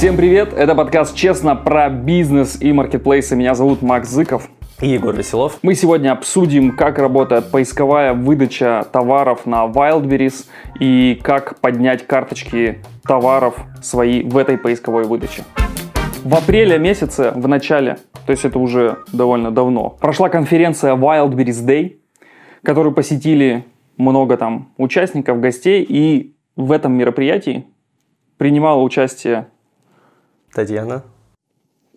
Всем 0.00 0.16
привет! 0.16 0.54
Это 0.54 0.74
подкаст 0.74 1.14
«Честно» 1.14 1.54
про 1.54 1.90
бизнес 1.90 2.56
и 2.58 2.72
маркетплейсы. 2.72 3.36
Меня 3.36 3.54
зовут 3.54 3.82
Макс 3.82 4.08
Зыков. 4.08 4.48
И 4.80 4.88
Егор 4.88 5.14
Веселов. 5.14 5.58
Мы 5.60 5.74
сегодня 5.74 6.12
обсудим, 6.12 6.74
как 6.74 6.96
работает 6.96 7.50
поисковая 7.50 8.14
выдача 8.14 8.86
товаров 8.90 9.44
на 9.44 9.66
Wildberries 9.66 10.46
и 10.80 11.20
как 11.22 11.60
поднять 11.60 12.06
карточки 12.06 12.78
товаров 13.06 13.56
свои 13.82 14.22
в 14.22 14.38
этой 14.38 14.56
поисковой 14.56 15.04
выдаче. 15.04 15.44
В 16.24 16.34
апреле 16.34 16.78
месяце, 16.78 17.32
в 17.32 17.46
начале, 17.46 17.98
то 18.24 18.30
есть 18.30 18.46
это 18.46 18.58
уже 18.58 19.00
довольно 19.12 19.50
давно, 19.50 19.90
прошла 19.90 20.30
конференция 20.30 20.96
Wildberries 20.96 21.62
Day, 21.62 21.96
которую 22.62 22.94
посетили 22.94 23.66
много 23.98 24.38
там 24.38 24.72
участников, 24.78 25.40
гостей, 25.40 25.84
и 25.86 26.34
в 26.56 26.72
этом 26.72 26.94
мероприятии 26.94 27.66
принимала 28.38 28.80
участие 28.80 29.48
Татьяна. 30.54 31.02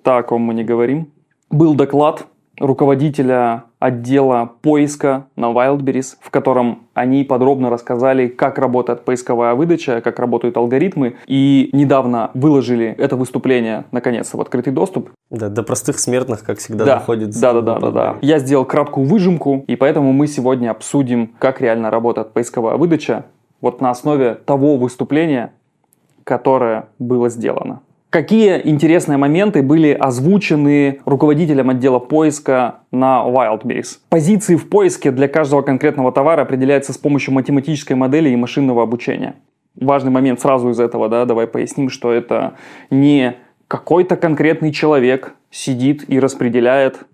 Так, 0.03 0.25
о 0.25 0.27
ком 0.29 0.41
мы 0.41 0.53
не 0.53 0.63
говорим. 0.63 1.11
Был 1.49 1.75
доклад 1.75 2.27
руководителя 2.59 3.63
отдела 3.79 4.51
поиска 4.61 5.27
на 5.35 5.51
Wildberries, 5.51 6.15
в 6.21 6.29
котором 6.29 6.87
они 6.93 7.23
подробно 7.23 7.69
рассказали, 7.69 8.27
как 8.27 8.57
работает 8.57 9.03
поисковая 9.03 9.55
выдача, 9.55 10.01
как 10.01 10.19
работают 10.19 10.55
алгоритмы, 10.57 11.15
и 11.27 11.69
недавно 11.73 12.31
выложили 12.33 12.95
это 12.97 13.15
выступление, 13.15 13.85
наконец-то, 13.91 14.37
в 14.37 14.41
открытый 14.41 14.71
доступ. 14.71 15.09
Да, 15.29 15.49
до 15.49 15.63
простых 15.63 15.99
смертных, 15.99 16.43
как 16.43 16.59
всегда, 16.59 16.85
да, 16.85 16.95
доходит. 16.99 17.31
Да, 17.39 17.53
да, 17.53 17.61
да, 17.61 17.79
да, 17.79 17.91
да. 17.91 18.17
Я 18.21 18.39
сделал 18.39 18.65
краткую 18.65 19.07
выжимку, 19.07 19.65
и 19.67 19.75
поэтому 19.75 20.13
мы 20.13 20.27
сегодня 20.27 20.69
обсудим, 20.69 21.33
как 21.39 21.59
реально 21.59 21.89
работает 21.89 22.31
поисковая 22.33 22.77
выдача, 22.77 23.25
вот 23.61 23.81
на 23.81 23.89
основе 23.89 24.35
того 24.35 24.77
выступления, 24.77 25.53
которое 26.23 26.87
было 26.99 27.29
сделано. 27.29 27.81
Какие 28.13 28.61
интересные 28.63 29.17
моменты 29.17 29.63
были 29.63 29.91
озвучены 29.91 30.99
руководителем 31.03 31.71
отдела 31.71 31.97
поиска 31.97 32.81
на 32.91 33.23
Wildberries? 33.25 33.97
Позиции 34.09 34.55
в 34.55 34.69
поиске 34.69 35.09
для 35.09 35.27
каждого 35.27 35.63
конкретного 35.63 36.11
товара 36.11 36.43
определяются 36.43 36.93
с 36.93 36.97
помощью 36.99 37.33
математической 37.33 37.93
модели 37.93 38.29
и 38.29 38.35
машинного 38.35 38.83
обучения. 38.83 39.33
Важный 39.75 40.11
момент 40.11 40.39
сразу 40.39 40.69
из 40.69 40.79
этого, 40.79 41.09
да, 41.09 41.25
давай 41.25 41.47
поясним, 41.47 41.89
что 41.89 42.11
это 42.11 42.53
не 42.91 43.37
какой-то 43.67 44.15
конкретный 44.15 44.71
человек 44.71 45.33
сидит 45.49 46.07
и 46.07 46.19
распределяет 46.19 47.07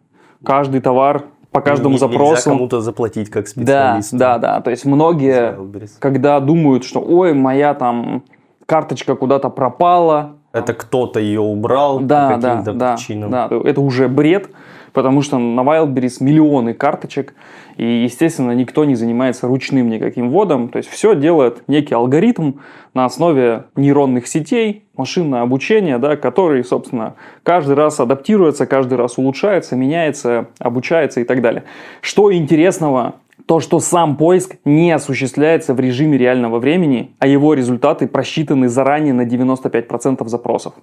каждый 0.43 0.81
товар 0.81 1.27
по 1.53 1.61
каждому 1.61 1.93
не, 1.93 1.97
запросу. 1.97 2.31
Нельзя 2.31 2.51
кому-то 2.51 2.81
заплатить 2.81 3.29
как 3.29 3.47
специалисту. 3.47 4.17
Да, 4.17 4.37
да, 4.37 4.55
да. 4.55 4.61
То 4.61 4.69
есть 4.69 4.83
многие, 4.83 5.57
когда 5.99 6.41
думают, 6.41 6.83
что 6.83 6.99
ой, 6.99 7.33
моя 7.33 7.73
там 7.73 8.25
карточка 8.65 9.15
куда-то 9.15 9.49
пропала, 9.49 10.38
это 10.51 10.73
кто-то 10.73 11.19
ее 11.19 11.41
убрал 11.41 11.99
да, 11.99 12.29
по 12.29 12.41
каким-то 12.41 12.73
да, 12.73 12.95
причинам. 12.95 13.31
Да, 13.31 13.49
это 13.63 13.81
уже 13.81 14.07
бред, 14.07 14.49
потому 14.93 15.21
что 15.21 15.37
на 15.37 15.61
Wildberries 15.61 16.23
миллионы 16.23 16.73
карточек, 16.73 17.33
и, 17.77 18.03
естественно, 18.03 18.51
никто 18.51 18.83
не 18.83 18.95
занимается 18.95 19.47
ручным 19.47 19.89
никаким 19.89 20.29
вводом. 20.29 20.69
То 20.69 20.77
есть 20.77 20.89
все 20.89 21.15
делает 21.15 21.63
некий 21.67 21.93
алгоритм 21.93 22.53
на 22.93 23.05
основе 23.05 23.65
нейронных 23.75 24.27
сетей, 24.27 24.85
машинное 24.97 25.41
обучение, 25.41 25.97
да, 25.97 26.17
который, 26.17 26.63
собственно, 26.63 27.15
каждый 27.43 27.75
раз 27.75 27.99
адаптируется, 27.99 28.65
каждый 28.65 28.97
раз 28.97 29.17
улучшается, 29.17 29.75
меняется, 29.75 30.47
обучается 30.59 31.21
и 31.21 31.23
так 31.23 31.41
далее. 31.41 31.63
Что 32.01 32.33
интересного 32.33 33.15
то, 33.45 33.59
что 33.59 33.79
сам 33.79 34.17
поиск 34.17 34.57
не 34.65 34.91
осуществляется 34.91 35.73
в 35.73 35.79
режиме 35.79 36.17
реального 36.17 36.59
времени, 36.59 37.15
а 37.19 37.27
его 37.27 37.53
результаты 37.53 38.07
просчитаны 38.07 38.69
заранее 38.69 39.13
на 39.13 39.25
95% 39.25 40.27
запросов. 40.27 40.73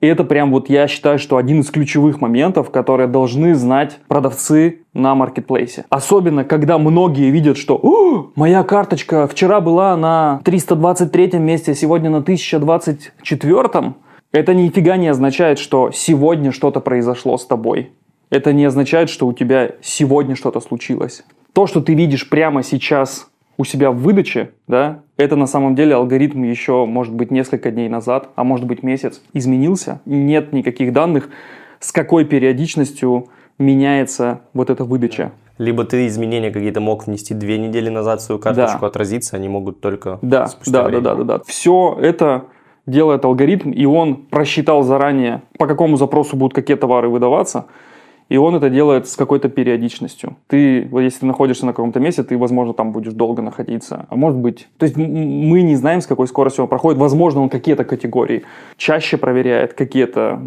И 0.00 0.06
это 0.06 0.22
прям 0.22 0.52
вот 0.52 0.68
я 0.68 0.86
считаю, 0.86 1.18
что 1.18 1.36
один 1.36 1.60
из 1.60 1.70
ключевых 1.70 2.20
моментов, 2.20 2.70
которые 2.70 3.08
должны 3.08 3.54
знать 3.56 3.98
продавцы 4.06 4.82
на 4.94 5.14
маркетплейсе. 5.16 5.86
Особенно, 5.90 6.44
когда 6.44 6.78
многие 6.78 7.30
видят, 7.30 7.56
что 7.56 8.30
моя 8.36 8.62
карточка 8.62 9.26
вчера 9.26 9.60
была 9.60 9.96
на 9.96 10.40
323 10.44 11.38
месте, 11.40 11.74
сегодня 11.74 12.10
на 12.10 12.18
1024. 12.18 13.94
Это 14.30 14.54
нифига 14.54 14.96
не 14.96 15.08
означает, 15.08 15.58
что 15.58 15.90
сегодня 15.90 16.52
что-то 16.52 16.80
произошло 16.80 17.36
с 17.36 17.44
тобой. 17.44 17.90
Это 18.30 18.52
не 18.52 18.66
означает, 18.66 19.10
что 19.10 19.26
у 19.26 19.32
тебя 19.32 19.72
сегодня 19.80 20.36
что-то 20.36 20.60
случилось 20.60 21.24
то, 21.52 21.66
что 21.66 21.80
ты 21.80 21.94
видишь 21.94 22.28
прямо 22.28 22.62
сейчас 22.62 23.30
у 23.56 23.64
себя 23.64 23.90
в 23.90 23.96
выдаче, 23.96 24.52
да, 24.68 25.00
это 25.16 25.34
на 25.36 25.46
самом 25.46 25.74
деле 25.74 25.94
алгоритм 25.94 26.44
еще, 26.44 26.86
может 26.86 27.12
быть, 27.14 27.30
несколько 27.30 27.70
дней 27.70 27.88
назад, 27.88 28.28
а 28.36 28.44
может 28.44 28.66
быть, 28.66 28.82
месяц 28.82 29.20
изменился. 29.32 30.00
Нет 30.06 30.52
никаких 30.52 30.92
данных, 30.92 31.28
с 31.80 31.90
какой 31.90 32.24
периодичностью 32.24 33.28
меняется 33.58 34.42
вот 34.54 34.70
эта 34.70 34.84
выдача. 34.84 35.32
Либо 35.58 35.84
ты 35.84 36.06
изменения 36.06 36.52
какие-то 36.52 36.80
мог 36.80 37.08
внести 37.08 37.34
две 37.34 37.58
недели 37.58 37.88
назад 37.88 38.22
свою 38.22 38.40
карточку, 38.40 38.82
да. 38.82 38.86
отразиться, 38.86 39.36
они 39.36 39.48
могут 39.48 39.80
только 39.80 40.20
да, 40.22 40.46
спустя 40.46 40.72
да, 40.72 40.84
время. 40.84 41.02
Да, 41.02 41.14
да, 41.16 41.24
да, 41.24 41.38
да. 41.38 41.44
Все 41.44 41.98
это 42.00 42.44
делает 42.86 43.24
алгоритм, 43.24 43.70
и 43.70 43.84
он 43.84 44.14
просчитал 44.16 44.84
заранее, 44.84 45.42
по 45.58 45.66
какому 45.66 45.96
запросу 45.96 46.36
будут 46.36 46.54
какие 46.54 46.76
товары 46.76 47.08
выдаваться, 47.08 47.66
и 48.28 48.36
он 48.36 48.54
это 48.54 48.68
делает 48.70 49.08
с 49.08 49.16
какой-то 49.16 49.48
периодичностью. 49.48 50.36
Ты, 50.48 50.86
вот 50.90 51.00
если 51.00 51.20
ты 51.20 51.26
находишься 51.26 51.66
на 51.66 51.72
каком-то 51.72 52.00
месте, 52.00 52.22
ты, 52.22 52.36
возможно, 52.36 52.74
там 52.74 52.92
будешь 52.92 53.12
долго 53.12 53.42
находиться. 53.42 54.06
А 54.08 54.16
может 54.16 54.38
быть... 54.38 54.68
То 54.76 54.84
есть 54.84 54.96
мы 54.96 55.62
не 55.62 55.76
знаем, 55.76 56.00
с 56.00 56.06
какой 56.06 56.28
скоростью 56.28 56.64
он 56.64 56.68
проходит. 56.68 57.00
Возможно, 57.00 57.40
он 57.40 57.48
какие-то 57.48 57.84
категории 57.84 58.44
чаще 58.76 59.16
проверяет, 59.16 59.72
какие-то 59.72 60.40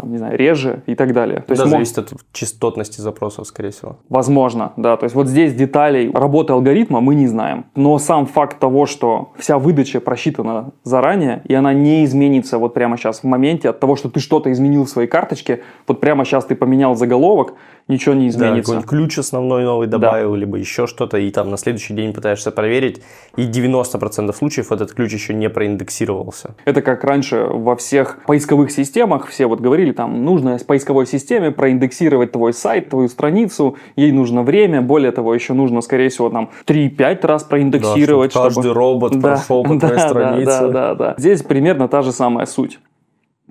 там, 0.00 0.10
не 0.10 0.18
знаю, 0.18 0.36
реже 0.36 0.82
и 0.86 0.94
так 0.94 1.12
далее. 1.12 1.44
То 1.46 1.54
да, 1.54 1.62
есть, 1.62 1.70
зависит 1.70 1.98
от 1.98 2.12
частотности 2.32 3.00
запросов, 3.00 3.46
скорее 3.46 3.70
всего. 3.70 3.98
Возможно, 4.08 4.72
да. 4.76 4.96
То 4.96 5.04
есть 5.04 5.14
вот 5.14 5.28
здесь 5.28 5.54
деталей 5.54 6.10
работы 6.12 6.52
алгоритма 6.52 7.00
мы 7.00 7.14
не 7.14 7.26
знаем. 7.26 7.66
Но 7.74 7.98
сам 7.98 8.26
факт 8.26 8.58
того, 8.58 8.86
что 8.86 9.32
вся 9.36 9.58
выдача 9.58 10.00
просчитана 10.00 10.72
заранее, 10.84 11.42
и 11.44 11.54
она 11.54 11.72
не 11.72 12.04
изменится 12.04 12.58
вот 12.58 12.74
прямо 12.74 12.96
сейчас 12.96 13.20
в 13.20 13.24
моменте 13.24 13.68
от 13.68 13.80
того, 13.80 13.96
что 13.96 14.08
ты 14.08 14.20
что-то 14.20 14.50
изменил 14.52 14.84
в 14.84 14.88
своей 14.88 15.08
карточке, 15.08 15.60
вот 15.86 16.00
прямо 16.00 16.24
сейчас 16.24 16.44
ты 16.44 16.54
поменял 16.54 16.94
заголовок, 16.94 17.54
ничего 17.90 18.14
не 18.14 18.28
изменится. 18.28 18.76
Да, 18.76 18.82
ключ 18.82 19.18
основной 19.18 19.64
новый 19.64 19.86
добавил, 19.86 20.32
да. 20.32 20.38
либо 20.38 20.56
еще 20.56 20.86
что-то, 20.86 21.18
и 21.18 21.30
там 21.30 21.50
на 21.50 21.56
следующий 21.56 21.92
день 21.94 22.12
пытаешься 22.12 22.50
проверить, 22.50 23.02
и 23.36 23.46
90% 23.46 24.32
случаев 24.32 24.72
этот 24.72 24.92
ключ 24.92 25.12
еще 25.12 25.34
не 25.34 25.50
проиндексировался. 25.50 26.54
Это 26.64 26.80
как 26.82 27.04
раньше 27.04 27.46
во 27.50 27.76
всех 27.76 28.22
поисковых 28.26 28.70
системах 28.70 29.26
все 29.26 29.46
вот 29.46 29.60
говорили, 29.60 29.92
там 29.92 30.24
нужно 30.24 30.56
в 30.56 30.64
поисковой 30.64 31.06
системе 31.06 31.50
проиндексировать 31.50 32.32
твой 32.32 32.52
сайт, 32.52 32.88
твою 32.88 33.08
страницу, 33.08 33.76
ей 33.96 34.12
нужно 34.12 34.42
время, 34.42 34.80
более 34.80 35.12
того, 35.12 35.34
еще 35.34 35.52
нужно, 35.52 35.80
скорее 35.80 36.08
всего, 36.08 36.30
там 36.30 36.50
3-5 36.66 37.26
раз 37.26 37.44
проиндексировать. 37.44 38.32
Да, 38.32 38.40
чтобы 38.40 38.54
каждый 38.54 38.72
робот 38.72 39.12
да, 39.18 39.20
прошел 39.20 39.64
по 39.64 39.74
да, 39.74 39.80
твоей 39.80 39.96
да, 39.96 40.08
странице. 40.08 40.60
Да, 40.60 40.68
да, 40.68 40.94
да. 40.94 41.14
Здесь 41.18 41.42
примерно 41.42 41.88
та 41.88 42.02
же 42.02 42.12
самая 42.12 42.46
суть. 42.46 42.78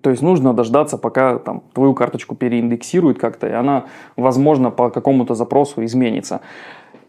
То 0.01 0.09
есть 0.09 0.21
нужно 0.21 0.53
дождаться, 0.53 0.97
пока 0.97 1.39
там, 1.39 1.61
твою 1.73 1.93
карточку 1.93 2.35
переиндексируют 2.35 3.19
как-то, 3.19 3.47
и 3.47 3.51
она, 3.51 3.85
возможно, 4.15 4.71
по 4.71 4.89
какому-то 4.89 5.35
запросу 5.35 5.83
изменится. 5.83 6.41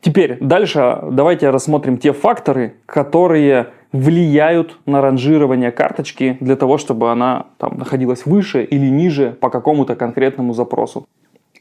Теперь 0.00 0.38
дальше 0.40 0.98
давайте 1.10 1.50
рассмотрим 1.50 1.98
те 1.98 2.12
факторы, 2.12 2.74
которые 2.86 3.68
влияют 3.92 4.78
на 4.86 5.02
ранжирование 5.02 5.72
карточки 5.72 6.36
для 6.40 6.56
того, 6.56 6.78
чтобы 6.78 7.10
она 7.10 7.46
там, 7.58 7.76
находилась 7.76 8.24
выше 8.24 8.62
или 8.62 8.86
ниже 8.86 9.32
по 9.40 9.50
какому-то 9.50 9.96
конкретному 9.96 10.54
запросу. 10.54 11.06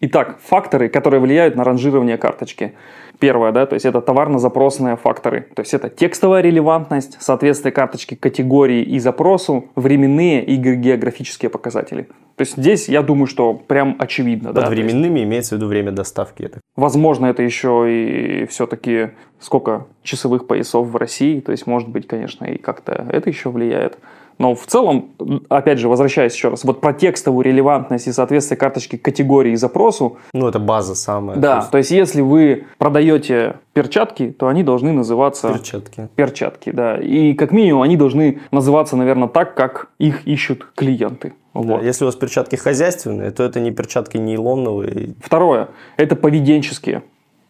Итак, 0.02 0.38
факторы, 0.42 0.88
которые 0.88 1.20
влияют 1.20 1.56
на 1.56 1.64
ранжирование 1.66 2.18
карточки. 2.18 2.74
Первое, 3.19 3.52
да, 3.52 3.66
то 3.66 3.74
есть 3.74 3.85
это 3.85 4.00
товарно-запросные 4.02 4.96
факторы. 4.96 5.47
То 5.53 5.62
есть 5.62 5.74
это 5.74 5.90
текстовая 5.90 6.41
релевантность, 6.41 7.18
соответствие 7.22 7.74
карточки 7.74 8.16
категории 8.16 8.81
и 8.81 8.97
запросу, 9.00 9.66
временные 9.75 10.44
и 10.45 10.56
географические 10.56 11.50
показатели. 11.50 12.04
То 12.38 12.42
есть 12.44 12.56
здесь 12.56 12.88
я 12.88 13.01
думаю, 13.01 13.27
что 13.27 13.54
прям 13.54 13.98
очевидно. 14.00 14.54
Под 14.54 14.63
да, 14.63 14.69
временными 14.69 15.19
есть, 15.19 15.27
имеется 15.27 15.56
в 15.56 15.57
виду 15.57 15.68
время 15.68 15.92
доставки. 15.92 16.44
Это. 16.44 16.62
Возможно, 16.77 17.25
это 17.25 17.44
еще 17.44 17.86
и 17.89 18.45
все-таки 18.45 19.10
сколько 19.39 19.88
часовых 20.01 20.48
поясов 20.48 20.88
в 20.88 20.95
России. 20.95 21.42
То 21.42 21.51
есть, 21.51 21.68
может 21.68 21.89
быть, 21.89 22.07
конечно, 22.07 22.45
и 22.45 22.57
как-то 22.57 23.06
это 23.12 23.30
еще 23.30 23.50
влияет. 23.50 23.98
Но 24.39 24.56
в 24.56 24.65
целом, 24.68 25.09
опять 25.50 25.80
же, 25.80 25.89
возвращаясь 25.89 26.33
еще 26.33 26.47
раз, 26.47 26.63
вот 26.63 26.80
про 26.80 26.94
текстовую 26.94 27.44
релевантность 27.44 28.07
и 28.07 28.13
соответствие 28.13 28.57
карточки 28.57 28.95
категории 28.95 29.51
и 29.51 29.57
запросу. 29.57 30.18
Ну, 30.33 30.47
это 30.47 30.59
база 30.59 30.95
самая. 30.95 31.38
Да, 31.38 31.56
то 31.56 31.57
есть, 31.57 31.71
то 31.71 31.77
есть 31.80 31.91
если 31.91 32.21
вы 32.21 32.65
продаете 32.77 33.57
перчатки, 33.74 34.31
то 34.31 34.47
они 34.47 34.63
должны 34.63 34.94
называться... 34.94 35.51
Перчатки. 35.51 36.07
Перчатки, 36.15 36.71
да. 36.71 36.97
И 36.97 37.33
как 37.33 37.51
минимум 37.51 37.81
они 37.81 37.97
должны 37.97 38.39
называться, 38.51 38.95
наверное, 38.95 39.27
так, 39.27 39.56
как 39.56 39.89
их 40.00 40.25
ищут 40.25 40.65
клиенты. 40.74 41.33
Да, 41.53 41.62
вот. 41.62 41.83
Если 41.83 42.06
у 42.06 42.07
вас 42.07 42.15
перчатки 42.15 42.56
хозяйственные, 42.56 43.31
то 43.31 43.44
это 43.44 43.59
не 43.59 43.71
перчатки 43.71 44.15
нейлоновые. 44.15 45.15
Второе. 45.21 45.68
Это 45.97 46.15
поведенческие. 46.15 47.03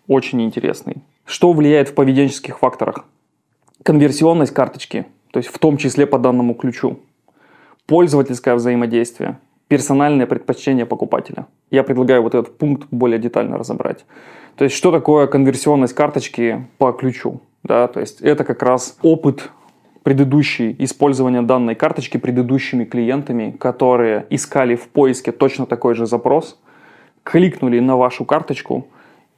Очень 0.07 0.41
интересный. 0.41 1.03
Что 1.23 1.53
влияет 1.53 1.89
в 1.89 1.93
поведенческих 1.93 2.57
факторах? 2.57 3.05
Конверсионность 3.83 4.53
карточки– 4.55 5.05
то 5.31 5.37
есть 5.37 5.49
в 5.49 5.59
том 5.59 5.77
числе 5.77 6.05
по 6.05 6.17
данному 6.17 6.53
ключу. 6.53 6.99
пользовательское 7.85 8.53
взаимодействие, 8.55 9.39
персональное 9.67 10.27
предпочтение 10.27 10.85
покупателя. 10.85 11.47
Я 11.71 11.83
предлагаю 11.83 12.21
вот 12.21 12.35
этот 12.35 12.57
пункт 12.57 12.87
более 12.91 13.19
детально 13.19 13.57
разобрать. 13.57 14.05
То 14.55 14.63
есть, 14.63 14.75
что 14.75 14.91
такое 14.91 15.27
конверсионность 15.27 15.93
карточки 15.93 16.67
по 16.77 16.91
ключу? 16.91 17.41
Да, 17.63 17.87
то 17.87 17.99
есть, 17.99 18.21
это 18.21 18.43
как 18.43 18.61
раз 18.61 18.97
опыт 19.01 19.51
предыдущий 20.03 20.75
использования 20.79 21.41
данной 21.41 21.75
карточки 21.75 22.17
предыдущими 22.17 22.85
клиентами, 22.85 23.55
которые 23.59 24.25
искали 24.29 24.75
в 24.75 24.87
поиске 24.89 25.31
точно 25.31 25.65
такой 25.65 25.95
же 25.95 26.05
запрос, 26.05 26.59
кликнули 27.23 27.79
на 27.79 27.97
вашу 27.97 28.25
карточку 28.25 28.87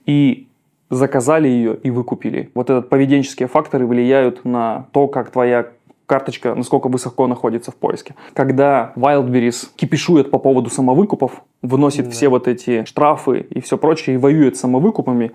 и 0.06 0.48
заказали 0.90 1.48
ее 1.48 1.76
и 1.76 1.90
выкупили. 1.90 2.52
Вот 2.54 2.70
этот 2.70 2.90
поведенческие 2.90 3.48
факторы 3.48 3.88
влияют 3.88 4.46
на 4.46 4.88
то, 4.92 5.08
как 5.08 5.32
твоя 5.32 5.68
карточка, 6.12 6.56
насколько 6.56 6.90
высоко 6.90 7.26
находится 7.28 7.72
в 7.72 7.76
поиске. 7.76 8.16
Когда 8.34 8.92
Wildberries 8.98 9.70
кипишует 9.78 10.30
по 10.30 10.40
поводу 10.40 10.70
самовыкупов, 10.70 11.42
выносит 11.62 12.04
да. 12.04 12.12
все 12.12 12.28
вот 12.28 12.50
эти 12.50 12.84
штрафы 12.84 13.48
и 13.50 13.62
все 13.62 13.78
прочее, 13.78 14.16
и 14.16 14.18
воюет 14.18 14.58
с 14.58 14.60
самовыкупами, 14.60 15.32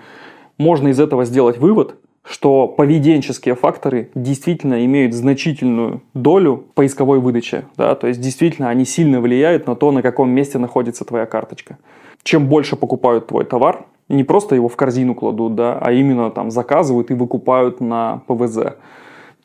можно 0.59 0.89
из 0.89 1.01
этого 1.01 1.25
сделать 1.25 1.57
вывод, 1.57 1.97
что 2.23 2.69
поведенческие 2.69 3.55
факторы 3.55 4.11
действительно 4.15 4.85
имеют 4.85 5.15
значительную 5.15 6.03
долю 6.13 6.67
поисковой 6.75 7.21
выдачи. 7.21 7.65
Да? 7.79 7.95
То 7.95 8.09
есть 8.09 8.21
действительно 8.21 8.69
они 8.69 8.85
сильно 8.85 9.23
влияют 9.23 9.67
на 9.67 9.77
то, 9.77 9.93
на 9.93 10.03
каком 10.03 10.29
месте 10.29 10.59
находится 10.59 11.07
твоя 11.07 11.25
карточка. 11.25 11.79
Чем 12.23 12.49
больше 12.49 12.77
покупают 12.77 13.29
твой 13.29 13.47
товар, 13.47 13.87
не 14.11 14.25
просто 14.25 14.55
его 14.55 14.69
в 14.69 14.77
корзину 14.77 15.15
кладут, 15.15 15.55
да, 15.55 15.79
а 15.81 15.91
именно 15.93 16.31
там 16.31 16.51
заказывают 16.51 17.11
и 17.11 17.15
выкупают 17.15 17.81
на 17.81 18.21
ПВЗ, 18.27 18.77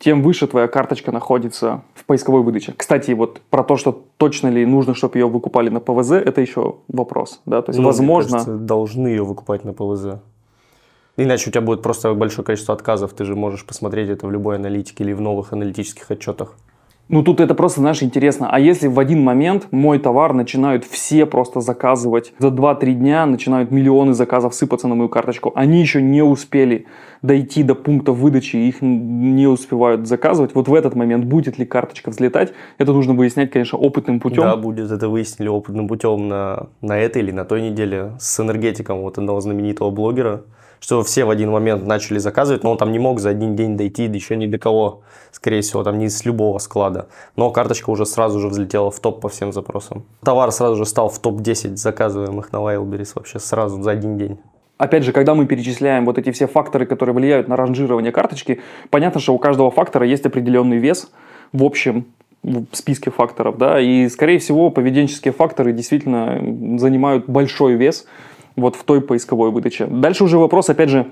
тем 0.02 0.24
выше 0.24 0.48
твоя 0.48 0.68
карточка 0.68 1.12
находится 1.12 1.84
в 1.94 2.06
поисковой 2.06 2.42
выдаче. 2.42 2.74
Кстати, 2.76 3.12
вот 3.12 3.40
про 3.52 3.64
то, 3.64 3.78
что 3.78 4.06
точно 4.18 4.48
ли 4.48 4.66
нужно, 4.66 4.96
чтобы 4.96 5.20
ее 5.20 5.28
выкупали 5.28 5.70
на 5.70 5.80
ПВЗ, 5.80 6.14
это 6.14 6.42
еще 6.42 6.78
вопрос. 6.88 7.40
Да? 7.46 7.62
То 7.62 7.70
есть, 7.70 7.80
ну, 7.80 7.86
возможно... 7.86 8.32
Кажется, 8.32 8.56
должны 8.56 9.10
ее 9.10 9.24
выкупать 9.24 9.64
на 9.64 9.74
ПВЗ. 9.74 10.20
Иначе 11.18 11.50
у 11.50 11.54
тебя 11.54 11.62
будет 11.62 11.84
просто 11.84 12.14
большое 12.16 12.44
количество 12.44 12.74
отказов. 12.74 13.14
Ты 13.14 13.26
же 13.26 13.36
можешь 13.36 13.64
посмотреть 13.64 14.10
это 14.10 14.26
в 14.26 14.32
любой 14.32 14.56
аналитике 14.56 15.04
или 15.04 15.14
в 15.14 15.22
новых 15.22 15.54
аналитических 15.54 16.10
отчетах. 16.10 16.56
Ну, 17.10 17.24
тут 17.24 17.42
это 17.42 17.54
просто, 17.56 17.82
знаешь, 17.82 18.02
интересно. 18.04 18.50
А 18.50 18.60
если 18.60 18.88
в 18.88 18.98
один 18.98 19.22
момент 19.22 19.68
мой 19.72 20.00
товар 20.00 20.34
начинают 20.34 20.86
все 20.86 21.26
просто 21.26 21.60
заказывать, 21.60 22.34
за 22.40 22.48
2-3 22.48 22.94
дня 22.94 23.26
начинают 23.26 23.70
миллионы 23.70 24.14
заказов 24.14 24.56
сыпаться 24.56 24.88
на 24.88 24.96
мою 24.96 25.10
карточку, 25.10 25.52
они 25.56 25.82
еще 25.82 26.02
не 26.02 26.22
успели 26.22 26.86
дойти 27.22 27.64
до 27.64 27.76
пункта 27.76 28.14
выдачи, 28.14 28.56
их 28.56 28.82
не 28.82 29.46
успевают 29.46 30.08
заказывать, 30.08 30.56
вот 30.56 30.68
в 30.68 30.74
этот 30.74 30.96
момент 30.96 31.26
будет 31.26 31.60
ли 31.60 31.66
карточка 31.66 32.10
взлетать, 32.10 32.54
это 32.78 32.94
нужно 32.94 33.14
выяснять, 33.14 33.52
конечно, 33.52 33.78
опытным 33.78 34.20
путем. 34.20 34.44
Да, 34.44 34.56
будет. 34.56 34.90
Это 34.90 35.10
выяснили 35.10 35.50
опытным 35.50 35.88
путем 35.88 36.28
на, 36.28 36.68
на 36.82 36.98
этой 36.98 37.22
или 37.22 37.32
на 37.32 37.46
той 37.46 37.62
неделе 37.62 38.14
с 38.20 38.40
энергетиком 38.40 39.02
вот 39.02 39.18
одного 39.18 39.42
знаменитого 39.42 39.92
блогера 39.92 40.44
что 40.82 41.04
все 41.04 41.24
в 41.26 41.30
один 41.30 41.52
момент 41.52 41.86
начали 41.86 42.18
заказывать, 42.18 42.64
но 42.64 42.72
он 42.72 42.78
там 42.78 42.92
не 42.92 43.00
мог 43.00 43.20
за 43.20 43.30
один 43.30 43.56
день 43.56 43.78
дойти 43.78 44.08
да 44.08 44.16
еще 44.16 44.36
ни 44.36 44.48
до 44.48 44.58
кого, 44.58 45.04
скорее 45.32 45.62
всего, 45.62 45.84
там 45.84 45.98
не 46.00 46.10
с 46.10 46.26
любого 46.26 46.58
склада. 46.58 47.08
Но 47.36 47.52
карточка 47.52 47.92
уже 47.92 48.06
сразу 48.06 48.40
же 48.40 48.48
взлетела 48.48 48.90
в 48.92 49.00
топ 49.00 49.22
по 49.22 49.30
всем 49.30 49.54
запросам. 49.54 50.04
Товар 50.24 50.52
сразу 50.52 50.76
же 50.76 50.86
стал 50.86 51.10
в 51.10 51.20
топ-10 51.20 51.78
заказываемых 51.78 52.52
на 52.52 52.58
Wildberries 52.58 53.12
вообще 53.16 53.40
сразу 53.40 53.82
за 53.82 53.92
один 53.92 54.18
день. 54.18 54.40
Опять 54.80 55.04
же, 55.04 55.12
когда 55.12 55.36
мы 55.36 55.46
перечисляем 55.46 56.06
вот 56.06 56.18
эти 56.18 56.32
все 56.32 56.48
факторы, 56.48 56.88
которые 56.88 57.14
влияют 57.14 57.48
на 57.48 57.56
ранжирование 57.56 58.12
карточки, 58.12 58.62
понятно, 58.90 59.22
что 59.22 59.36
у 59.36 59.38
каждого 59.38 59.70
фактора 59.70 60.08
есть 60.08 60.26
определенный 60.26 60.80
вес 60.80 61.12
в 61.54 61.64
общем 61.64 62.08
в 62.42 62.66
списке 62.72 63.12
факторов, 63.12 63.60
да, 63.60 63.80
и, 63.80 64.10
скорее 64.10 64.40
всего, 64.40 64.72
поведенческие 64.72 65.32
факторы 65.32 65.74
действительно 65.74 66.40
занимают 66.80 67.30
большой 67.30 67.76
вес 67.76 68.08
вот 68.56 68.76
в 68.76 68.84
той 68.84 69.02
поисковой 69.02 69.52
выдаче. 69.52 69.86
Дальше 69.86 70.24
уже 70.24 70.38
вопрос, 70.38 70.70
опять 70.70 70.90
же, 70.90 71.08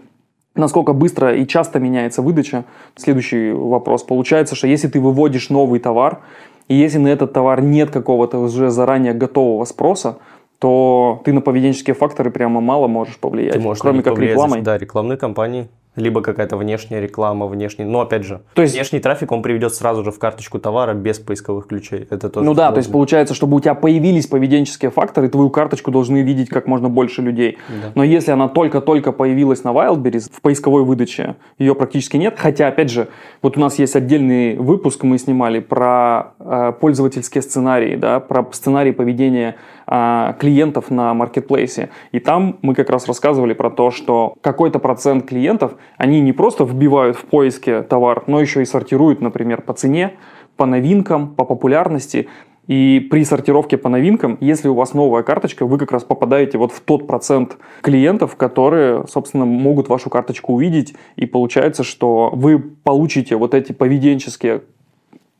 насколько 0.55 0.93
быстро 0.93 1.35
и 1.35 1.47
часто 1.47 1.79
меняется 1.79 2.21
выдача. 2.21 2.65
Следующий 2.95 3.51
вопрос. 3.51 4.03
Получается, 4.03 4.55
что 4.55 4.67
если 4.67 4.87
ты 4.87 4.99
выводишь 4.99 5.49
новый 5.49 5.79
товар, 5.79 6.19
и 6.67 6.75
если 6.75 6.99
на 6.99 7.07
этот 7.07 7.33
товар 7.33 7.61
нет 7.61 7.89
какого-то 7.89 8.39
уже 8.39 8.69
заранее 8.69 9.13
готового 9.13 9.65
спроса, 9.65 10.17
то 10.59 11.21
ты 11.23 11.33
на 11.33 11.41
поведенческие 11.41 11.95
факторы 11.95 12.31
прямо 12.31 12.59
мало 12.59 12.87
можешь 12.87 13.17
повлиять. 13.17 13.53
Ты 13.53 13.59
можешь 13.59 13.81
кроме 13.81 14.03
как 14.03 14.19
рекламой. 14.19 14.61
Да, 14.61 14.77
рекламные 14.77 15.17
кампании 15.17 15.69
либо 15.99 16.21
какая-то 16.21 16.57
внешняя 16.57 17.01
реклама, 17.01 17.45
внешний, 17.47 17.85
но 17.85 18.01
опять 18.01 18.23
же, 18.23 18.41
то 18.53 18.61
есть, 18.61 18.73
внешний 18.73 18.99
трафик, 18.99 19.31
он 19.31 19.41
приведет 19.41 19.73
сразу 19.73 20.03
же 20.03 20.11
в 20.11 20.19
карточку 20.19 20.59
товара 20.59 20.93
без 20.93 21.19
поисковых 21.19 21.67
ключей. 21.67 22.07
Это 22.09 22.29
тоже 22.29 22.45
ну 22.45 22.53
да, 22.53 22.71
то 22.71 22.77
есть 22.77 22.91
получается, 22.91 23.33
чтобы 23.33 23.57
у 23.57 23.59
тебя 23.59 23.75
появились 23.75 24.27
поведенческие 24.27 24.91
факторы, 24.91 25.29
твою 25.29 25.49
карточку 25.49 25.91
должны 25.91 26.21
видеть 26.21 26.49
как 26.49 26.67
можно 26.67 26.89
больше 26.89 27.21
людей. 27.21 27.57
Да. 27.69 27.91
Но 27.95 28.03
если 28.03 28.31
она 28.31 28.47
только-только 28.47 29.11
появилась 29.11 29.63
на 29.63 29.69
Wildberries, 29.69 30.31
в 30.31 30.41
поисковой 30.41 30.83
выдаче 30.83 31.35
ее 31.57 31.75
практически 31.75 32.17
нет, 32.17 32.35
хотя, 32.37 32.67
опять 32.67 32.89
же, 32.89 33.07
вот 33.41 33.57
у 33.57 33.59
нас 33.59 33.79
есть 33.79 33.95
отдельный 33.95 34.55
выпуск, 34.55 35.03
мы 35.03 35.17
снимали 35.17 35.59
про 35.59 36.33
э, 36.39 36.73
пользовательские 36.79 37.41
сценарии, 37.41 37.95
да, 37.95 38.19
про 38.19 38.47
сценарий 38.51 38.91
поведения 38.91 39.55
клиентов 39.89 40.91
на 40.91 41.13
маркетплейсе. 41.13 41.89
И 42.11 42.19
там 42.19 42.57
мы 42.61 42.75
как 42.75 42.89
раз 42.89 43.07
рассказывали 43.07 43.53
про 43.53 43.71
то, 43.71 43.89
что 43.89 44.35
какой-то 44.41 44.79
процент 44.79 45.25
клиентов 45.25 45.73
они 45.97 46.21
не 46.21 46.31
просто 46.31 46.63
вбивают 46.63 47.17
в 47.17 47.25
поиске 47.25 47.81
товар, 47.81 48.23
но 48.27 48.39
еще 48.39 48.61
и 48.61 48.65
сортируют, 48.65 49.19
например, 49.21 49.61
по 49.61 49.73
цене, 49.73 50.13
по 50.57 50.65
новинкам, 50.65 51.33
по 51.35 51.45
популярности. 51.45 52.27
И 52.67 53.07
при 53.09 53.23
сортировке 53.23 53.77
по 53.77 53.89
новинкам, 53.89 54.37
если 54.41 54.67
у 54.67 54.75
вас 54.75 54.93
новая 54.93 55.23
карточка, 55.23 55.65
вы 55.65 55.79
как 55.79 55.91
раз 55.91 56.03
попадаете 56.03 56.59
вот 56.59 56.71
в 56.71 56.81
тот 56.81 57.07
процент 57.07 57.57
клиентов, 57.81 58.35
которые, 58.35 59.07
собственно, 59.07 59.45
могут 59.45 59.89
вашу 59.89 60.11
карточку 60.11 60.53
увидеть. 60.53 60.93
И 61.15 61.25
получается, 61.25 61.83
что 61.83 62.29
вы 62.31 62.59
получите 62.59 63.37
вот 63.37 63.55
эти 63.55 63.71
поведенческие 63.71 64.61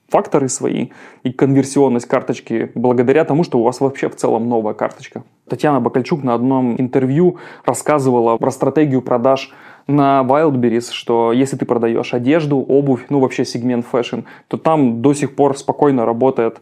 факторы 0.10 0.50
свои 0.50 0.90
и 1.24 1.32
конверсионность 1.32 2.08
карточки 2.08 2.72
благодаря 2.76 3.26
тому, 3.26 3.44
что 3.44 3.60
у 3.60 3.64
вас 3.64 3.80
вообще 3.80 4.10
в 4.10 4.16
целом 4.16 4.50
новая 4.50 4.74
карточка. 4.74 5.24
Татьяна 5.48 5.80
Бакальчук 5.80 6.24
на 6.24 6.34
одном 6.34 6.80
интервью 6.80 7.38
рассказывала 7.66 8.38
про 8.38 8.52
стратегию 8.52 9.02
продаж 9.02 9.54
на 9.88 10.24
Wildberries, 10.28 10.92
что 10.92 11.34
если 11.34 11.58
ты 11.58 11.66
продаешь 11.66 12.14
одежду, 12.14 12.58
обувь, 12.58 13.06
ну 13.10 13.20
вообще 13.20 13.46
сегмент 13.46 13.86
fashion, 13.86 14.20
то 14.48 14.58
там 14.58 15.02
до 15.02 15.14
сих 15.14 15.36
пор 15.36 15.58
спокойно 15.58 16.06
работает 16.06 16.60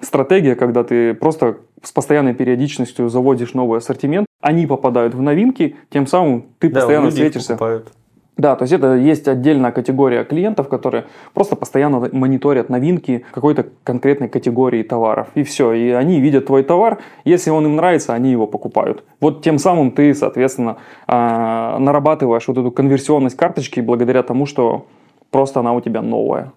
стратегия, 0.00 0.54
когда 0.54 0.84
ты 0.84 1.14
просто 1.14 1.58
с 1.82 1.92
постоянной 1.92 2.34
периодичностью 2.34 3.08
заводишь 3.08 3.54
новый 3.54 3.78
ассортимент, 3.78 4.26
они 4.40 4.66
попадают 4.66 5.14
в 5.14 5.22
новинки, 5.22 5.76
тем 5.90 6.06
самым 6.06 6.46
ты 6.58 6.68
да, 6.68 6.80
постоянно 6.80 7.10
светишься. 7.10 7.54
Покупают. 7.54 7.92
Да, 8.38 8.54
то 8.54 8.62
есть 8.62 8.72
это 8.72 8.94
есть 8.94 9.26
отдельная 9.26 9.72
категория 9.72 10.22
клиентов, 10.22 10.68
которые 10.68 11.06
просто 11.34 11.56
постоянно 11.56 12.08
мониторят 12.12 12.68
новинки 12.68 13.24
какой-то 13.32 13.66
конкретной 13.82 14.28
категории 14.28 14.84
товаров. 14.84 15.26
И 15.34 15.42
все. 15.42 15.72
И 15.72 15.90
они 15.90 16.20
видят 16.20 16.46
твой 16.46 16.62
товар, 16.62 16.98
если 17.24 17.50
он 17.50 17.66
им 17.66 17.74
нравится, 17.74 18.14
они 18.14 18.30
его 18.30 18.46
покупают. 18.46 19.02
Вот 19.20 19.42
тем 19.42 19.58
самым 19.58 19.90
ты, 19.90 20.14
соответственно, 20.14 20.76
а, 21.08 21.80
нарабатываешь 21.80 22.46
вот 22.46 22.58
эту 22.58 22.70
конверсионность 22.70 23.36
карточки 23.36 23.80
благодаря 23.80 24.22
тому, 24.22 24.46
что 24.46 24.86
просто 25.32 25.58
она 25.58 25.72
у 25.72 25.80
тебя 25.80 26.00
новая. 26.00 26.52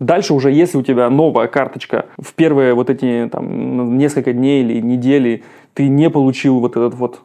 Дальше 0.00 0.34
уже, 0.34 0.50
если 0.50 0.76
у 0.76 0.82
тебя 0.82 1.08
новая 1.08 1.46
карточка, 1.46 2.06
в 2.18 2.34
первые 2.34 2.74
вот 2.74 2.90
эти 2.90 3.28
там, 3.30 3.96
несколько 3.96 4.32
дней 4.32 4.62
или 4.62 4.80
недели 4.80 5.44
ты 5.72 5.88
не 5.88 6.10
получил 6.10 6.58
вот 6.58 6.72
этот 6.76 6.94
вот 6.94 7.20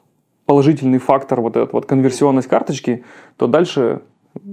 положительный 0.51 0.97
фактор, 0.97 1.39
вот 1.39 1.55
этот 1.55 1.71
вот 1.71 1.85
конверсионность 1.85 2.49
карточки, 2.49 3.05
то 3.37 3.47
дальше 3.47 4.01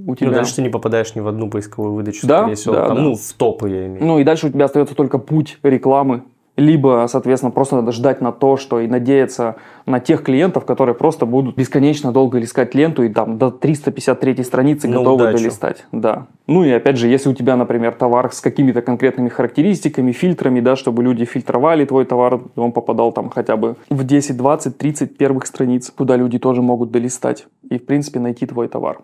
у 0.07 0.15
тебя... 0.15 0.29
Ну, 0.29 0.35
дальше 0.35 0.55
ты 0.55 0.63
не 0.63 0.69
попадаешь 0.69 1.13
ни 1.17 1.21
в 1.21 1.27
одну 1.27 1.51
поисковую 1.51 1.95
выдачу, 1.95 2.25
да, 2.25 2.43
скорее 2.43 2.55
всего. 2.55 2.75
Да, 2.75 2.87
там, 2.87 2.97
да. 2.97 3.03
Ну, 3.03 3.17
в 3.17 3.33
топы 3.33 3.69
я 3.69 3.87
имею. 3.89 4.05
Ну, 4.05 4.21
и 4.21 4.23
дальше 4.23 4.47
у 4.47 4.51
тебя 4.51 4.67
остается 4.67 4.95
только 4.95 5.19
путь 5.19 5.59
рекламы 5.65 6.23
либо, 6.59 7.07
соответственно, 7.09 7.53
просто 7.53 7.77
надо 7.77 7.93
ждать 7.93 8.21
на 8.21 8.33
то, 8.33 8.57
что 8.57 8.81
и 8.81 8.89
надеяться 8.89 9.57
на 9.87 10.01
тех 10.01 10.25
клиентов, 10.25 10.65
которые 10.65 10.97
просто 10.97 11.25
будут 11.25 11.57
бесконечно 11.57 12.11
долго 12.11 12.39
листать 12.39 12.75
ленту 12.75 13.05
и 13.05 13.09
там 13.09 13.39
до 13.39 13.53
353 13.53 14.43
страницы 14.43 14.89
на 14.89 14.99
готовы 14.99 15.23
удачу. 15.23 15.39
долистать. 15.39 15.87
Да. 15.93 16.27
Ну 16.49 16.65
и 16.65 16.71
опять 16.71 16.97
же, 16.97 17.07
если 17.07 17.31
у 17.31 17.33
тебя, 17.33 17.55
например, 17.57 17.93
товар 17.93 18.33
с 18.33 18.41
какими-то 18.41 18.83
конкретными 18.83 19.29
характеристиками, 19.29 20.11
фильтрами, 20.11 20.59
да, 20.59 20.75
чтобы 20.75 21.05
люди 21.05 21.25
фильтровали 21.25 21.85
твой 21.85 22.05
товар, 22.05 22.41
он 22.57 22.73
попадал 22.73 23.13
там 23.13 23.31
хотя 23.31 23.57
бы 23.57 23.77
в 23.89 24.05
10, 24.05 24.37
20, 24.37 24.77
30 24.77 25.17
первых 25.17 25.47
страниц, 25.47 25.93
куда 25.97 26.17
люди 26.17 26.41
тоже 26.41 26.61
могут 26.61 26.91
долистать 26.91 27.47
и, 27.71 27.79
в 27.79 27.87
принципе, 27.87 28.19
найти 28.19 28.47
твой 28.47 28.67
товар. 28.67 28.99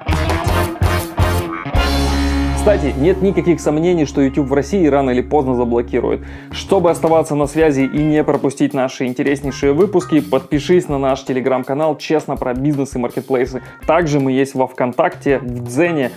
Кстати, 2.65 2.95
нет 2.97 3.21
никаких 3.21 3.61
сомнений, 3.61 4.07
что 4.07 4.23
YouTube 4.23 4.49
в 4.49 4.55
России 4.55 4.87
рано 4.87 5.11
или 5.11 5.21
поздно 5.21 5.55
заблокирует. 5.55 6.23
Чтобы 6.51 6.91
оставаться 6.91 7.35
на 7.35 7.47
связи 7.47 7.83
и 7.83 8.03
не 8.03 8.25
пропустить 8.25 8.73
наши 8.73 9.05
интереснейшие 9.05 9.75
выпуски, 9.75 10.21
подпишись 10.21 10.89
на 10.89 10.97
наш 10.97 11.25
телеграм-канал 11.25 11.99
«Честно 11.99 12.37
про 12.37 12.55
бизнес 12.55 12.97
и 12.97 12.99
маркетплейсы». 12.99 13.61
Также 13.87 14.19
мы 14.19 14.33
есть 14.33 14.55
во 14.55 14.67
Вконтакте, 14.67 15.41
в 15.41 15.65
Дзене. 15.67 16.11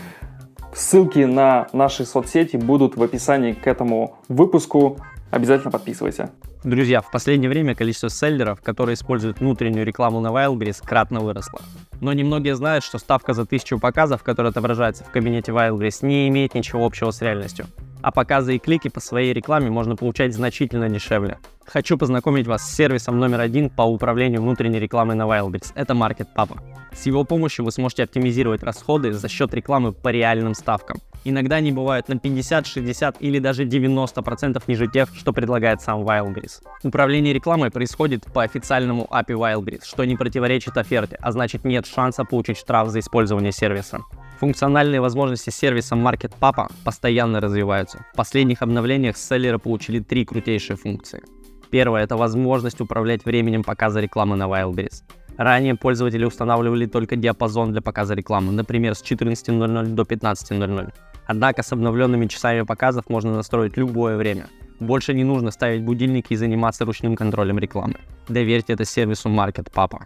Ссылки 0.74 1.20
на 1.20 1.68
наши 1.74 2.06
соцсети 2.06 2.56
будут 2.56 2.96
в 2.96 3.04
описании 3.04 3.52
к 3.52 3.68
этому 3.68 4.16
выпуску. 4.30 5.00
Обязательно 5.32 5.72
подписывайся. 5.72 6.30
Друзья, 6.64 7.02
в 7.02 7.12
последнее 7.12 7.50
время 7.50 7.76
количество 7.76 8.10
селлеров, 8.10 8.62
которые 8.62 8.94
используют 8.94 9.42
внутреннюю 9.42 9.86
рекламу 9.86 10.22
на 10.22 10.30
Wildberries, 10.30 10.82
кратно 10.82 11.20
выросло. 11.20 11.60
Но 12.02 12.14
немногие 12.14 12.56
знают, 12.56 12.84
что 12.84 12.98
ставка 13.00 13.34
за 13.34 13.46
тысячу 13.46 13.80
показов, 13.80 14.24
которая 14.24 14.52
отображается 14.52 15.04
в 15.04 15.12
кабинете 15.12 15.52
Wildberries, 15.52 16.06
не 16.06 16.28
имеет 16.28 16.54
ничего 16.54 16.86
общего 16.86 17.12
с 17.12 17.22
реальностью. 17.22 17.66
А 18.02 18.12
показы 18.12 18.56
и 18.56 18.60
клики 18.60 18.90
по 18.90 19.00
своей 19.00 19.34
рекламе 19.34 19.70
можно 19.70 19.96
получать 19.96 20.34
значительно 20.34 20.90
дешевле. 20.90 21.38
Хочу 21.66 21.98
познакомить 21.98 22.48
вас 22.48 22.62
с 22.62 22.76
сервисом 22.76 23.20
номер 23.20 23.42
один 23.42 23.70
по 23.70 23.82
управлению 23.82 24.42
внутренней 24.42 24.80
рекламой 24.80 25.16
на 25.16 25.24
Wildberries. 25.24 25.74
Это 25.76 25.94
Market 25.94 26.28
Papa. 26.36 26.60
С 26.94 27.06
его 27.06 27.26
помощью 27.26 27.66
вы 27.66 27.72
сможете 27.72 28.04
оптимизировать 28.04 28.64
расходы 28.64 29.12
за 29.12 29.28
счет 29.28 29.54
рекламы 29.54 29.92
по 29.92 30.08
реальным 30.10 30.54
ставкам. 30.54 31.00
Иногда 31.26 31.58
они 31.58 31.74
бывают 31.74 32.08
на 32.08 32.18
50, 32.18 32.66
60 32.66 33.18
или 33.20 33.40
даже 33.40 33.66
90% 33.66 34.64
ниже 34.68 34.88
тех, 34.88 35.10
что 35.14 35.34
предлагает 35.34 35.82
сам 35.82 36.04
Wildberries. 36.04 36.62
Управление 36.84 37.34
рекламой 37.34 37.70
происходит 37.70 38.24
по 38.32 38.44
официальному 38.44 39.06
API 39.12 39.36
Wildberries, 39.36 39.84
что 39.84 40.06
не 40.06 40.16
противоречит 40.16 40.78
оферте, 40.78 41.18
а 41.20 41.34
значит 41.34 41.66
нет 41.66 41.86
шанса 41.86 42.24
получить 42.24 42.58
штраф 42.58 42.88
за 42.90 43.00
использование 43.00 43.52
сервиса. 43.52 44.00
Функциональные 44.40 45.02
возможности 45.02 45.50
сервиса 45.50 45.96
Market 45.96 46.32
Papa 46.40 46.72
постоянно 46.84 47.40
развиваются. 47.40 48.06
В 48.14 48.16
последних 48.16 48.62
обновлениях 48.62 49.18
селлеры 49.18 49.58
получили 49.58 50.00
три 50.00 50.26
крутейшие 50.26 50.78
функции. 50.78 51.24
Первое– 51.72 52.04
это 52.04 52.18
возможность 52.18 52.80
управлять 52.80 53.26
временем 53.26 53.64
показа 53.64 54.00
рекламы 54.00 54.36
на 54.36 54.44
Wildberries. 54.44 55.04
Ранее 55.38 55.76
пользователи 55.76 56.24
устанавливали 56.24 56.86
только 56.86 57.16
диапазон 57.16 57.72
для 57.72 57.82
показа 57.82 58.14
рекламы, 58.14 58.52
например, 58.52 58.94
с 58.94 59.04
14.00 59.04 59.86
до 59.86 60.04
15.00. 60.04 60.94
Однако 61.26 61.64
с 61.64 61.72
обновленными 61.72 62.28
часами 62.28 62.62
показов 62.62 63.10
можно 63.10 63.36
настроить 63.36 63.78
любое 63.78 64.18
время. 64.18 64.48
Больше 64.80 65.14
не 65.14 65.24
нужно 65.24 65.52
ставить 65.52 65.84
будильники 65.84 66.34
и 66.34 66.38
заниматься 66.38 66.86
ручным 66.86 67.16
контролем 67.16 67.58
рекламы. 67.58 67.96
Доверьте 68.30 68.74
это 68.74 68.86
сервису 68.86 69.30
Market 69.30 69.72
Papa. 69.74 70.02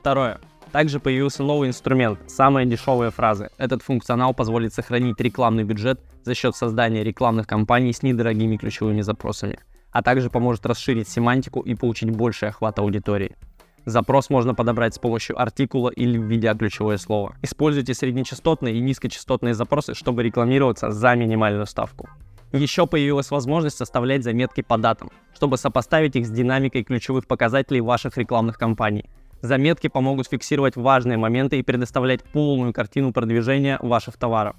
Второе. 0.00 0.40
Также 0.72 1.00
появился 1.00 1.42
новый 1.42 1.68
инструмент– 1.68 2.20
самые 2.28 2.64
дешевые 2.64 3.10
фразы. 3.10 3.50
Этот 3.58 3.82
функционал 3.82 4.34
позволит 4.34 4.72
сохранить 4.72 5.20
рекламный 5.20 5.64
бюджет 5.64 6.00
за 6.22 6.34
счет 6.34 6.54
создания 6.54 7.02
рекламных 7.02 7.48
кампаний 7.48 7.92
с 7.92 8.04
недорогими 8.04 8.56
ключевыми 8.56 9.00
запросами, 9.00 9.58
а 9.90 10.02
также 10.02 10.30
поможет 10.30 10.64
расширить 10.66 11.08
семантику 11.08 11.60
и 11.60 11.74
получить 11.74 12.10
больший 12.10 12.50
охват 12.50 12.78
аудитории. 12.78 13.36
Запрос 13.84 14.30
можно 14.30 14.54
подобрать 14.54 14.94
с 14.94 14.98
помощью 14.98 15.40
артикула 15.40 15.88
или 15.88 16.16
введя 16.16 16.54
ключевое 16.54 16.98
слово. 16.98 17.34
Используйте 17.42 17.92
среднечастотные 17.94 18.76
и 18.76 18.80
низкочастотные 18.80 19.54
запросы, 19.54 19.94
чтобы 19.94 20.22
рекламироваться 20.22 20.92
за 20.92 21.16
минимальную 21.16 21.66
ставку. 21.66 22.08
Еще 22.52 22.86
появилась 22.86 23.30
возможность 23.30 23.78
составлять 23.78 24.22
заметки 24.22 24.60
по 24.60 24.76
датам, 24.76 25.10
чтобы 25.34 25.56
сопоставить 25.56 26.14
их 26.14 26.26
с 26.26 26.30
динамикой 26.30 26.84
ключевых 26.84 27.26
показателей 27.26 27.80
ваших 27.80 28.16
рекламных 28.18 28.58
кампаний. 28.58 29.08
Заметки 29.42 29.88
помогут 29.88 30.28
фиксировать 30.28 30.76
важные 30.76 31.16
моменты 31.16 31.58
и 31.58 31.62
предоставлять 31.62 32.22
полную 32.22 32.72
картину 32.72 33.12
продвижения 33.12 33.78
ваших 33.80 34.16
товаров. 34.16 34.56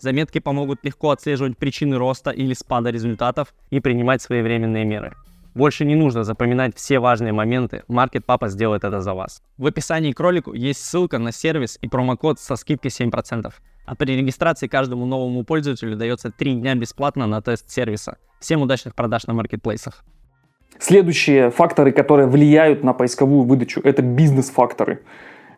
Заметки 0.00 0.40
помогут 0.40 0.80
легко 0.82 1.10
отслеживать 1.10 1.56
причины 1.56 1.96
роста 1.96 2.30
или 2.30 2.52
спада 2.52 2.90
результатов 2.90 3.54
и 3.70 3.80
принимать 3.80 4.22
своевременные 4.22 4.84
меры. 4.84 5.14
Больше 5.54 5.84
не 5.84 5.94
нужно 5.94 6.24
запоминать 6.24 6.76
все 6.76 6.98
важные 6.98 7.32
моменты, 7.32 7.84
Market 7.88 8.24
Papa 8.26 8.48
сделает 8.48 8.82
это 8.82 9.00
за 9.00 9.14
вас. 9.14 9.40
В 9.56 9.68
описании 9.68 10.10
к 10.10 10.18
ролику 10.18 10.52
есть 10.52 10.84
ссылка 10.84 11.18
на 11.18 11.30
сервис 11.30 11.78
и 11.80 11.88
промокод 11.88 12.40
со 12.40 12.56
скидкой 12.56 12.90
7%. 12.90 13.52
А 13.86 13.94
при 13.94 14.16
регистрации 14.16 14.66
каждому 14.66 15.06
новому 15.06 15.44
пользователю 15.44 15.96
дается 15.96 16.32
3 16.32 16.54
дня 16.54 16.74
бесплатно 16.74 17.28
на 17.28 17.40
тест 17.40 17.70
сервиса. 17.70 18.18
Всем 18.40 18.62
удачных 18.62 18.96
продаж 18.96 19.28
на 19.28 19.34
маркетплейсах. 19.34 20.04
Следующие 20.78 21.50
факторы, 21.50 21.92
которые 21.92 22.26
влияют 22.26 22.84
на 22.84 22.92
поисковую 22.92 23.42
выдачу, 23.44 23.80
это 23.82 24.02
бизнес-факторы. 24.02 25.00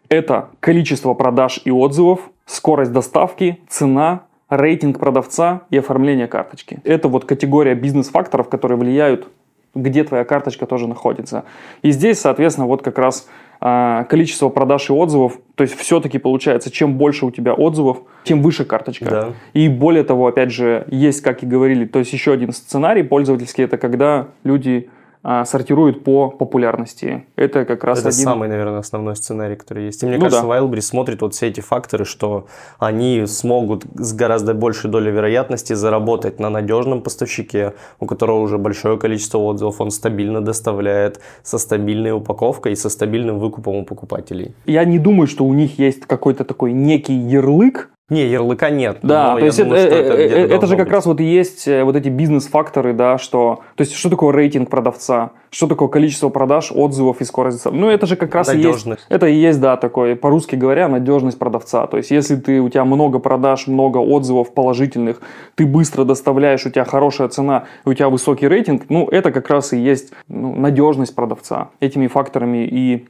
Это 0.08 0.50
количество 0.60 1.14
продаж 1.14 1.60
и 1.64 1.70
отзывов, 1.70 2.30
скорость 2.44 2.92
доставки, 2.92 3.60
цена, 3.68 4.22
рейтинг 4.48 4.98
продавца 5.00 5.62
и 5.70 5.78
оформление 5.78 6.28
карточки. 6.28 6.78
Это 6.84 7.08
вот 7.08 7.24
категория 7.24 7.74
бизнес-факторов, 7.74 8.48
которые 8.48 8.78
влияют 8.78 9.28
где 9.76 10.04
твоя 10.04 10.24
карточка 10.24 10.66
тоже 10.66 10.88
находится. 10.88 11.44
И 11.82 11.90
здесь, 11.90 12.18
соответственно, 12.18 12.66
вот 12.66 12.82
как 12.82 12.98
раз 12.98 13.28
э, 13.60 14.04
количество 14.08 14.48
продаж 14.48 14.90
и 14.90 14.92
отзывов, 14.92 15.38
то 15.54 15.62
есть 15.62 15.78
все-таки 15.78 16.18
получается, 16.18 16.70
чем 16.70 16.94
больше 16.96 17.26
у 17.26 17.30
тебя 17.30 17.52
отзывов, 17.52 17.98
тем 18.24 18.42
выше 18.42 18.64
карточка. 18.64 19.04
Да. 19.04 19.28
И 19.52 19.68
более 19.68 20.02
того, 20.02 20.26
опять 20.26 20.50
же, 20.50 20.86
есть, 20.90 21.20
как 21.20 21.42
и 21.42 21.46
говорили, 21.46 21.84
то 21.84 21.98
есть 21.98 22.12
еще 22.12 22.32
один 22.32 22.52
сценарий 22.52 23.02
пользовательский, 23.02 23.64
это 23.64 23.76
когда 23.76 24.28
люди 24.44 24.88
а, 24.88 25.05
сортируют 25.22 26.04
по 26.04 26.30
популярности. 26.30 27.26
Это 27.36 27.64
как 27.64 27.84
раз 27.84 28.00
Это 28.00 28.08
один... 28.08 28.24
самый, 28.24 28.48
наверное, 28.48 28.78
основной 28.78 29.16
сценарий, 29.16 29.56
который 29.56 29.86
есть. 29.86 30.02
И 30.02 30.06
мне 30.06 30.16
Ну 30.16 30.24
кажется, 30.24 30.46
да. 30.46 30.48
Wildberries 30.48 30.82
смотрит 30.82 31.22
вот 31.22 31.34
все 31.34 31.48
эти 31.48 31.60
факторы, 31.60 32.04
что 32.04 32.46
они 32.78 33.26
смогут 33.26 33.84
с 33.94 34.12
гораздо 34.12 34.54
большей 34.54 34.90
долей 34.90 35.10
вероятности 35.10 35.72
заработать 35.72 36.40
на 36.40 36.50
надежном 36.50 37.02
поставщике, 37.02 37.74
у 38.00 38.06
которого 38.06 38.40
уже 38.40 38.58
большое 38.58 38.98
количество 38.98 39.38
отзывов, 39.38 39.80
он 39.80 39.90
стабильно 39.90 40.40
доставляет, 40.40 41.20
со 41.42 41.58
стабильной 41.58 42.12
упаковкой 42.12 42.72
и 42.72 42.76
со 42.76 42.88
стабильным 42.88 43.38
выкупом 43.38 43.76
у 43.76 43.84
покупателей. 43.84 44.54
Я 44.66 44.84
не 44.84 44.98
думаю, 44.98 45.26
что 45.26 45.44
у 45.44 45.54
них 45.54 45.78
есть 45.78 46.06
какой-то 46.06 46.44
такой 46.44 46.72
некий 46.72 47.14
ярлык, 47.14 47.90
Не, 48.08 48.28
ярлыка 48.28 48.70
нет. 48.70 48.98
Да, 49.02 49.34
то 49.34 49.44
есть 49.44 49.58
думаю, 49.58 49.80
это, 49.80 49.94
э, 49.96 50.22
э, 50.22 50.28
где-то 50.28 50.54
это 50.54 50.66
же 50.68 50.76
как 50.76 50.86
быть. 50.86 50.94
раз 50.94 51.06
вот 51.06 51.20
и 51.20 51.24
есть 51.24 51.66
э, 51.66 51.82
вот 51.82 51.96
эти 51.96 52.08
бизнес-факторы, 52.08 52.92
да, 52.92 53.18
что, 53.18 53.62
то 53.74 53.82
есть 53.82 53.96
что 53.96 54.08
такое 54.10 54.32
рейтинг 54.32 54.70
продавца, 54.70 55.32
что 55.50 55.66
такое 55.66 55.88
количество 55.88 56.28
продаж, 56.28 56.70
отзывов 56.72 57.20
и 57.20 57.24
скорость, 57.24 57.64
ну 57.64 57.88
это 57.88 58.06
же 58.06 58.14
как 58.14 58.32
раз 58.32 58.54
и 58.54 58.58
есть, 58.58 58.86
это 59.08 59.26
и 59.26 59.34
есть, 59.34 59.60
да, 59.60 59.76
такой, 59.76 60.14
по-русски 60.14 60.54
говоря, 60.54 60.86
надежность 60.86 61.36
продавца, 61.36 61.88
то 61.88 61.96
есть 61.96 62.12
если 62.12 62.36
ты, 62.36 62.60
у 62.60 62.68
тебя 62.68 62.84
много 62.84 63.18
продаж, 63.18 63.66
много 63.66 63.98
отзывов 63.98 64.54
положительных, 64.54 65.20
ты 65.56 65.66
быстро 65.66 66.04
доставляешь, 66.04 66.64
у 66.64 66.70
тебя 66.70 66.84
хорошая 66.84 67.26
цена, 67.26 67.64
у 67.84 67.92
тебя 67.92 68.08
высокий 68.08 68.46
рейтинг, 68.46 68.84
ну 68.88 69.08
это 69.08 69.32
как 69.32 69.50
раз 69.50 69.72
и 69.72 69.78
есть 69.78 70.12
ну, 70.28 70.54
надежность 70.54 71.16
продавца, 71.16 71.70
этими 71.80 72.06
факторами 72.06 72.68
и 72.70 73.08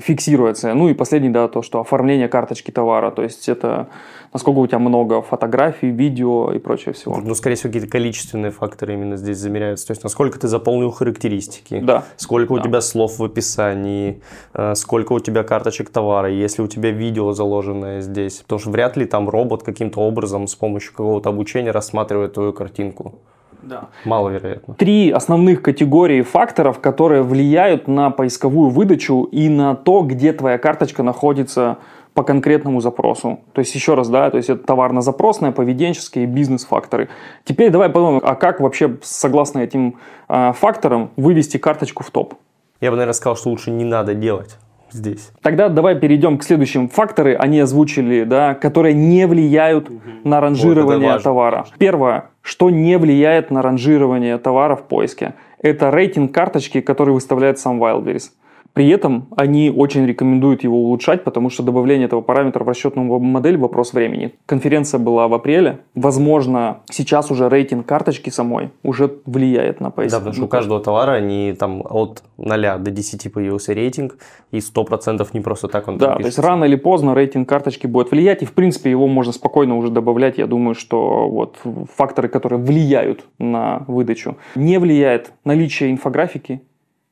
фиксируется. 0.00 0.74
Ну 0.74 0.88
и 0.88 0.94
последний, 0.94 1.30
да, 1.30 1.48
то, 1.48 1.62
что 1.62 1.80
оформление 1.80 2.28
карточки 2.28 2.70
товара, 2.70 3.10
то 3.10 3.22
есть 3.22 3.48
это 3.48 3.88
насколько 4.32 4.58
у 4.58 4.66
тебя 4.66 4.78
много 4.78 5.22
фотографий, 5.22 5.90
видео 5.90 6.52
и 6.52 6.58
прочее 6.58 6.92
всего. 6.94 7.16
Ну, 7.20 7.34
скорее 7.34 7.56
всего, 7.56 7.68
какие-то 7.70 7.88
количественные 7.88 8.52
факторы 8.52 8.94
именно 8.94 9.16
здесь 9.16 9.38
замеряются. 9.38 9.88
То 9.88 9.90
есть, 9.92 10.04
насколько 10.04 10.38
ты 10.38 10.48
заполнил 10.48 10.90
характеристики, 10.90 11.80
Да. 11.82 12.04
сколько 12.16 12.52
у 12.52 12.56
Да. 12.58 12.62
тебя 12.62 12.80
слов 12.80 13.18
в 13.18 13.24
описании, 13.24 14.22
э, 14.54 14.74
сколько 14.76 15.12
у 15.14 15.20
тебя 15.20 15.42
карточек 15.42 15.90
товара, 15.90 16.30
если 16.30 16.62
у 16.62 16.68
тебя 16.68 16.90
видео 16.90 17.32
заложенное 17.32 18.00
здесь. 18.00 18.38
Потому 18.40 18.60
что 18.60 18.70
вряд 18.70 18.96
ли 18.96 19.04
там 19.04 19.28
робот 19.28 19.62
каким-то 19.62 20.00
образом 20.00 20.46
с 20.46 20.54
помощью 20.54 20.92
какого-то 20.92 21.28
обучения 21.30 21.70
рассматривает 21.72 22.34
твою 22.34 22.52
картинку. 22.52 23.14
Да. 23.62 23.88
Маловероятно. 24.04 24.74
Три 24.74 25.10
основных 25.10 25.62
категории 25.62 26.22
факторов, 26.22 26.80
которые 26.80 27.22
влияют 27.22 27.88
на 27.88 28.10
поисковую 28.10 28.70
выдачу 28.70 29.24
и 29.24 29.48
на 29.48 29.74
то, 29.74 30.02
где 30.02 30.32
твоя 30.32 30.58
карточка 30.58 31.02
находится 31.02 31.78
по 32.14 32.22
конкретному 32.22 32.80
запросу. 32.80 33.40
То 33.52 33.60
есть, 33.60 33.74
еще 33.74 33.94
раз, 33.94 34.08
да, 34.08 34.30
то 34.30 34.36
есть 34.36 34.50
это 34.50 34.64
товарно-запросные, 34.64 35.52
поведенческие 35.52 36.24
и 36.24 36.26
бизнес-факторы. 36.26 37.08
Теперь 37.44 37.70
давай 37.70 37.88
подумаем, 37.88 38.20
а 38.24 38.34
как 38.34 38.60
вообще, 38.60 38.96
согласно 39.02 39.60
этим 39.60 39.96
э, 40.28 40.52
факторам, 40.52 41.10
вывести 41.16 41.56
карточку 41.56 42.02
в 42.02 42.10
топ? 42.10 42.34
Я 42.80 42.90
бы, 42.90 42.96
наверное, 42.96 43.14
сказал, 43.14 43.36
что 43.36 43.50
лучше 43.50 43.70
не 43.70 43.84
надо 43.84 44.14
делать 44.14 44.58
здесь. 44.92 45.32
Тогда 45.42 45.68
давай 45.68 45.98
перейдем 45.98 46.38
к 46.38 46.44
следующим 46.44 46.88
факторы, 46.88 47.34
они 47.34 47.60
озвучили, 47.60 48.24
да, 48.24 48.54
которые 48.54 48.94
не 48.94 49.26
влияют 49.26 49.90
на 50.24 50.40
ранжирование 50.40 51.10
важно. 51.10 51.24
товара. 51.24 51.66
Первое, 51.78 52.30
что 52.42 52.70
не 52.70 52.98
влияет 52.98 53.50
на 53.50 53.62
ранжирование 53.62 54.38
товара 54.38 54.76
в 54.76 54.82
поиске, 54.82 55.34
это 55.62 55.90
рейтинг 55.90 56.32
карточки, 56.32 56.80
который 56.80 57.14
выставляет 57.14 57.58
сам 57.58 57.82
Wildberries. 57.82 58.30
При 58.72 58.88
этом 58.88 59.26
они 59.36 59.70
очень 59.70 60.06
рекомендуют 60.06 60.62
его 60.64 60.78
улучшать, 60.78 61.24
потому 61.24 61.50
что 61.50 61.62
добавление 61.62 62.06
этого 62.06 62.20
параметра 62.20 62.64
в 62.64 62.68
расчетную 62.68 63.18
модель– 63.18 63.56
вопрос 63.58 63.92
времени. 63.92 64.32
Конференция 64.46 64.98
была 64.98 65.28
в 65.28 65.34
апреле. 65.34 65.80
Возможно, 65.94 66.80
сейчас 66.90 67.30
уже 67.30 67.48
рейтинг 67.48 67.86
карточки 67.86 68.30
самой 68.30 68.70
уже 68.82 69.10
влияет 69.26 69.80
на 69.80 69.90
поиск. 69.90 70.12
Да, 70.12 70.18
потому 70.18 70.34
что 70.34 70.44
у 70.44 70.48
каждого 70.48 70.80
товара 70.80 71.12
они 71.12 71.54
там 71.58 71.82
от 71.88 72.22
0 72.38 72.78
до 72.78 72.90
10 72.90 73.32
появился 73.32 73.72
рейтинг, 73.74 74.18
и 74.50 74.58
100% 74.58 75.26
не 75.32 75.40
просто 75.40 75.68
так 75.68 75.88
он 75.88 75.98
Да, 75.98 76.16
то 76.16 76.26
есть 76.26 76.38
рано 76.38 76.64
или 76.64 76.76
поздно 76.76 77.14
рейтинг 77.14 77.48
карточки 77.48 77.86
будет 77.86 78.10
влиять, 78.10 78.42
и 78.42 78.46
в 78.46 78.52
принципе 78.52 78.90
его 78.90 79.08
можно 79.08 79.32
спокойно 79.32 79.76
уже 79.76 79.90
добавлять. 79.90 80.38
Я 80.38 80.46
думаю, 80.46 80.74
что 80.74 81.28
вот 81.28 81.58
факторы, 81.96 82.28
которые 82.28 82.60
влияют 82.60 83.24
на 83.38 83.84
выдачу, 83.88 84.36
не 84.54 84.78
влияет 84.78 85.32
наличие 85.44 85.90
инфографики. 85.90 86.62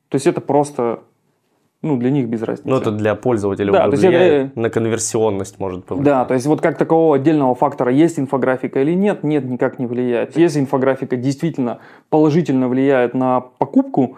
То 0.09 0.15
есть 0.15 0.25
это 0.25 0.41
просто 0.41 1.01
Ну, 1.81 1.95
для 1.95 2.09
них 2.11 2.27
без 2.27 2.41
разницы. 2.41 2.67
Ну, 2.69 2.75
это 2.75 2.91
для 2.91 3.15
пользователя 3.15 3.71
Да, 3.71 3.87
уже 3.87 3.91
есть 3.91 4.03
это- 4.03 4.11
влияет, 4.11 4.55
на 4.57 4.69
конверсионность 4.69 5.59
может 5.59 5.85
повлиять. 5.85 6.05
Да, 6.05 6.25
то 6.25 6.33
есть 6.33 6.45
вот 6.45 6.59
как 6.59 6.77
такового 6.77 7.15
отдельного 7.15 7.55
фактора, 7.55 7.91
есть 7.91 8.19
инфографика 8.19 8.81
или 8.81 8.93
нет, 8.93 9.23
нет, 9.23 9.45
никак 9.45 9.79
не 9.79 9.85
влияет. 9.85 10.35
Если 10.37 10.59
инфографика 10.59 11.15
действительно 11.15 11.79
положительно 12.09 12.67
влияет 12.67 13.13
на 13.13 13.39
покупку, 13.39 14.17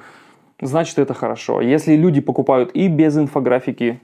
значит 0.60 0.98
это 0.98 1.13
хорошо. 1.13 1.62
Если 1.62 1.96
люди 1.96 2.20
покупают 2.20 2.72
и 2.74 2.88
без 2.88 3.15
инфографики, 3.15 4.01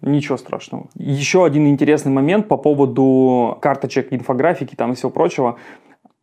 ничего 0.00 0.36
страшного. 0.36 0.86
Еще 0.94 1.44
один 1.44 1.66
интересный 1.66 2.12
момент 2.12 2.46
по 2.46 2.56
поводу 2.56 3.58
карточек, 3.60 4.12
инфографики 4.12 4.76
там 4.76 4.92
и 4.92 4.94
всего 4.94 5.10
прочего. 5.10 5.56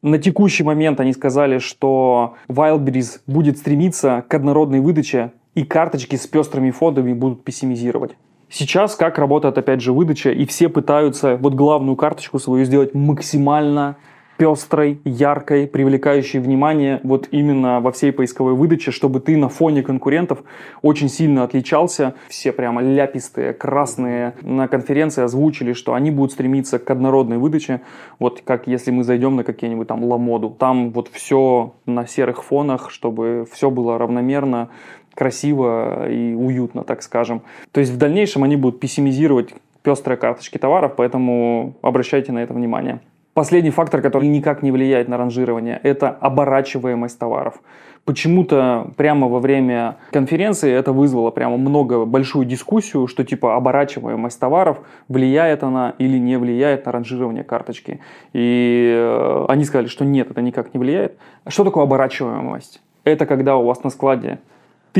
На 0.01 0.17
текущий 0.17 0.63
момент 0.63 1.01
они 1.01 1.12
сказали, 1.12 1.58
что 1.58 2.36
Wildberries 2.48 3.19
будет 3.27 3.58
стремиться 3.58 4.24
к 4.29 4.34
однородной 4.34 4.79
выдаче 4.79 5.34
и 5.60 5.66
карточки 5.66 6.16
с 6.16 6.25
пестрыми 6.25 6.72
фондами 6.72 7.12
будут 7.12 7.44
пессимизировать. 7.44 8.12
Сейчас 8.50 8.96
как 8.96 9.20
работает 9.20 9.58
опять 9.58 9.82
же 9.82 9.92
выдача, 9.92 10.32
и 10.32 10.46
все 10.46 10.70
пытаются 10.70 11.36
вот 11.36 11.54
главную 11.54 11.98
карточку 11.98 12.39
свою 12.39 12.63
сделать 12.63 12.94
максимально 12.94 13.98
пестрой, 14.38 15.01
яркой, 15.04 15.68
привлекающей 15.68 16.39
внимание 16.39 17.01
вот 17.04 17.28
именно 17.32 17.82
во 17.82 17.92
всей 17.92 18.13
поисковой 18.13 18.54
выдаче, 18.54 18.92
чтобы 18.92 19.20
ты 19.20 19.36
на 19.36 19.50
фоне 19.50 19.84
конкурентов 19.84 20.39
очень 20.82 21.10
сильно 21.10 21.44
отличался. 21.44 22.13
Все 22.30 22.54
прямо 22.54 22.82
ляпистые, 22.82 23.51
красные 23.51 24.36
на 24.42 24.70
конференции 24.70 25.24
озвучили, 25.24 25.74
что 25.74 25.94
они 25.94 26.10
будут 26.10 26.32
стремиться 26.32 26.80
к 26.80 26.89
однородной 26.89 27.38
выдаче. 27.38 27.82
Вот 28.18 28.42
как 28.46 28.66
если 28.66 28.92
мы 28.92 29.04
зайдем 29.04 29.36
на 29.36 29.44
какие-нибудь 29.44 29.89
там 29.89 30.06
ламоду, 30.06 30.50
там 30.58 30.92
вот 30.92 31.10
все 31.10 31.74
на 31.86 32.08
серых 32.08 32.46
фонах, 32.46 32.92
чтобы 32.92 33.46
все 33.51 33.70
было 33.70 33.98
равномерно, 33.98 34.70
красиво 35.19 36.09
и 36.09 36.33
уютно, 36.33 36.83
так 36.83 37.03
скажем. 37.03 37.41
То 37.73 37.81
есть 37.81 37.91
в 37.91 37.97
дальнейшем 37.97 38.43
они 38.43 38.55
будут 38.55 38.79
пессимизировать 38.79 39.53
пестрые 39.83 40.17
карточки 40.17 40.57
товаров, 40.57 40.93
поэтому 40.95 41.73
обращайте 41.81 42.31
на 42.31 42.39
это 42.39 42.53
внимание. 42.53 43.01
Последний 43.33 43.69
фактор, 43.69 44.01
который 44.01 44.27
никак 44.27 44.63
не 44.63 44.71
влияет 44.71 45.07
на 45.07 45.17
ранжирование, 45.17 45.79
это 45.83 46.09
оборачиваемость 46.09 47.19
товаров. 47.19 47.61
Почему-то 48.05 48.91
прямо 48.97 49.27
во 49.27 49.39
время 49.39 49.97
конференции 50.11 50.71
это 50.71 50.93
вызвало 50.93 51.31
прямо 51.31 51.57
много, 51.57 52.05
большую 52.05 52.45
дискуссию, 52.45 53.07
что 53.07 53.23
типа 53.23 53.55
оборачиваемость 53.55 54.39
товаров, 54.39 54.79
влияет 55.09 55.63
она 55.63 55.93
или 55.99 56.17
не 56.17 56.38
влияет 56.38 56.85
на 56.85 56.91
ранжирование 56.91 57.43
карточки. 57.43 57.99
И 58.33 58.91
э, 58.95 59.45
они 59.47 59.63
сказали, 59.63 59.88
что 59.88 60.05
нет, 60.05 60.31
это 60.31 60.41
никак 60.41 60.73
не 60.73 60.79
влияет. 60.79 61.17
Что 61.47 61.63
такое 61.63 61.83
оборачиваемость? 61.83 62.81
Это 63.03 63.25
когда 63.25 63.57
у 63.57 63.65
вас 63.65 63.83
на 63.83 63.89
складе 63.89 64.39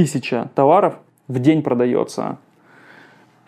тысяча 0.04 0.50
товаров 0.56 0.96
в 1.28 1.40
день 1.40 1.62
продается 1.62 2.38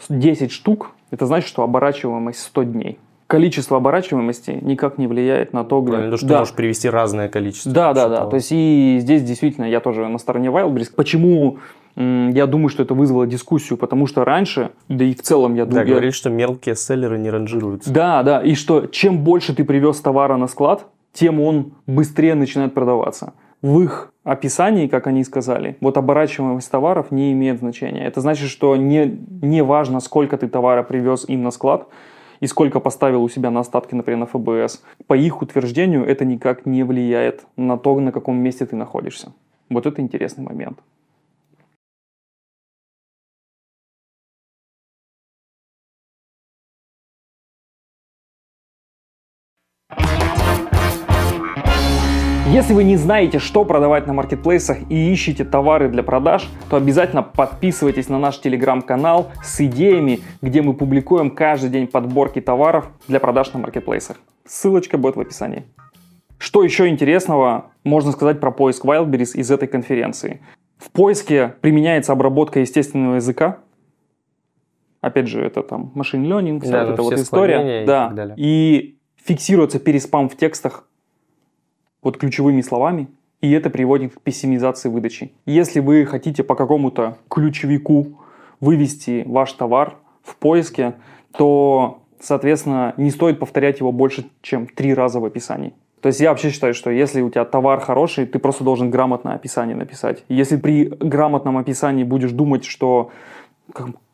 10 0.09 0.51
штук, 0.51 0.91
это 1.11 1.25
значит, 1.25 1.47
что 1.47 1.63
оборачиваемость 1.63 2.39
100 2.41 2.63
дней. 2.63 2.99
Количество 3.27 3.77
оборачиваемости 3.77 4.59
никак 4.61 4.97
не 4.97 5.07
влияет 5.07 5.53
на 5.53 5.63
то, 5.63 5.79
где... 5.81 5.93
Правильно, 5.93 6.17
что 6.17 6.25
Да. 6.27 6.33
ты 6.33 6.39
можешь 6.39 6.53
привести 6.53 6.89
разное 6.89 7.29
количество. 7.29 7.71
Да, 7.71 7.93
да, 7.93 8.09
да. 8.09 8.25
То 8.25 8.35
есть 8.35 8.49
и 8.51 8.97
здесь 8.99 9.23
действительно 9.23 9.63
я 9.65 9.79
тоже 9.79 10.05
на 10.09 10.17
стороне 10.17 10.49
Wildberries. 10.49 10.91
Почему 10.93 11.59
я 11.95 12.45
думаю, 12.45 12.67
что 12.67 12.83
это 12.83 12.93
вызвало 12.93 13.25
дискуссию? 13.25 13.77
Потому 13.77 14.05
что 14.07 14.25
раньше, 14.25 14.71
да 14.89 15.05
и 15.05 15.13
в 15.15 15.21
целом 15.21 15.55
я 15.55 15.63
Да, 15.65 15.71
думаю... 15.71 15.87
говорили, 15.87 16.11
что 16.11 16.29
мелкие 16.29 16.75
селлеры 16.75 17.17
не 17.17 17.29
ранжируются. 17.29 17.89
Да, 17.93 18.21
да, 18.23 18.41
и 18.41 18.53
что 18.53 18.87
чем 18.87 19.19
больше 19.19 19.55
ты 19.55 19.63
привез 19.63 20.01
товара 20.01 20.35
на 20.35 20.47
склад, 20.47 20.85
тем 21.13 21.39
он 21.39 21.71
быстрее 21.87 22.35
начинает 22.35 22.73
продаваться. 22.73 23.31
В 23.61 23.79
их 23.81 24.10
описании, 24.23 24.87
как 24.87 25.07
они 25.07 25.23
сказали, 25.23 25.77
вот 25.81 25.97
оборачиваемость 25.97 26.69
товаров 26.69 27.11
не 27.11 27.31
имеет 27.31 27.59
значения. 27.59 28.05
Это 28.05 28.21
значит, 28.21 28.49
что 28.49 28.75
не, 28.75 29.19
не 29.41 29.63
важно, 29.63 29.99
сколько 29.99 30.37
ты 30.37 30.47
товара 30.47 30.83
привез 30.83 31.25
им 31.27 31.43
на 31.43 31.51
склад 31.51 31.87
и 32.39 32.47
сколько 32.47 32.79
поставил 32.79 33.23
у 33.23 33.29
себя 33.29 33.49
на 33.51 33.61
остатки, 33.61 33.95
например, 33.95 34.19
на 34.19 34.25
ФБС. 34.27 34.83
По 35.07 35.15
их 35.15 35.41
утверждению 35.41 36.05
это 36.05 36.25
никак 36.25 36.65
не 36.65 36.83
влияет 36.83 37.45
на 37.55 37.77
то, 37.77 37.99
на 37.99 38.11
каком 38.11 38.37
месте 38.37 38.65
ты 38.65 38.75
находишься. 38.75 39.33
Вот 39.69 39.85
это 39.85 40.01
интересный 40.01 40.43
момент. 40.43 40.79
Если 52.51 52.73
вы 52.73 52.83
не 52.83 52.97
знаете, 52.97 53.39
что 53.39 53.63
продавать 53.63 54.07
на 54.07 54.13
маркетплейсах 54.13 54.79
и 54.89 55.13
ищете 55.13 55.45
товары 55.45 55.87
для 55.87 56.03
продаж, 56.03 56.49
то 56.69 56.75
обязательно 56.75 57.23
подписывайтесь 57.23 58.09
на 58.09 58.19
наш 58.19 58.41
телеграм-канал 58.41 59.31
с 59.41 59.61
идеями, 59.61 60.19
где 60.41 60.61
мы 60.61 60.73
публикуем 60.73 61.31
каждый 61.31 61.69
день 61.69 61.87
подборки 61.87 62.41
товаров 62.41 62.89
для 63.07 63.21
продаж 63.21 63.53
на 63.53 63.59
маркетплейсах. 63.59 64.17
Ссылочка 64.45 64.97
будет 64.97 65.15
в 65.15 65.21
описании. 65.21 65.63
Что 66.39 66.61
еще 66.61 66.89
интересного 66.89 67.71
можно 67.85 68.11
сказать 68.11 68.41
про 68.41 68.51
поиск 68.51 68.83
Wildberries 68.83 69.33
из 69.33 69.49
этой 69.49 69.69
конференции? 69.69 70.41
В 70.77 70.91
поиске 70.91 71.55
применяется 71.61 72.11
обработка 72.11 72.59
естественного 72.59 73.15
языка. 73.15 73.59
Опять 74.99 75.27
же, 75.29 75.41
это 75.41 75.63
там 75.63 75.93
machine 75.95 76.25
learning, 76.25 76.59
вся 76.59 76.71
Да, 76.71 76.83
вот 76.83 76.93
эта 76.95 77.01
вот 77.01 77.13
история. 77.13 77.83
и 77.83 77.85
да. 77.85 78.09
далее. 78.09 78.35
И 78.37 78.97
фиксируется 79.23 79.79
переспам 79.79 80.27
в 80.27 80.35
текстах 80.35 80.85
вот 82.01 82.17
ключевыми 82.17 82.61
словами, 82.61 83.07
и 83.41 83.51
это 83.51 83.69
приводит 83.69 84.13
к 84.15 84.21
пессимизации 84.21 84.89
выдачи. 84.89 85.31
Если 85.45 85.79
вы 85.79 86.05
хотите 86.05 86.43
по 86.43 86.55
какому-то 86.55 87.17
ключевику 87.29 88.19
вывести 88.59 89.23
ваш 89.25 89.53
товар 89.53 89.97
в 90.23 90.35
поиске, 90.35 90.93
то, 91.35 92.01
соответственно, 92.19 92.93
не 92.97 93.09
стоит 93.09 93.39
повторять 93.39 93.79
его 93.79 93.91
больше, 93.91 94.29
чем 94.41 94.67
три 94.67 94.93
раза 94.93 95.19
в 95.19 95.25
описании. 95.25 95.73
То 96.01 96.07
есть 96.07 96.19
я 96.19 96.29
вообще 96.29 96.49
считаю, 96.49 96.73
что 96.73 96.89
если 96.89 97.21
у 97.21 97.29
тебя 97.29 97.45
товар 97.45 97.79
хороший, 97.79 98.25
ты 98.25 98.39
просто 98.39 98.63
должен 98.63 98.89
грамотное 98.89 99.35
описание 99.35 99.75
написать. 99.75 100.23
Если 100.29 100.57
при 100.57 100.85
грамотном 100.85 101.57
описании 101.57 102.03
будешь 102.03 102.31
думать, 102.31 102.65
что 102.65 103.11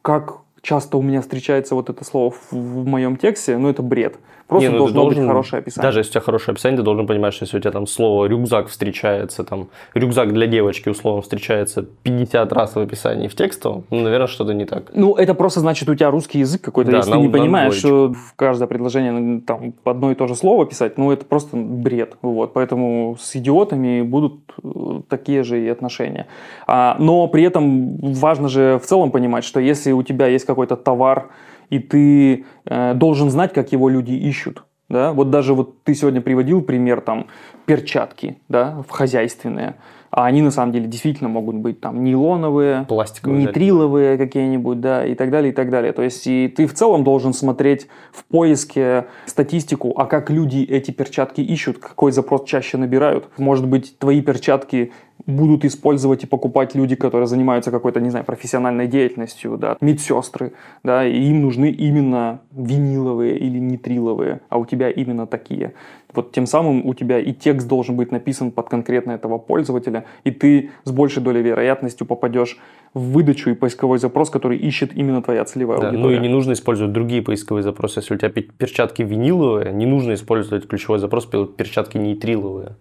как, 0.02 0.40
часто 0.62 0.98
у 0.98 1.02
меня 1.02 1.22
встречается 1.22 1.76
вот 1.76 1.90
это 1.90 2.04
слово 2.04 2.34
в 2.52 2.86
моем 2.86 3.16
тексте, 3.16 3.58
ну 3.58 3.70
это 3.70 3.82
бред. 3.82 4.18
Просто 4.48 4.70
Не, 4.70 4.72
ну 4.74 4.80
должно 4.80 5.06
быть 5.06 5.16
должен- 5.16 5.28
хорошее 5.28 5.60
описание. 5.60 5.88
Даже 5.88 6.00
если 6.00 6.10
у 6.10 6.14
тебя 6.14 6.22
хорошее 6.22 6.54
описание, 6.54 6.78
ты 6.78 6.84
должен 6.84 7.06
понимать, 7.06 7.34
что 7.34 7.44
если 7.44 7.58
у 7.58 7.60
тебя 7.60 7.72
там 7.72 7.86
слово 7.86 8.26
рюкзак 8.28 8.70
встречается, 8.70 9.44
там 9.44 9.68
рюкзак 9.94 10.32
для 10.32 10.48
девочки 10.48 10.88
условно 10.88 11.22
встречается 11.22 11.84
50 12.04 12.54
раз 12.54 12.76
в 12.76 12.80
описании 12.80 13.28
в 13.28 13.36
текстовом, 13.36 13.84
ну, 13.90 14.00
наверное, 14.02 14.28
что-то 14.28 14.54
не 14.54 14.64
так. 14.66 14.92
Ну, 14.94 15.16
это 15.16 15.34
просто 15.34 15.60
значит, 15.60 15.90
у 15.90 15.96
тебя 15.96 16.10
русский 16.12 16.40
язык 16.40 16.62
какой-то. 16.62 16.92
Да, 16.92 16.98
Если 16.98 17.12
на- 17.12 17.18
ты 17.18 17.22
не 17.24 17.28
на 17.28 17.38
понимаешь, 17.38 17.74
что 17.76 18.14
в 18.14 18.34
каждое 18.38 18.68
предложение 18.68 19.12
ну, 19.12 19.42
там 19.42 19.74
одно 19.84 20.12
и 20.12 20.16
то 20.16 20.28
же 20.28 20.36
слово 20.36 20.66
писать, 20.66 20.98
ну, 20.98 21.12
это 21.12 21.26
просто 21.26 21.58
бред. 21.58 22.16
Вот. 22.22 22.54
Поэтому 22.54 23.18
с 23.20 23.36
идиотами 23.36 24.02
будут 24.02 24.40
э, 24.64 25.02
такие 25.10 25.44
же 25.44 25.62
и 25.62 25.68
отношения. 25.68 26.26
А, 26.68 26.96
но 27.00 27.28
при 27.28 27.44
этом 27.44 27.98
важно 27.98 28.48
же 28.48 28.80
в 28.82 28.86
целом 28.86 29.12
понимать, 29.12 29.44
что 29.44 29.60
если 29.60 29.92
у 29.92 30.04
тебя 30.04 30.28
есть 30.28 30.46
какой-то 30.46 30.78
товар, 30.78 31.28
и 31.70 31.80
ты 31.80 32.46
э, 32.66 32.94
должен 32.94 33.30
знать, 33.30 33.54
как 33.54 33.72
его 33.72 33.90
люди 33.90 34.14
ищут. 34.14 34.64
Да? 34.90 35.12
Вот 35.12 35.30
даже 35.30 35.54
вот 35.54 35.84
ты 35.84 35.94
сегодня 35.96 36.22
приводил 36.22 36.62
пример 36.62 37.02
там 37.02 37.28
перчатки, 37.66 38.38
да, 38.48 38.84
в 38.88 38.92
хозяйственные, 38.92 39.76
а 40.10 40.26
они 40.26 40.42
на 40.42 40.52
самом 40.52 40.72
деле 40.72 40.88
действительно 40.88 41.30
могут 41.30 41.56
быть 41.58 41.82
там 41.82 42.04
нейлоновые, 42.04 42.86
Пластиковые. 42.88 43.46
нитриловые 43.46 44.18
какие-нибудь, 44.18 44.80
да, 44.80 45.06
и 45.06 45.16
так 45.16 45.30
далее, 45.30 45.52
и 45.52 45.56
так 45.56 45.70
далее. 45.70 45.92
То 45.92 46.02
есть 46.02 46.26
и 46.28 46.48
ты 46.48 46.66
в 46.66 46.74
целом 46.74 47.04
должен 47.04 47.34
смотреть 47.34 47.88
в 48.14 48.24
поиске 48.24 49.08
статистику, 49.26 49.94
а 49.98 50.06
как 50.06 50.30
люди 50.30 50.64
эти 50.64 50.92
перчатки 50.92 51.42
ищут, 51.42 51.80
какой 51.80 52.14
запрос 52.14 52.46
чаще 52.46 52.78
набирают. 52.78 53.28
Может 53.38 53.68
быть, 53.68 54.00
твои 54.00 54.22
перчатки 54.22 54.94
будут 55.26 55.66
использовать 55.66 56.24
и 56.24 56.28
покупать 56.28 56.76
люди, 56.76 56.96
которые 56.96 57.28
занимаются 57.28 57.72
какой-то, 57.72 58.00
не 58.00 58.10
знаю, 58.10 58.26
профессиональной 58.26 58.88
деятельностью, 58.88 59.58
да, 59.58 59.78
медсестры, 59.82 60.54
да, 60.84 61.06
и 61.06 61.18
им 61.30 61.42
нужны 61.42 61.70
именно 61.72 62.40
виниловые 62.52 63.38
или 63.38 63.58
нитриловые, 63.60 64.42
а 64.50 64.58
у 64.58 64.66
тебя 64.66 64.90
именно 64.90 65.26
такие. 65.28 65.74
Вот 66.14 66.32
тем 66.32 66.46
самым 66.46 66.86
у 66.86 66.94
тебя 66.94 67.20
и 67.20 67.34
текст 67.34 67.68
должен 67.68 67.96
быть 67.98 68.12
написан 68.12 68.52
под 68.52 68.70
конкретно 68.70 69.12
этого 69.12 69.38
пользователя, 69.38 70.06
и 70.24 70.32
ты 70.32 70.70
с 70.84 70.92
большей 70.92 71.22
долей 71.22 71.42
вероятностью 71.42 72.08
попадешь 72.08 72.58
в 72.94 73.12
выдачу 73.12 73.50
и 73.50 73.54
поисковой 73.56 73.98
запрос, 74.00 74.30
который 74.30 74.58
ищет 74.58 74.96
именно 74.96 75.22
твоя 75.22 75.44
целевая 75.46 75.80
Да, 75.80 75.84
ну 75.92 75.98
аудитория. 76.00 76.18
и 76.18 76.20
не 76.22 76.30
нужно 76.30 76.54
использовать 76.54 76.94
другие 76.94 77.22
поисковые 77.22 77.64
запросы. 77.64 78.00
Если 78.00 78.16
у 78.16 78.18
тебя 78.18 78.30
пе- 78.30 78.42
перчатки 78.44 79.02
виниловые, 79.02 79.74
не 79.74 79.86
нужно 79.86 80.14
использовать 80.14 80.68
ключевой 80.68 81.00
запрос 81.00 81.26
пе- 81.26 81.46
перчатки 81.46 81.98
нейтриловые. 81.98 82.76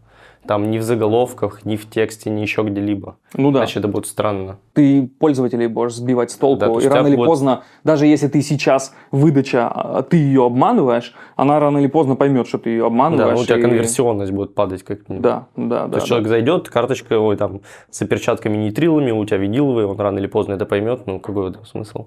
Там 0.47 0.71
ни 0.71 0.79
в 0.79 0.83
заголовках, 0.83 1.65
ни 1.65 1.77
в 1.77 1.89
тексте, 1.91 2.31
ни 2.31 2.41
еще 2.41 2.63
где-либо. 2.63 3.17
Ну 3.35 3.51
да. 3.51 3.61
Значит, 3.61 3.79
это 3.79 3.89
будет 3.89 4.07
странно. 4.07 4.59
Ты 4.75 5.09
пользователей 5.19 5.69
можешь 5.69 5.97
сбивать 5.99 6.31
с 6.31 6.37
толку, 6.37 6.61
Да, 6.61 6.67
то 6.67 6.81
и 6.81 6.87
рано 6.87 7.09
или 7.09 7.17
вот- 7.17 7.27
поздно, 7.27 7.63
даже 7.85 8.07
если 8.07 8.29
ты 8.29 8.43
сейчас 8.43 8.95
выдача, 9.11 9.69
а, 9.69 10.03
ты 10.03 10.17
ее 10.17 10.47
обманываешь, 10.47 11.15
она 11.37 11.59
рано 11.59 11.79
или 11.79 11.89
поздно 11.89 12.15
поймет, 12.17 12.47
что 12.47 12.59
ты 12.59 12.71
ее 12.71 12.81
Да, 12.83 12.87
обманываешь. 12.87 13.37
ну, 13.37 13.43
у 13.43 13.45
тебя 13.45 13.59
и- 13.59 13.63
конверсионность 13.63 14.33
будет 14.33 14.55
падать 14.55 14.83
как-нибудь. 14.83 15.23
Да, 15.23 15.47
да, 15.57 15.83
То 15.85 15.89
да. 15.89 15.97
есть 15.97 16.07
да. 16.07 16.09
человек 16.09 16.29
зайдет, 16.29 16.69
карточка, 16.69 17.19
ой, 17.19 17.37
там, 17.37 17.61
с 17.91 18.01
оперчатками 18.03 18.57
нейтрилами, 18.57 19.11
у 19.11 19.25
тебя 19.25 19.39
виниловые, 19.39 19.87
он 19.87 19.99
рано 19.99 20.19
или 20.19 20.27
поздно 20.29 20.53
это 20.55 20.67
поймет, 20.67 21.07
ну, 21.07 21.19
какой 21.21 21.45
в 21.45 21.47
этом 21.47 21.65
смысл? 21.67 22.07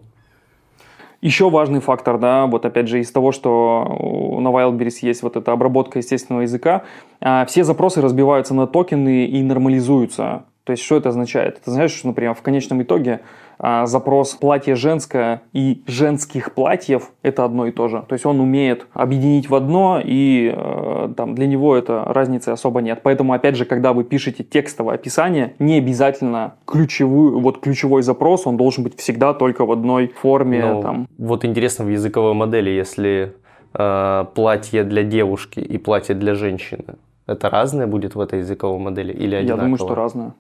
Еще 1.22 1.50
важный 1.50 1.82
фактор, 1.82 2.18
да, 2.18 2.46
вот 2.46 2.66
опять 2.66 2.88
же 2.88 3.02
из 3.02 3.12
того, 3.12 3.34
что 3.34 4.38
на 4.40 4.48
Wildberries 4.48 5.00
есть 5.02 5.22
вот 5.22 5.36
эта 5.36 5.52
обработка 5.52 6.00
естественного 6.00 6.44
языка, 6.44 6.84
а, 7.20 7.46
все 7.46 7.66
запросы 7.66 8.02
разбиваются 8.02 8.54
на 8.54 8.68
токены 8.68 9.26
и 9.26 9.44
нормализуются. 9.44 10.46
То 10.70 10.74
есть 10.74 10.84
что 10.84 10.98
это 10.98 11.10
означает? 11.10 11.58
Это 11.58 11.72
означает, 11.72 11.90
что, 11.90 12.10
например, 12.10 12.36
в 12.36 12.44
конечном 12.44 12.84
итоге 12.84 13.22
а, 13.58 13.88
запрос 13.88 14.36
платье 14.36 14.76
женское 14.76 15.42
и 15.52 15.82
женских 15.88 16.54
платьев– 16.54 17.10
это 17.24 17.44
одно 17.44 17.66
и 17.66 17.72
то 17.72 17.88
же. 17.88 18.06
То 18.08 18.14
есть 18.14 18.24
он 18.24 18.40
умеет 18.40 18.86
объединить 18.94 19.50
в 19.50 19.56
одно, 19.56 20.00
и 20.00 20.54
э, 20.56 21.14
там, 21.18 21.34
для 21.34 21.48
него 21.48 21.76
это 21.76 22.04
разницы 22.06 22.50
особо 22.50 22.82
нет. 22.82 23.00
Поэтому, 23.02 23.34
опять 23.34 23.56
же, 23.56 23.66
когда 23.66 23.94
вы 23.94 24.04
пишете 24.04 24.44
текстовое 24.44 24.94
описание, 24.94 25.56
не 25.58 25.80
обязательно 25.80 26.54
ключевую, 26.68 27.40
вот 27.40 27.62
ключевой 27.62 28.04
запрос, 28.04 28.46
он 28.46 28.56
должен 28.56 28.84
быть 28.84 28.96
всегда 29.00 29.34
только 29.34 29.66
в 29.66 29.72
одной 29.72 30.10
форме. 30.22 30.64
Ну, 30.64 30.84
там. 30.84 31.08
Вот 31.18 31.46
интересно 31.46 31.84
в 31.84 31.90
языковой 31.90 32.36
модели, 32.36 32.70
если 32.70 33.34
э, 33.74 34.26
платье 34.36 34.84
для 34.84 35.02
девушки 35.02 35.62
и 35.62 35.80
платье 35.80 36.14
для 36.14 36.36
женщины, 36.36 37.00
это 37.30 37.50
разное 37.50 37.86
будет 37.86 38.16
в 38.16 38.20
этой 38.20 38.40
языковой 38.40 38.80
модели 38.80 39.14
или 39.14 39.36
Я 39.36 39.40
одинаково? 39.40 39.64
думаю, 39.64 39.78
что 39.78 39.96
разное. 39.96 40.34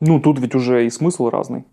Ну, 0.00 0.20
тут 0.20 0.38
ведь 0.38 0.54
уже 0.54 0.86
и 0.86 0.90
смысл 0.90 1.30
разный. 1.30 1.64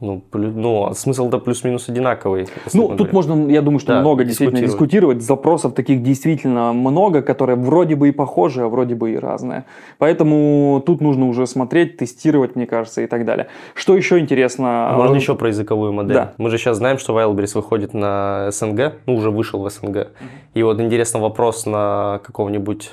Ну, 0.00 0.22
ну, 0.32 0.86
а 0.86 0.94
смысл-то 0.94 1.38
плюс-минус 1.38 1.88
одинаковый. 1.90 2.46
Ну, 2.72 2.88
тут 2.88 2.96
говорим. 2.96 3.14
можно, 3.14 3.50
я 3.50 3.60
думаю, 3.60 3.80
что 3.80 3.92
Да, 3.92 4.00
много 4.00 4.24
действительно 4.24 4.60
дискутировать. 4.60 5.18
дискутировать. 5.18 5.22
Запросов 5.22 5.74
таких 5.74 6.02
действительно 6.02 6.72
много, 6.72 7.20
которые 7.20 7.56
вроде 7.56 7.96
бы 7.96 8.08
и 8.08 8.12
похожи, 8.12 8.62
а 8.62 8.68
вроде 8.68 8.94
бы 8.94 9.12
и 9.12 9.16
разные. 9.18 9.64
Поэтому 9.98 10.82
тут 10.86 11.02
нужно 11.02 11.28
уже 11.28 11.46
смотреть, 11.46 11.98
тестировать, 11.98 12.56
мне 12.56 12.66
кажется, 12.66 13.02
и 13.02 13.06
так 13.06 13.26
далее. 13.26 13.48
Что 13.74 13.94
еще 13.94 14.18
интересно? 14.18 14.90
А 14.90 14.96
Можно 14.96 15.16
еще 15.16 15.34
про 15.34 15.48
языковую 15.48 15.92
модель. 15.92 16.14
Да. 16.14 16.32
Мы 16.38 16.48
же 16.48 16.56
сейчас 16.56 16.78
знаем, 16.78 16.96
что 16.96 17.18
Wildberries 17.18 17.54
выходит 17.54 17.92
на 17.92 18.50
СНГ, 18.52 18.94
ну, 19.04 19.16
уже 19.16 19.30
вышел 19.30 19.62
в 19.62 19.68
СНГ. 19.68 20.08
И 20.54 20.62
вот 20.62 20.80
интересный 20.80 21.20
вопрос 21.20 21.66
на 21.66 22.20
каком-нибудь 22.24 22.92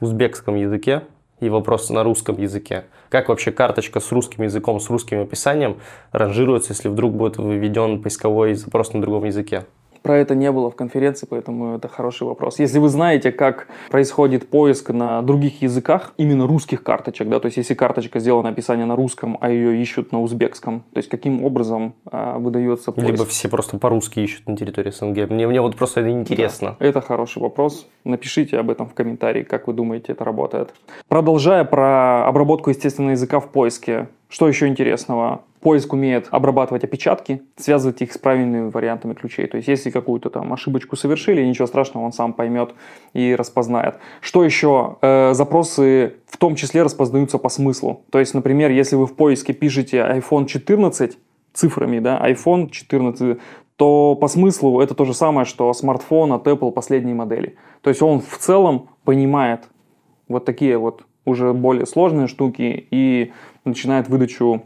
узбекском 0.00 0.56
языке 0.56 1.02
и 1.40 1.48
вопрос 1.48 1.90
на 1.90 2.02
русском 2.02 2.40
языке. 2.40 2.84
Как 3.08 3.28
вообще 3.28 3.52
карточка 3.52 4.00
с 4.00 4.12
русским 4.12 4.44
языком, 4.44 4.80
с 4.80 4.90
русским 4.90 5.20
описанием 5.20 5.78
ранжируется, 6.12 6.72
если 6.72 6.88
вдруг 6.88 7.14
будет 7.14 7.38
введен 7.38 8.02
поисковой 8.02 8.54
запрос 8.54 8.92
на 8.92 9.00
другом 9.00 9.24
языке? 9.24 9.66
Про 10.02 10.18
это 10.18 10.34
не 10.34 10.50
было 10.52 10.70
в 10.70 10.76
конференции, 10.76 11.26
поэтому 11.28 11.76
это 11.76 11.88
хороший 11.88 12.26
вопрос. 12.26 12.58
Если 12.58 12.78
вы 12.78 12.88
знаете, 12.88 13.32
как 13.32 13.68
происходит 13.90 14.48
поиск 14.48 14.90
на 14.90 15.22
других 15.22 15.62
языках, 15.62 16.12
именно 16.16 16.46
русских 16.46 16.82
карточек, 16.82 17.28
да, 17.28 17.40
то 17.40 17.46
есть 17.46 17.56
если 17.56 17.74
карточка 17.74 18.20
сделана 18.20 18.50
описание 18.50 18.86
на 18.86 18.96
русском, 18.96 19.38
а 19.40 19.50
ее 19.50 19.80
ищут 19.80 20.12
на 20.12 20.22
узбекском, 20.22 20.80
то 20.92 20.98
есть 20.98 21.08
каким 21.08 21.44
образом 21.44 21.94
а, 22.10 22.38
выдается 22.38 22.92
поиск? 22.92 23.10
Либо 23.10 23.24
все 23.24 23.48
просто 23.48 23.78
по-русски 23.78 24.20
ищут 24.20 24.46
на 24.48 24.56
территории 24.56 24.90
СНГ. 24.90 25.30
Мне, 25.30 25.46
мне 25.46 25.60
вот 25.60 25.76
просто 25.76 26.00
это 26.00 26.10
интересно. 26.10 26.76
Да, 26.78 26.86
это 26.86 27.00
хороший 27.00 27.42
вопрос. 27.42 27.86
Напишите 28.04 28.58
об 28.58 28.70
этом 28.70 28.88
в 28.88 28.94
комментарии, 28.94 29.42
как 29.42 29.66
вы 29.66 29.72
думаете, 29.72 30.12
это 30.12 30.24
работает. 30.24 30.74
Продолжая 31.08 31.64
про 31.64 32.26
обработку 32.26 32.70
естественного 32.70 33.12
языка 33.12 33.40
в 33.40 33.48
поиске. 33.48 34.08
Что 34.28 34.46
еще 34.46 34.66
интересного? 34.66 35.42
Поиск 35.60 35.92
умеет 35.92 36.28
обрабатывать 36.30 36.84
опечатки, 36.84 37.42
связывать 37.56 38.00
их 38.02 38.12
с 38.12 38.18
правильными 38.18 38.70
вариантами 38.70 39.14
ключей. 39.14 39.46
То 39.46 39.56
есть, 39.56 39.68
если 39.68 39.90
какую-то 39.90 40.30
там 40.30 40.52
ошибочку 40.52 40.96
совершили, 40.96 41.44
ничего 41.44 41.66
страшного, 41.66 42.04
он 42.04 42.12
сам 42.12 42.32
поймет 42.32 42.74
и 43.12 43.34
распознает. 43.34 43.96
Что 44.20 44.44
еще? 44.44 44.96
Э, 45.00 45.34
запросы 45.34 46.14
в 46.26 46.36
том 46.36 46.54
числе 46.54 46.82
распознаются 46.82 47.38
по 47.38 47.48
смыслу. 47.48 48.02
То 48.10 48.20
есть, 48.20 48.34
например, 48.34 48.70
если 48.70 48.96
вы 48.96 49.06
в 49.06 49.14
поиске 49.14 49.52
пишете 49.52 49.98
iPhone 49.98 50.46
14 50.46 51.18
цифрами, 51.54 51.98
да, 51.98 52.20
iPhone 52.28 52.70
14, 52.70 53.38
то 53.76 54.16
по 54.16 54.28
смыслу 54.28 54.80
это 54.80 54.94
то 54.94 55.04
же 55.04 55.14
самое, 55.14 55.44
что 55.44 55.72
смартфон 55.72 56.32
от 56.32 56.46
Apple 56.46 56.72
последней 56.72 57.14
модели. 57.14 57.56
То 57.80 57.90
есть 57.90 58.02
он 58.02 58.20
в 58.20 58.38
целом 58.38 58.88
понимает 59.04 59.68
вот 60.28 60.44
такие 60.44 60.78
вот 60.78 61.04
уже 61.24 61.52
более 61.52 61.86
сложные 61.86 62.26
штуки 62.26 62.86
и 62.90 63.32
начинает 63.64 64.08
выдачу 64.08 64.62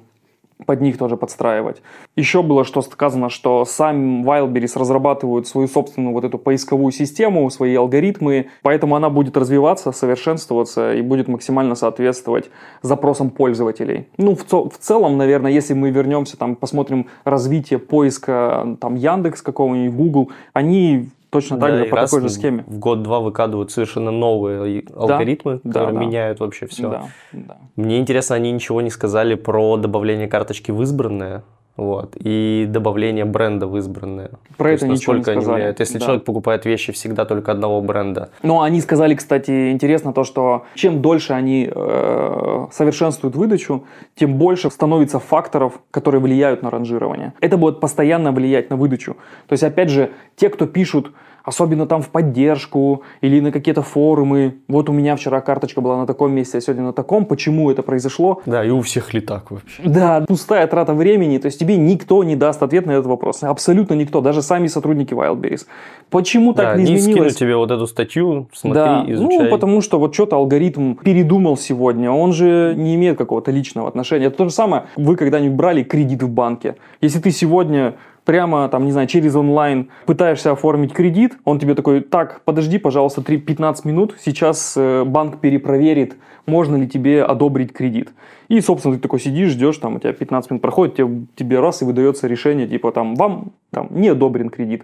под 0.66 0.81
них 0.81 0.98
тоже 0.98 1.16
подстраивать. 1.16 1.83
Еще 2.16 2.42
было 2.42 2.64
что 2.64 2.83
сказано, 2.83 3.29
что 3.29 3.64
сами 3.64 4.25
Wildberries 4.25 4.79
разрабатывают 4.79 5.46
свою 5.46 5.68
собственную 5.68 6.12
вот 6.12 6.25
эту 6.25 6.38
поисковую 6.38 6.92
систему, 6.92 7.48
свои 7.51 7.75
алгоритмы, 7.75 8.48
поэтому 8.62 8.96
она 8.96 9.11
будет 9.11 9.37
развиваться, 9.37 9.92
совершенствоваться 9.92 10.94
и 10.94 11.03
будет 11.03 11.29
максимально 11.29 11.75
соответствовать 11.75 12.51
запросам 12.83 13.31
пользователей. 13.31 14.07
Ну, 14.16 14.35
в, 14.35 14.44
в 14.44 14.79
целом, 14.79 15.16
наверное, 15.16 15.53
если 15.53 15.75
мы 15.75 15.90
вернемся, 15.90 16.37
там, 16.37 16.57
посмотрим 16.57 17.07
развитие 17.25 17.79
поиска, 17.79 18.77
там, 18.81 18.94
Яндекс 18.94 19.42
какого-нибудь, 19.42 19.96
Google, 19.96 20.31
они 20.53 21.09
точно 21.32 21.58
так 21.58 21.70
Да, 21.70 21.78
же 21.78 21.84
по 21.86 21.96
такой 21.96 22.20
же 22.20 22.28
схеме. 22.28 22.64
В 22.66 22.78
год-два 22.78 23.20
выкладывают 23.20 23.70
совершенно 23.70 24.10
новые 24.10 24.84
алгоритмы, 24.94 25.60
да, 25.64 25.70
которые 25.70 25.94
да. 25.94 26.00
меняют 26.04 26.40
вообще 26.40 26.66
все. 26.66 26.90
Да, 26.90 27.08
да. 27.32 27.56
Мне 27.74 27.98
интересно, 27.98 28.36
они 28.36 28.52
ничего 28.52 28.82
не 28.82 28.90
сказали 28.90 29.34
про 29.34 29.78
добавление 29.78 30.28
карточки 30.28 30.70
в 30.70 30.82
избранное. 30.82 31.42
Вот, 31.76 32.16
и 32.18 32.66
добавление 32.68 33.24
бренда 33.24 33.66
в 33.66 33.78
избранное. 33.78 34.30
Про 34.58 34.68
То 34.68 34.74
это 34.74 34.87
есть 34.87 35.00
ничего 35.00 35.14
не 35.14 35.16
они 35.16 35.24
сказали. 35.24 35.54
влияют. 35.54 35.80
Если 35.80 35.98
Да. 35.98 36.04
человек 36.04 36.24
покупает 36.24 36.66
вещи 36.66 36.92
всегда 36.92 37.24
только 37.24 37.50
одного 37.52 37.80
бренда, 37.80 38.28
Но 38.42 38.61
они 38.61 38.80
сказали, 38.82 39.14
кстати, 39.14 39.72
интересно 39.72 40.12
то, 40.12 40.24
что 40.24 40.64
чем 40.74 41.00
дольше 41.00 41.32
они 41.32 41.70
э, 41.74 42.66
совершенствуют 42.72 43.37
выдачу, 43.37 43.85
тем 44.16 44.35
больше 44.35 44.70
становится 44.70 45.18
факторов, 45.18 45.80
которые 45.90 46.20
влияют 46.20 46.62
на 46.62 46.70
ранжирование. 46.70 47.32
Это 47.40 47.56
будет 47.56 47.80
постоянно 47.80 48.32
влиять 48.32 48.68
на 48.68 48.76
выдачу. 48.76 49.14
То 49.48 49.52
есть, 49.54 49.62
опять 49.62 49.88
же, 49.88 50.11
те, 50.37 50.50
кто 50.50 50.66
пишут, 50.66 51.12
особенно 51.44 51.87
там 51.87 52.02
в 52.02 52.09
поддержку 52.09 53.02
или 53.20 53.40
на 53.40 53.52
какие-то 53.52 53.83
форумы, 53.83 54.57
вот 54.68 54.88
у 54.88 54.92
меня 54.92 55.16
вчера 55.16 55.40
карточка 55.40 55.81
была 55.81 55.96
на 55.96 56.07
таком 56.07 56.33
месте, 56.33 56.59
а 56.59 56.61
сегодня 56.61 56.85
на 56.85 56.92
таком, 56.92 57.24
почему 57.24 57.70
это 57.70 57.83
произошло? 57.83 58.40
да, 58.46 58.64
и 58.64 58.70
у 58.70 58.81
всех 58.81 59.14
ли 59.14 59.20
так 59.20 59.50
вообще? 59.50 59.83
Да, 59.85 60.24
пустая 60.26 60.66
трата 60.66 60.94
времени, 60.94 61.38
то 61.38 61.46
есть 61.46 61.59
тебе 61.59 61.76
никто 61.76 62.24
не 62.24 62.37
даст 62.37 62.62
ответ 62.62 62.87
на 62.87 62.92
этот 62.92 63.07
вопрос. 63.07 63.42
Абсолютно 63.42 63.94
никто, 63.94 64.20
даже 64.20 64.42
сами 64.42 64.66
сотрудники 64.66 65.14
Wildberries. 65.14 65.66
Почему 66.11 66.52
так 66.52 66.76
да, 66.76 66.76
не 66.76 66.83
не 66.83 66.98
скину 66.98 67.12
изменилось? 67.12 67.37
тебе 67.37 67.57
вот 67.57 67.70
эту 67.70 67.87
статью, 67.87 68.48
смотри, 68.52 68.83
да, 68.83 69.05
изучай. 69.09 69.38
ну 69.38 69.50
потому 69.50 69.81
что 69.81 69.98
вот 69.98 70.14
что-то 70.14 70.37
алгоритм 70.37 70.94
передумал 70.94 71.57
сегодня, 71.57 72.11
он 72.11 72.33
же 72.33 72.74
не 72.76 72.94
имеет 72.94 73.18
какого-то 73.18 73.50
личного 73.50 73.88
отношения. 73.88 74.26
Это 74.26 74.37
то 74.37 74.44
же 74.44 74.50
самое, 74.50 74.85
вы 74.96 75.16
когда-нибудь 75.16 75.57
брали 75.57 75.83
кредит 75.83 76.22
в 76.22 76.28
банке. 76.28 76.76
Если 77.00 77.18
ты 77.18 77.31
сегодня 77.31 77.94
прямо, 78.24 78.68
там, 78.68 78.85
не 78.85 78.92
знаю, 78.92 79.06
через 79.08 79.35
онлайн 79.35 79.88
пытаешься 80.06 80.52
оформить 80.52 80.92
кредит, 80.92 81.38
он 81.44 81.58
тебе 81.58 81.74
такой, 81.74 82.00
так, 82.00 82.42
подожди, 82.44 82.78
пожалуйста, 82.78 83.22
3, 83.22 83.38
15 83.38 83.85
минут, 83.85 84.16
сейчас 84.22 84.74
э, 84.76 85.04
банк 85.04 85.40
перепроверит, 85.40 86.16
можно 86.46 86.76
ли 86.76 86.88
тебе 86.88 87.24
одобрить 87.24 87.72
кредит. 87.72 88.11
И, 88.48 88.61
собственно, 88.61 88.96
ты 88.96 89.00
такой 89.00 89.20
сидишь, 89.20 89.52
ждешь, 89.52 89.78
там, 89.78 89.96
у 89.96 89.98
тебя 89.98 90.12
15 90.12 90.50
минут 90.50 90.62
проходит, 90.62 90.96
тебе, 90.96 91.26
тебе 91.37 91.61
раз 91.61 91.82
и 91.82 91.85
выдается 91.85 92.26
решение, 92.26 92.66
типа, 92.66 92.92
там, 92.92 93.14
вам 93.14 93.52
там, 93.70 93.88
не 93.90 94.08
одобрен 94.08 94.50
кредит. 94.50 94.82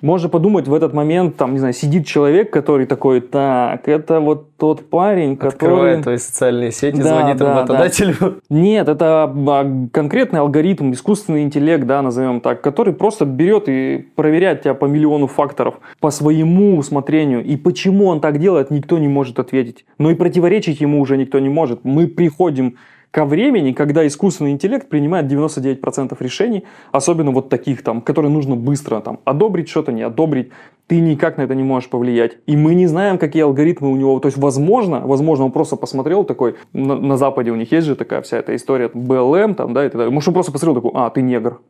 Можно 0.00 0.28
подумать, 0.28 0.66
в 0.66 0.74
этот 0.74 0.94
момент, 0.94 1.36
там, 1.36 1.52
не 1.52 1.58
знаю, 1.58 1.74
сидит 1.74 2.06
человек, 2.06 2.50
который 2.50 2.86
такой, 2.86 3.20
так, 3.20 3.86
это 3.88 4.20
вот 4.20 4.56
тот 4.56 4.88
парень, 4.88 5.36
который... 5.36 5.54
Открывает 5.54 6.02
твои 6.02 6.16
социальные 6.16 6.72
сети, 6.72 6.96
Да, 6.96 7.18
звонит 7.18 7.36
да, 7.36 7.54
работодателю. 7.54 8.40
Нет, 8.50 8.88
это 8.88 9.32
а, 9.34 9.86
конкретный 9.92 10.40
алгоритм, 10.40 10.92
искусственный 10.92 11.42
интеллект, 11.42 11.86
да, 11.86 12.02
назовем 12.02 12.40
так, 12.40 12.60
который 12.60 12.94
просто 12.94 13.24
берет 13.24 13.68
и 13.68 14.06
проверяет 14.14 14.62
тебя 14.62 14.74
по 14.74 14.86
миллиону 14.86 15.26
факторов, 15.26 15.74
по 16.00 16.10
своему 16.10 16.76
усмотрению. 16.76 17.44
И 17.44 17.56
почему 17.56 18.06
он 18.06 18.20
так 18.20 18.38
делает, 18.38 18.70
никто 18.70 18.98
не 18.98 19.08
может 19.08 19.38
ответить. 19.38 19.84
Но 19.98 20.10
и 20.10 20.14
противоречить 20.14 20.80
ему 20.80 21.00
уже 21.00 21.16
никто 21.16 21.38
не 21.38 21.48
может. 21.48 21.80
Мы 21.84 22.06
приходим 22.06 22.76
ко 23.10 23.24
времени, 23.24 23.72
когда 23.72 24.06
искусственный 24.06 24.52
интеллект 24.52 24.88
принимает 24.88 25.26
99% 25.26 26.16
решений, 26.20 26.64
особенно 26.92 27.32
вот 27.32 27.48
таких 27.48 27.82
там, 27.82 28.00
которые 28.00 28.30
нужно 28.30 28.56
быстро 28.56 29.00
там 29.00 29.20
одобрить 29.24 29.68
что-то, 29.68 29.92
не 29.92 30.02
одобрить, 30.02 30.50
ты 30.86 31.00
никак 31.00 31.36
на 31.36 31.42
это 31.42 31.54
не 31.54 31.62
можешь 31.62 31.88
повлиять. 31.88 32.38
И 32.46 32.56
мы 32.56 32.74
не 32.74 32.86
знаем, 32.86 33.18
какие 33.18 33.42
алгоритмы 33.42 33.90
у 33.90 33.96
него. 33.96 34.18
То 34.20 34.26
есть, 34.26 34.38
возможно, 34.38 35.00
возможно, 35.04 35.44
он 35.44 35.52
просто 35.52 35.76
посмотрел 35.76 36.24
такой, 36.24 36.56
на, 36.72 36.96
на 36.96 37.16
Западе 37.16 37.50
у 37.50 37.56
них 37.56 37.70
есть 37.72 37.86
же 37.86 37.96
такая 37.96 38.22
вся 38.22 38.38
эта 38.38 38.54
история, 38.54 38.88
BLM 38.88 39.54
там, 39.54 39.72
да, 39.72 39.86
и 39.86 39.88
так 39.88 39.98
далее. 39.98 40.12
Может, 40.12 40.28
он 40.28 40.34
просто 40.34 40.52
посмотрел 40.52 40.82
такой, 40.82 40.92
а, 40.94 41.10
ты 41.10 41.22
негр. 41.22 41.60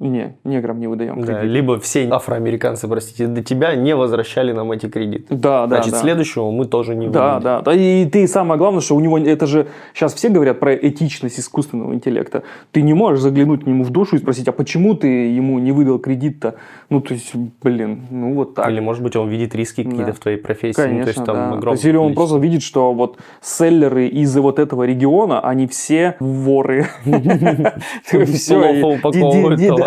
Не, 0.00 0.36
неграм 0.42 0.80
не 0.80 0.88
выдаем 0.88 1.20
Да, 1.20 1.34
кредит. 1.40 1.50
либо 1.52 1.78
все 1.78 2.08
афроамериканцы, 2.10 2.88
простите, 2.88 3.28
до 3.28 3.44
тебя 3.44 3.76
не 3.76 3.94
возвращали 3.94 4.50
нам 4.50 4.72
эти 4.72 4.86
кредиты. 4.86 5.32
Да, 5.32 5.66
да, 5.68 5.76
Значит, 5.76 5.92
да. 5.92 5.98
следующего 6.00 6.50
мы 6.50 6.64
тоже 6.64 6.96
не 6.96 7.06
Да, 7.08 7.36
выдадим. 7.36 7.44
да, 7.44 7.60
да. 7.62 7.72
И 7.74 8.04
ты 8.06 8.26
самое 8.26 8.58
главное, 8.58 8.80
что 8.80 8.96
у 8.96 9.00
него 9.00 9.16
это 9.18 9.46
же 9.46 9.68
сейчас 9.94 10.12
все 10.14 10.30
говорят 10.30 10.58
про 10.58 10.74
этичность 10.74 11.38
искусственного 11.38 11.94
интеллекта. 11.94 12.42
Ты 12.72 12.82
не 12.82 12.92
можешь 12.92 13.20
заглянуть 13.20 13.62
к 13.62 13.66
нему 13.68 13.84
в 13.84 13.90
душу 13.90 14.16
и 14.16 14.18
спросить, 14.18 14.48
а 14.48 14.52
почему 14.52 14.94
ты 14.94 15.06
ему 15.06 15.60
не 15.60 15.70
выдал 15.70 16.00
кредит-то? 16.00 16.56
Ну, 16.90 17.00
то 17.00 17.14
есть, 17.14 17.32
блин, 17.62 18.02
ну 18.10 18.34
вот 18.34 18.56
так. 18.56 18.68
Или, 18.68 18.80
может 18.80 19.00
быть, 19.02 19.14
он 19.14 19.28
видит 19.28 19.54
риски 19.54 19.84
какие-то 19.84 20.06
Да. 20.06 20.12
в 20.12 20.18
твоей 20.18 20.38
профессии. 20.38 20.74
Конечно, 20.82 20.98
ну, 20.98 21.04
то 21.04 21.08
есть, 21.10 21.24
там 21.24 21.60
да. 21.60 21.60
То 21.66 21.70
есть, 21.70 21.84
или 21.84 21.96
он 21.96 22.02
количество. 22.06 22.20
просто 22.20 22.38
видит, 22.38 22.62
что 22.62 22.92
вот 22.92 23.18
селлеры 23.40 24.08
из 24.08 24.36
вот 24.36 24.58
этого 24.58 24.82
региона, 24.82 25.40
они 25.40 25.68
все 25.68 26.16
воры. 26.18 26.86
Все, 28.04 28.24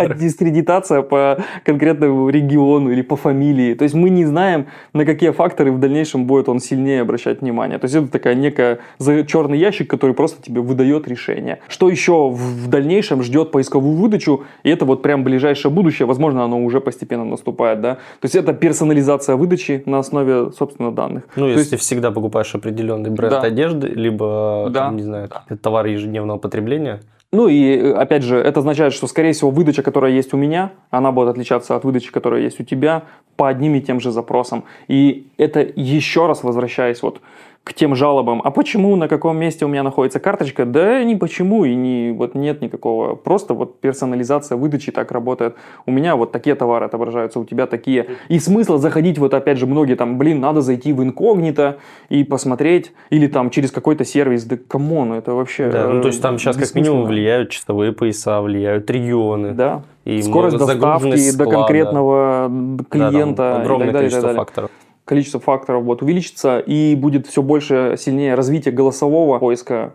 Товары. 0.04 0.16
дискредитация 0.20 1.02
по 1.02 1.38
конкретному 1.64 2.30
региону 2.30 2.92
или 2.92 3.02
по 3.02 3.16
фамилии. 3.16 3.74
То 3.74 3.84
есть 3.84 3.96
мы 3.96 4.10
не 4.10 4.26
знаем, 4.26 4.68
на 4.94 5.06
какие 5.06 5.32
факторы 5.32 5.72
в 5.72 5.80
дальнейшем 5.80 6.26
будет 6.26 6.50
он 6.50 6.60
сильнее 6.60 7.02
обращать 7.02 7.42
внимание. 7.42 7.78
То 7.80 7.86
есть 7.86 7.96
это 7.96 8.08
такая 8.08 8.36
некая 8.36 8.80
черный 9.28 9.58
ящик, 9.58 9.90
который 9.90 10.14
просто 10.14 10.42
тебе 10.42 10.62
выдает 10.62 11.08
решение. 11.08 11.60
Что 11.68 11.90
еще 11.90 12.30
в 12.30 12.58
в 12.58 12.70
дальнейшем 12.70 13.24
ждет 13.24 13.52
поисковую 13.52 13.96
выдачу, 13.98 14.44
и 14.64 14.70
это 14.70 14.86
вот 14.86 15.02
прям 15.02 15.24
ближайшее 15.24 15.72
будущее, 15.72 16.06
возможно, 16.06 16.44
оно 16.44 16.64
уже 16.64 16.82
постепенно 16.82 17.24
наступает, 17.26 17.82
да. 17.82 17.96
То 17.96 18.26
есть 18.26 18.36
это 18.36 18.54
персонализация 18.54 19.36
выдачи 19.36 19.84
на 19.86 20.00
основе, 20.00 20.52
собственно, 20.52 20.92
данных. 20.92 21.24
Ну, 21.36 21.44
То 21.44 21.48
если 21.50 21.60
есть 21.60 21.72
ты 21.72 21.78
всегда 21.78 22.12
покупаешь 22.12 22.54
определенный 22.56 23.10
бренд 23.10 23.32
Да. 23.34 23.42
одежды, 23.42 23.88
либо, 23.88 24.68
Да. 24.70 24.80
там, 24.86 24.98
не 24.98 25.04
знаю, 25.04 25.30
товар 25.62 25.86
ежедневного 25.86 26.38
потребления, 26.38 27.00
Ну 27.38 27.50
и, 27.50 27.78
э, 27.78 27.94
опять 27.94 28.24
же, 28.24 28.36
это 28.36 28.62
означает, 28.62 28.94
что, 28.94 29.06
скорее 29.06 29.32
всего, 29.32 29.52
выдача, 29.52 29.84
которая 29.84 30.12
есть 30.12 30.34
у 30.34 30.38
меня, 30.38 30.72
она 30.90 31.12
будет 31.12 31.30
отличаться 31.30 31.76
от 31.76 31.84
выдачи, 31.84 32.12
которая 32.12 32.42
есть 32.42 32.60
у 32.60 32.64
тебя 32.64 33.04
по 33.36 33.48
одним 33.48 33.76
и 33.76 33.80
тем 33.80 34.00
же 34.00 34.10
запросам. 34.10 34.64
И 34.88 35.28
это 35.38 35.60
еще 35.76 36.26
раз 36.26 36.42
возвращаясь 36.42 37.04
вот 37.04 37.22
к 37.68 37.74
тем 37.74 37.96
жалобам. 37.96 38.42
А 38.44 38.50
почему, 38.50 38.96
на 38.96 39.10
каком 39.10 39.36
месте 39.38 39.66
у 39.66 39.68
меня 39.68 39.84
находится 39.84 40.22
карточка? 40.22 40.66
Да 40.66 41.04
ни 41.04 41.16
почему, 41.16 41.66
и 41.66 41.76
не, 41.76 42.14
вот 42.14 42.34
нет 42.34 42.62
никакого. 42.62 43.16
Просто 43.16 43.54
вот 43.54 43.82
персонализация 43.82 44.58
выдачи 44.58 44.94
так 44.94 45.12
работает. 45.12 45.56
У 45.86 45.92
меня 45.92 46.16
вот 46.16 46.32
такие 46.32 46.56
товары 46.56 46.86
отображаются, 46.86 47.42
у 47.42 47.46
тебя 47.46 47.68
такие. 47.68 48.08
И 48.30 48.40
смысла 48.40 48.78
заходить, 48.78 49.18
вот 49.18 49.34
опять 49.34 49.58
же, 49.58 49.68
многие 49.68 49.96
там, 49.96 50.18
блин, 50.18 50.40
надо 50.40 50.62
зайти 50.62 50.94
в 50.94 51.04
инкогнито 51.04 51.80
и 52.08 52.24
посмотреть, 52.24 52.94
или 53.10 53.28
там 53.28 53.50
через 53.50 53.72
какой-то 53.72 54.06
сервис. 54.06 54.46
Да 54.46 54.56
come 54.56 54.88
on, 54.88 55.12
это 55.12 55.34
вообще... 55.34 55.70
да, 55.70 55.90
ну, 55.90 56.02
то 56.02 56.08
есть 56.08 56.22
там 56.22 56.40
сейчас 56.40 56.56
как 56.56 56.74
минимум 56.74 57.04
влияют 57.04 57.50
часовые 57.50 57.92
пояса, 57.92 58.42
влияют 58.42 58.90
регионы. 58.90 59.52
Да. 59.52 59.84
И 60.06 60.22
Скорость 60.22 60.58
доставки 60.58 60.80
загруженность 60.80 61.38
до 61.38 61.44
склада. 61.44 61.58
конкретного 61.58 62.48
Да, 62.50 62.84
клиента 62.90 63.58
огромное 63.58 63.90
и 63.90 63.92
так 63.92 63.94
далее, 63.94 64.08
и 64.08 64.12
так 64.12 64.22
количество 64.22 64.22
далее. 64.22 64.38
факторов. 64.38 64.72
Количество 65.08 65.40
факторов 65.40 65.86
вот 65.86 66.02
увеличится 66.02 66.60
и 66.60 66.94
будет 66.96 67.28
все 67.28 67.42
больше, 67.42 67.96
сильнее 67.98 68.36
развитие 68.36 68.74
голосового 68.74 69.40
поиска 69.40 69.94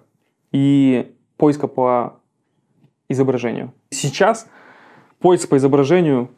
и 0.53 1.13
поиска 1.37 1.69
по 1.69 2.15
изображению. 3.11 3.75
Сейчас 3.91 4.47
поиск 5.21 5.51
по 5.51 5.59
изображению, 5.59 6.31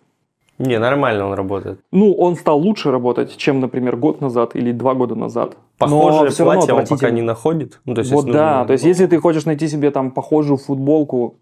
Не, 0.59 0.81
нормально 0.81 1.25
он 1.27 1.35
работает. 1.35 1.79
ну, 1.93 2.13
он 2.15 2.35
стал 2.35 2.59
лучше 2.59 2.91
работать, 2.91 3.37
чем, 3.37 3.61
например, 3.61 3.95
год 3.97 4.21
назад 4.21 4.57
или 4.57 4.73
два 4.73 4.95
года 4.95 5.15
назад. 5.15 5.57
Похожее 5.79 6.31
всё 6.31 6.45
равно 6.45 6.61
платье 6.63 6.75
он 6.75 6.87
пока 6.87 7.11
не 7.11 7.23
находит. 7.23 7.81
Ну, 7.85 7.95
то 7.95 8.01
есть, 8.01 8.11
Вот 8.13 8.27
да, 8.27 8.59
нужно- 8.59 8.67
то 8.67 8.73
есть 8.73 8.85
если 8.85 9.07
ты 9.07 9.21
хочешь 9.21 9.45
найти 9.45 9.69
себе 9.69 9.93
там 9.93 10.11
похожую 10.11 10.57
футболку, 10.57 11.37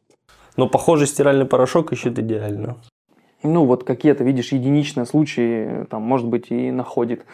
Но 0.58 0.68
похожий 0.68 1.06
стиральный 1.06 1.46
порошок 1.46 1.92
ищет 1.94 2.18
идеально. 2.18 2.76
Ну 3.42 3.64
вот 3.64 3.84
какие-то, 3.84 4.24
видишь, 4.24 4.52
единичные 4.52 5.06
случаи, 5.06 5.84
там, 5.90 6.02
может 6.02 6.26
быть, 6.26 6.50
и 6.50 6.70
находит. 6.70 7.24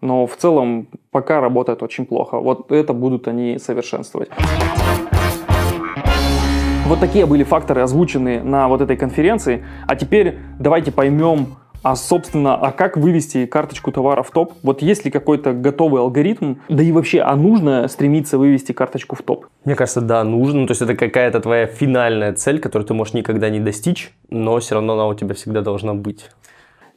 Но 0.00 0.26
в 0.26 0.36
целом 0.36 0.88
пока 1.10 1.40
работает 1.40 1.82
очень 1.82 2.06
плохо. 2.06 2.38
Вот 2.38 2.70
это 2.70 2.92
будут 2.92 3.28
они 3.28 3.58
совершенствовать. 3.58 4.30
Вот 6.86 7.00
такие 7.00 7.26
были 7.26 7.42
факторы, 7.42 7.82
озвученные 7.82 8.42
на 8.42 8.68
вот 8.68 8.80
этой 8.80 8.96
конференции. 8.96 9.64
А 9.86 9.94
теперь 9.94 10.38
давайте 10.58 10.90
поймем, 10.90 11.56
а 11.90 11.96
собственно, 11.96 12.54
а 12.54 12.70
как 12.70 12.98
вывести 12.98 13.46
карточку 13.46 13.90
товара 13.92 14.22
в 14.22 14.30
топ? 14.30 14.52
Вот 14.62 14.82
есть 14.82 15.06
ли 15.06 15.10
какой-то 15.10 15.54
готовый 15.54 16.02
алгоритм? 16.02 16.56
Да 16.68 16.82
и 16.82 16.92
вообще, 16.92 17.20
а 17.20 17.34
нужно 17.34 17.88
стремиться 17.88 18.36
вывести 18.36 18.72
карточку 18.72 19.16
в 19.16 19.22
топ? 19.22 19.46
Мне 19.64 19.74
кажется, 19.74 20.02
да, 20.02 20.22
нужно. 20.22 20.60
Ну, 20.60 20.66
то 20.66 20.72
есть 20.72 20.82
это 20.82 20.94
какая-то 20.94 21.40
твоя 21.40 21.66
финальная 21.66 22.34
цель, 22.34 22.60
которую 22.60 22.86
ты 22.86 22.92
можешь 22.92 23.14
никогда 23.14 23.48
не 23.48 23.58
достичь, 23.58 24.12
но 24.28 24.58
все 24.58 24.74
равно 24.74 24.92
она 24.92 25.06
у 25.06 25.14
тебя 25.14 25.34
всегда 25.34 25.62
должна 25.62 25.94
быть. 25.94 26.28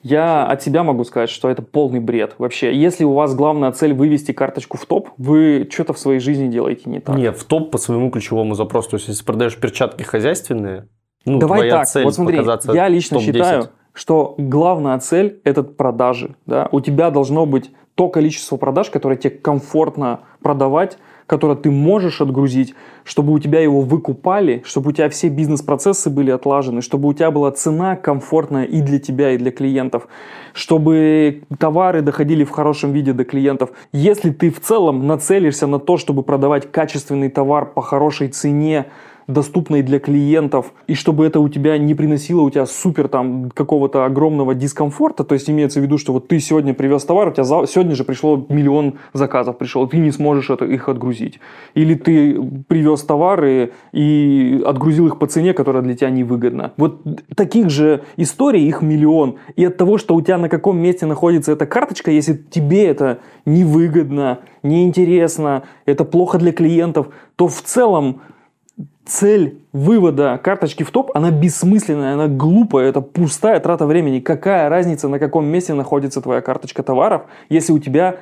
Я 0.03 0.45
от 0.45 0.61
себя 0.61 0.83
могу 0.83 1.05
сказать, 1.05 1.29
что 1.29 1.49
это 1.49 1.61
полный 1.61 2.01
бред. 2.01 2.35
Вообще, 2.37 2.75
если 2.75 3.05
у 3.05 3.13
вас 3.13 3.33
главная 3.33 3.71
цель 3.71 3.93
вывести 3.93 4.33
карточку 4.33 4.77
в 4.77 4.85
топ, 4.85 5.11
вы 5.15 5.69
что-то 5.71 5.93
в 5.93 5.99
своей 5.99 6.19
жизни 6.19 6.49
делаете 6.49 6.89
не 6.89 6.99
так. 6.99 7.15
Не, 7.15 7.31
в 7.31 7.45
топ 7.45 7.71
по 7.71 7.77
своему 7.77 8.11
ключевому 8.11 8.55
запросу. 8.55 8.89
То 8.89 8.95
есть 8.97 9.07
если 9.07 9.23
продаешь 9.23 9.55
перчатки 9.55 10.03
хозяйственные, 10.03 10.89
ну, 11.23 11.39
Давай 11.39 11.59
твоя 11.59 11.71
так, 11.71 11.87
цель 11.87 12.03
вот 12.03 12.15
смотри, 12.15 12.37
показаться 12.37 12.73
я 12.73 12.87
лично 12.87 13.19
топ-10. 13.19 13.25
считаю, 13.25 13.69
что 13.93 14.35
главная 14.37 14.97
цель– 14.99 15.39
это 15.43 15.63
продажи. 15.63 16.35
Да? 16.45 16.69
У 16.71 16.81
тебя 16.81 17.11
должно 17.11 17.45
быть 17.45 17.71
то 17.95 18.09
количество 18.09 18.57
продаж, 18.57 18.89
которое 18.89 19.17
тебе 19.17 19.31
комфортно 19.31 20.21
продавать, 20.41 20.97
которое 21.27 21.55
ты 21.55 21.71
можешь 21.71 22.19
отгрузить, 22.19 22.73
чтобы 23.03 23.31
у 23.31 23.39
тебя 23.39 23.61
его 23.61 23.81
выкупали, 23.81 24.63
чтобы 24.65 24.89
у 24.89 24.91
тебя 24.91 25.07
все 25.09 25.29
бизнес-процессы 25.29 26.09
были 26.09 26.29
отлажены, 26.29 26.81
чтобы 26.81 27.07
у 27.07 27.13
тебя 27.13 27.31
была 27.31 27.51
цена 27.51 27.95
комфортная 27.95 28.65
и 28.65 28.81
для 28.81 28.99
тебя, 28.99 29.31
и 29.31 29.37
для 29.37 29.51
клиентов, 29.51 30.07
чтобы 30.53 31.43
товары 31.57 32.01
доходили 32.01 32.43
в 32.43 32.49
хорошем 32.49 32.91
виде 32.91 33.13
до 33.13 33.23
клиентов. 33.23 33.71
Если 33.93 34.31
ты 34.31 34.49
в 34.49 34.59
целом 34.59 35.07
нацелишься 35.07 35.67
на 35.67 35.79
то, 35.79 35.97
чтобы 35.97 36.23
продавать 36.23 36.69
качественный 36.69 37.29
товар 37.29 37.65
по 37.65 37.81
хорошей 37.81 38.27
цене, 38.27 38.87
доступной 39.31 39.81
для 39.81 39.99
клиентов, 39.99 40.73
и 40.87 40.93
чтобы 40.93 41.25
это 41.25 41.39
у 41.39 41.49
тебя 41.49 41.77
не 41.77 41.95
приносило 41.95 42.41
у 42.41 42.49
тебя 42.49 42.65
супер 42.65 43.07
там 43.07 43.49
какого-то 43.49 44.05
огромного 44.05 44.53
дискомфорта, 44.53 45.23
то 45.23 45.33
есть 45.33 45.49
имеется 45.49 45.79
в 45.79 45.83
виду, 45.83 45.97
что 45.97 46.13
вот 46.13 46.27
ты 46.27 46.39
сегодня 46.39 46.73
привез 46.73 47.03
товар, 47.03 47.29
у 47.29 47.31
тебя 47.31 47.43
за- 47.43 47.65
сегодня 47.67 47.95
же 47.95 48.03
пришло 48.03 48.45
миллион 48.49 48.95
заказов 49.13 49.57
пришел, 49.57 49.87
ты 49.87 49.97
не 49.97 50.11
сможешь 50.11 50.49
это, 50.49 50.65
их 50.65 50.89
отгрузить. 50.89 51.39
Или 51.73 51.95
ты 51.95 52.41
привез 52.67 53.01
товары 53.03 53.73
и 53.93 54.61
отгрузил 54.65 55.07
их 55.07 55.19
по 55.19 55.27
цене, 55.27 55.53
которая 55.53 55.83
для 55.83 55.95
тебя 55.95 56.09
невыгодна. 56.09 56.73
Вот 56.77 57.01
таких 57.35 57.69
же 57.69 58.03
историй 58.17 58.67
их 58.67 58.81
миллион. 58.81 59.35
И 59.55 59.65
от 59.65 59.77
того, 59.77 59.97
что 59.97 60.15
у 60.15 60.21
тебя 60.21 60.37
на 60.37 60.49
каком 60.49 60.77
месте 60.77 61.05
находится 61.05 61.51
эта 61.51 61.65
карточка, 61.65 62.11
если 62.11 62.33
тебе 62.33 62.85
это 62.85 63.19
невыгодно, 63.45 64.39
неинтересно, 64.63 65.63
это 65.85 66.05
плохо 66.05 66.37
для 66.37 66.51
клиентов, 66.51 67.07
то 67.35 67.47
в 67.47 67.61
целом 67.61 68.21
цель 69.05 69.61
вывода 69.73 70.39
карточки 70.43 70.83
в 70.83 70.91
топ, 70.91 71.11
она 71.13 71.31
бессмысленная, 71.31 72.13
она 72.13 72.27
глупая, 72.27 72.89
это 72.89 73.01
пустая 73.01 73.59
трата 73.59 73.85
времени. 73.85 74.19
Какая 74.19 74.69
разница, 74.69 75.07
на 75.07 75.19
каком 75.19 75.45
месте 75.45 75.73
находится 75.73 76.21
твоя 76.21 76.41
карточка 76.41 76.83
товаров, 76.83 77.23
если 77.49 77.73
у 77.73 77.79
тебя 77.79 78.17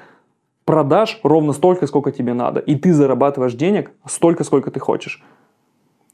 продаж 0.66 1.20
ровно 1.24 1.54
столько, 1.54 1.88
сколько 1.88 2.12
тебе 2.12 2.34
надо, 2.34 2.60
и 2.60 2.76
ты 2.76 2.94
зарабатываешь 2.94 3.54
денег 3.54 3.92
столько, 4.06 4.44
сколько 4.44 4.72
ты 4.72 4.80
хочешь. 4.80 5.24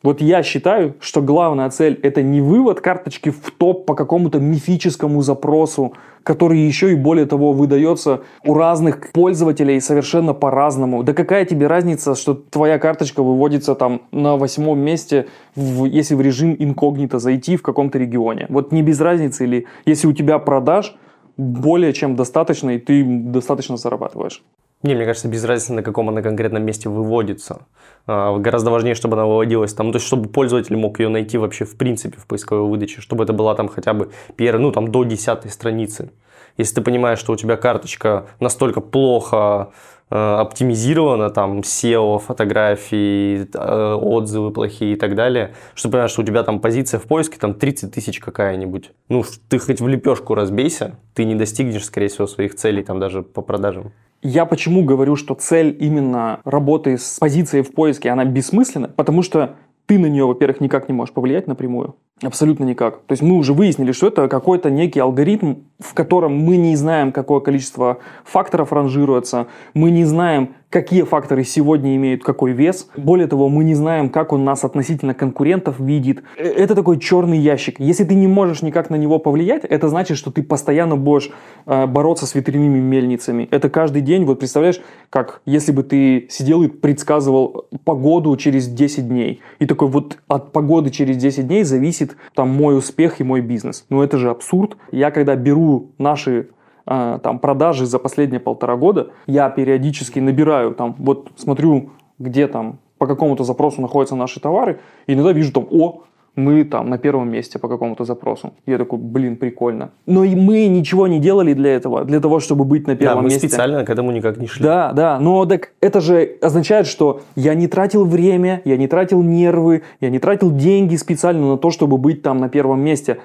Вот 0.05 0.21
я 0.21 0.43
считаю, 0.43 0.93
что 0.99 1.19
главная 1.19 1.67
цель 1.71 1.99
это 2.03 2.21
не 2.21 2.39
вывод 2.39 2.79
карточки 2.79 3.31
в 3.31 3.49
топ 3.57 3.87
по 3.87 3.95
какому-то 3.95 4.39
мифическому 4.39 5.23
запросу, 5.23 5.93
который 6.21 6.59
еще 6.59 6.91
и 6.91 6.95
более 6.95 7.25
того 7.25 7.53
выдается 7.53 8.21
у 8.45 8.53
разных 8.53 9.11
пользователей 9.11 9.81
совершенно 9.81 10.35
по-разному. 10.35 11.01
Да 11.01 11.13
какая 11.13 11.43
тебе 11.45 11.65
разница, 11.65 12.13
что 12.13 12.35
твоя 12.35 12.77
карточка 12.77 13.23
выводится 13.23 13.73
там 13.73 14.03
на 14.11 14.37
восьмом 14.37 14.77
месте, 14.77 15.25
в- 15.55 15.85
если 15.85 16.13
в 16.13 16.21
режим 16.21 16.55
инкогнито 16.59 17.17
зайти 17.17 17.57
в 17.57 17.63
каком-то 17.63 17.97
регионе. 17.97 18.45
Вот 18.49 18.71
не 18.71 18.83
без 18.83 19.01
разницы 19.01 19.43
или 19.45 19.65
если 19.87 20.07
у 20.07 20.13
тебя 20.13 20.37
продаж 20.37 20.95
более 21.35 21.93
чем 21.93 22.15
достаточно 22.15 22.69
и 22.69 22.77
ты 22.77 23.03
достаточно 23.03 23.75
зарабатываешь. 23.75 24.43
Не, 24.83 24.93
мне 24.93 25.05
кажется, 25.05 25.27
без 25.27 25.43
разницы, 25.43 25.73
на 25.73 25.83
каком 25.83 26.09
она 26.09 26.21
конкретном 26.21 26.63
месте 26.63 26.89
выводится. 26.89 27.65
А, 28.05 28.37
Гораздо 28.37 28.69
важнее, 28.71 28.93
чтобы 28.93 29.15
она 29.15 29.25
выводилась 29.25 29.73
там, 29.73 29.91
то 29.91 29.95
есть, 29.97 30.05
чтобы 30.05 30.29
пользователь 30.29 30.75
мог 30.75 30.99
ее 30.99 31.09
найти 31.09 31.37
вообще 31.37 31.65
в 31.65 31.75
принципе 31.75 32.19
в 32.19 32.27
поисковой 32.27 32.69
выдаче, 32.69 33.01
чтобы 33.01 33.23
это 33.23 33.33
была 33.33 33.55
там 33.55 33.67
хотя 33.67 33.93
бы 33.93 34.11
первая, 34.35 34.61
ну 34.61 34.71
там 34.71 34.91
до 34.91 35.03
десятой 35.03 35.49
страницы. 35.49 36.11
Если 36.57 36.75
ты 36.75 36.81
понимаешь, 36.81 37.19
что 37.19 37.33
у 37.33 37.35
тебя 37.35 37.57
карточка 37.57 38.27
настолько 38.39 38.79
плохо 38.79 39.71
э, 40.09 40.15
оптимизирована, 40.15 41.29
там 41.29 41.59
SEO, 41.59 42.19
фотографии, 42.19 43.47
э, 43.53 43.93
отзывы 43.93 44.51
плохие 44.51 44.93
и 44.93 44.95
так 44.95 45.15
далее, 45.15 45.53
что 45.73 45.89
ты 45.89 45.91
понимаешь, 45.93 46.11
что 46.11 46.21
у 46.21 46.25
тебя 46.25 46.43
там 46.43 46.59
позиция 46.59 46.99
в 46.99 47.03
поиске 47.03 47.37
там 47.39 47.53
30 47.53 47.93
тысяч 47.93 48.19
какая-нибудь. 48.19 48.91
Ну, 49.09 49.23
ты 49.49 49.59
хоть 49.59 49.81
в 49.81 49.87
лепешку 49.87 50.35
разбейся, 50.35 50.97
ты 51.13 51.25
не 51.25 51.35
достигнешь, 51.35 51.85
скорее 51.85 52.07
всего, 52.07 52.27
своих 52.27 52.55
целей 52.55 52.83
там 52.83 52.99
даже 52.99 53.23
по 53.23 53.41
продажам. 53.41 53.91
Я 54.21 54.45
почему 54.45 54.83
говорю, 54.83 55.15
что 55.15 55.35
цель 55.35 55.75
именно 55.79 56.39
работы 56.45 56.97
с 56.97 57.19
позицией 57.19 57.61
в 57.61 57.71
поиске, 57.73 58.09
она 58.09 58.25
бессмысленна? 58.25 58.87
Потому 58.87 59.21
что 59.21 59.55
ты 59.85 59.99
на 59.99 60.07
нее, 60.07 60.25
во-первых, 60.25 60.61
никак 60.61 60.87
не 60.89 60.93
можешь 60.93 61.13
повлиять 61.13 61.47
напрямую. 61.47 61.95
Абсолютно 62.23 62.63
никак. 62.63 62.99
То 63.01 63.11
есть 63.11 63.21
мы 63.21 63.35
уже 63.35 63.53
выяснили, 63.53 63.91
что 63.91 64.07
это 64.07 64.27
какой-то 64.29 64.69
некий 64.69 64.99
алгоритм, 64.99 65.55
в 65.79 65.93
котором 65.93 66.35
мы 66.37 66.55
не 66.55 66.75
знаем, 66.75 67.11
какое 67.11 67.41
количество 67.41 67.97
факторов 68.23 68.71
ранжируется, 68.71 69.47
мы 69.73 69.91
не 69.91 70.05
знаем, 70.05 70.55
какие 70.75 71.03
факторы 71.03 71.45
сегодня 71.45 71.95
имеют 71.95 72.21
какой 72.21 72.51
вес. 72.51 72.89
Более 72.97 73.27
того, 73.27 73.47
мы 73.47 73.63
не 73.63 73.75
знаем, 73.75 74.09
как 74.09 74.33
он 74.33 74.43
нас 74.43 74.65
относительно 74.65 75.13
конкурентов 75.13 75.79
видит. 75.79 76.23
Э, 76.35 76.43
это 76.43 76.75
такой 76.75 76.99
черный 76.99 77.37
ящик. 77.37 77.79
Если 77.79 78.03
ты 78.03 78.13
не 78.13 78.27
можешь 78.27 78.61
никак 78.61 78.89
на 78.89 78.97
него 78.97 79.17
повлиять, 79.17 79.63
это 79.63 79.87
значит, 79.87 80.17
что 80.17 80.31
ты 80.31 80.43
постоянно 80.43 80.97
будешь 80.97 81.31
э, 81.65 81.85
бороться 81.85 82.25
с 82.25 82.35
ветряными 82.35 82.79
мельницами. 82.79 83.47
Это 83.51 83.69
каждый 83.69 84.01
день, 84.01 84.25
вот 84.25 84.39
представляешь, 84.39 84.81
как 85.09 85.41
если 85.45 85.71
бы 85.71 85.83
ты 85.83 86.27
сидел 86.29 86.61
и 86.61 86.67
предсказывал 86.67 87.67
погоду 87.85 88.35
через 88.35 88.67
10 88.67 89.07
дней. 89.07 89.39
И 89.59 89.65
такой 89.67 89.87
вот 89.87 90.17
от 90.27 90.51
погоды 90.51 90.89
через 90.89 91.15
10 91.15 91.47
дней 91.47 91.63
зависит 91.63 92.17
там 92.33 92.49
мой 92.49 92.77
успех 92.77 93.21
и 93.21 93.23
мой 93.23 93.39
бизнес. 93.39 93.85
Ну 93.89 94.03
это 94.03 94.17
же 94.17 94.29
абсурд. 94.29 94.75
Я 94.91 95.11
когда 95.11 95.37
беру 95.37 95.91
наши 95.97 96.49
там 96.85 97.39
продажи 97.39 97.85
за 97.85 97.99
последние 97.99 98.39
полтора 98.39 98.75
года, 98.75 99.09
я 99.27 99.49
периодически 99.49 100.19
набираю 100.19 100.73
там, 100.73 100.95
вот 100.99 101.31
смотрю, 101.35 101.89
где 102.19 102.47
там 102.47 102.79
по 102.97 103.07
какому-то 103.07 103.43
запросу 103.43 103.81
находятся 103.81 104.15
наши 104.15 104.39
товары, 104.39 104.79
и 105.07 105.13
иногда 105.13 105.33
вижу 105.33 105.51
там, 105.51 105.67
о, 105.69 106.03
мы 106.35 106.65
там 106.65 106.89
на 106.89 106.97
первом 106.97 107.29
месте 107.31 107.59
по 107.59 107.67
какому-то 107.67 108.03
запросу. 108.03 108.53
Я 108.65 108.77
такой, 108.77 108.99
блин, 108.99 109.37
прикольно. 109.37 109.91
Но 110.05 110.23
и 110.23 110.35
мы 110.35 110.67
ничего 110.67 111.07
не 111.07 111.19
делали 111.19 111.53
для 111.53 111.75
этого, 111.75 112.03
для 112.03 112.19
того, 112.19 112.39
чтобы 112.39 112.65
быть 112.65 112.87
на 112.87 112.95
первом 112.95 113.17
да, 113.17 113.21
мы 113.21 113.29
месте. 113.29 113.47
специально 113.47 113.85
к 113.85 113.89
этому 113.89 114.11
никак 114.11 114.37
не 114.37 114.47
шли. 114.47 114.63
Да, 114.63 114.91
да, 114.91 115.19
но 115.19 115.45
так 115.45 115.71
это 115.79 116.01
же 116.01 116.37
означает, 116.41 116.87
что 116.87 117.21
я 117.35 117.53
не 117.53 117.67
тратил 117.67 118.05
время, 118.05 118.61
я 118.65 118.77
не 118.77 118.87
тратил 118.87 119.21
нервы, 119.21 119.83
я 120.01 120.09
не 120.09 120.19
тратил 120.19 120.51
деньги 120.51 120.95
специально 120.97 121.51
на 121.51 121.57
то, 121.57 121.71
чтобы 121.71 121.97
быть 121.97 122.21
там 122.21 122.37
на 122.37 122.49
первом 122.49 122.81
месте 122.81 123.19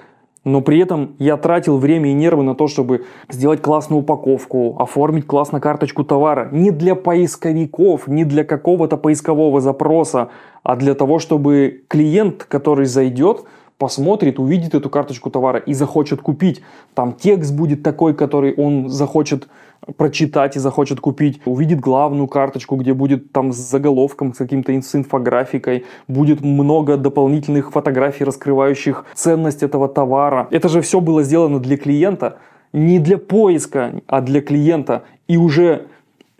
но 0.44 0.62
при 0.62 0.78
этом 0.78 1.16
я 1.18 1.36
тратил 1.36 1.78
время 1.78 2.10
и 2.10 2.14
нервы 2.14 2.42
на 2.42 2.54
то, 2.54 2.66
чтобы 2.66 3.04
сделать 3.28 3.60
классную 3.60 4.00
упаковку, 4.00 4.76
оформить 4.78 5.26
классно 5.26 5.60
карточку 5.60 6.02
товара. 6.02 6.48
Не 6.50 6.70
для 6.70 6.94
поисковиков, 6.94 8.06
не 8.06 8.24
для 8.24 8.44
какого-то 8.44 8.96
поискового 8.96 9.60
запроса, 9.60 10.30
а 10.62 10.76
для 10.76 10.94
того, 10.94 11.18
чтобы 11.18 11.84
клиент, 11.88 12.44
который 12.44 12.86
зайдет, 12.86 13.44
посмотрит, 13.76 14.38
увидит 14.38 14.74
эту 14.74 14.88
карточку 14.90 15.30
товара 15.30 15.58
и 15.58 15.74
захочет 15.74 16.20
купить. 16.20 16.62
Там 16.94 17.12
текст 17.12 17.54
будет 17.54 17.82
такой, 17.82 18.14
который 18.14 18.54
он 18.54 18.88
захочет 18.88 19.48
прочитать 19.96 20.56
и 20.56 20.58
захочет 20.58 21.00
купить, 21.00 21.40
увидит 21.44 21.80
главную 21.80 22.28
карточку, 22.28 22.76
где 22.76 22.94
будет 22.94 23.32
там 23.32 23.52
с 23.52 23.56
заголовком, 23.56 24.34
с 24.34 24.38
каким-то 24.38 24.72
с 24.72 24.94
инфографикой, 24.94 25.84
будет 26.08 26.42
много 26.42 26.96
дополнительных 26.96 27.72
фотографий, 27.72 28.24
раскрывающих 28.24 29.04
ценность 29.14 29.62
этого 29.62 29.88
товара. 29.88 30.48
Это 30.50 30.68
же 30.68 30.80
все 30.80 31.00
было 31.00 31.22
сделано 31.22 31.58
для 31.58 31.76
клиента, 31.76 32.38
не 32.72 32.98
для 32.98 33.18
поиска, 33.18 34.00
а 34.06 34.20
для 34.20 34.40
клиента. 34.40 35.04
И 35.28 35.36
уже 35.36 35.86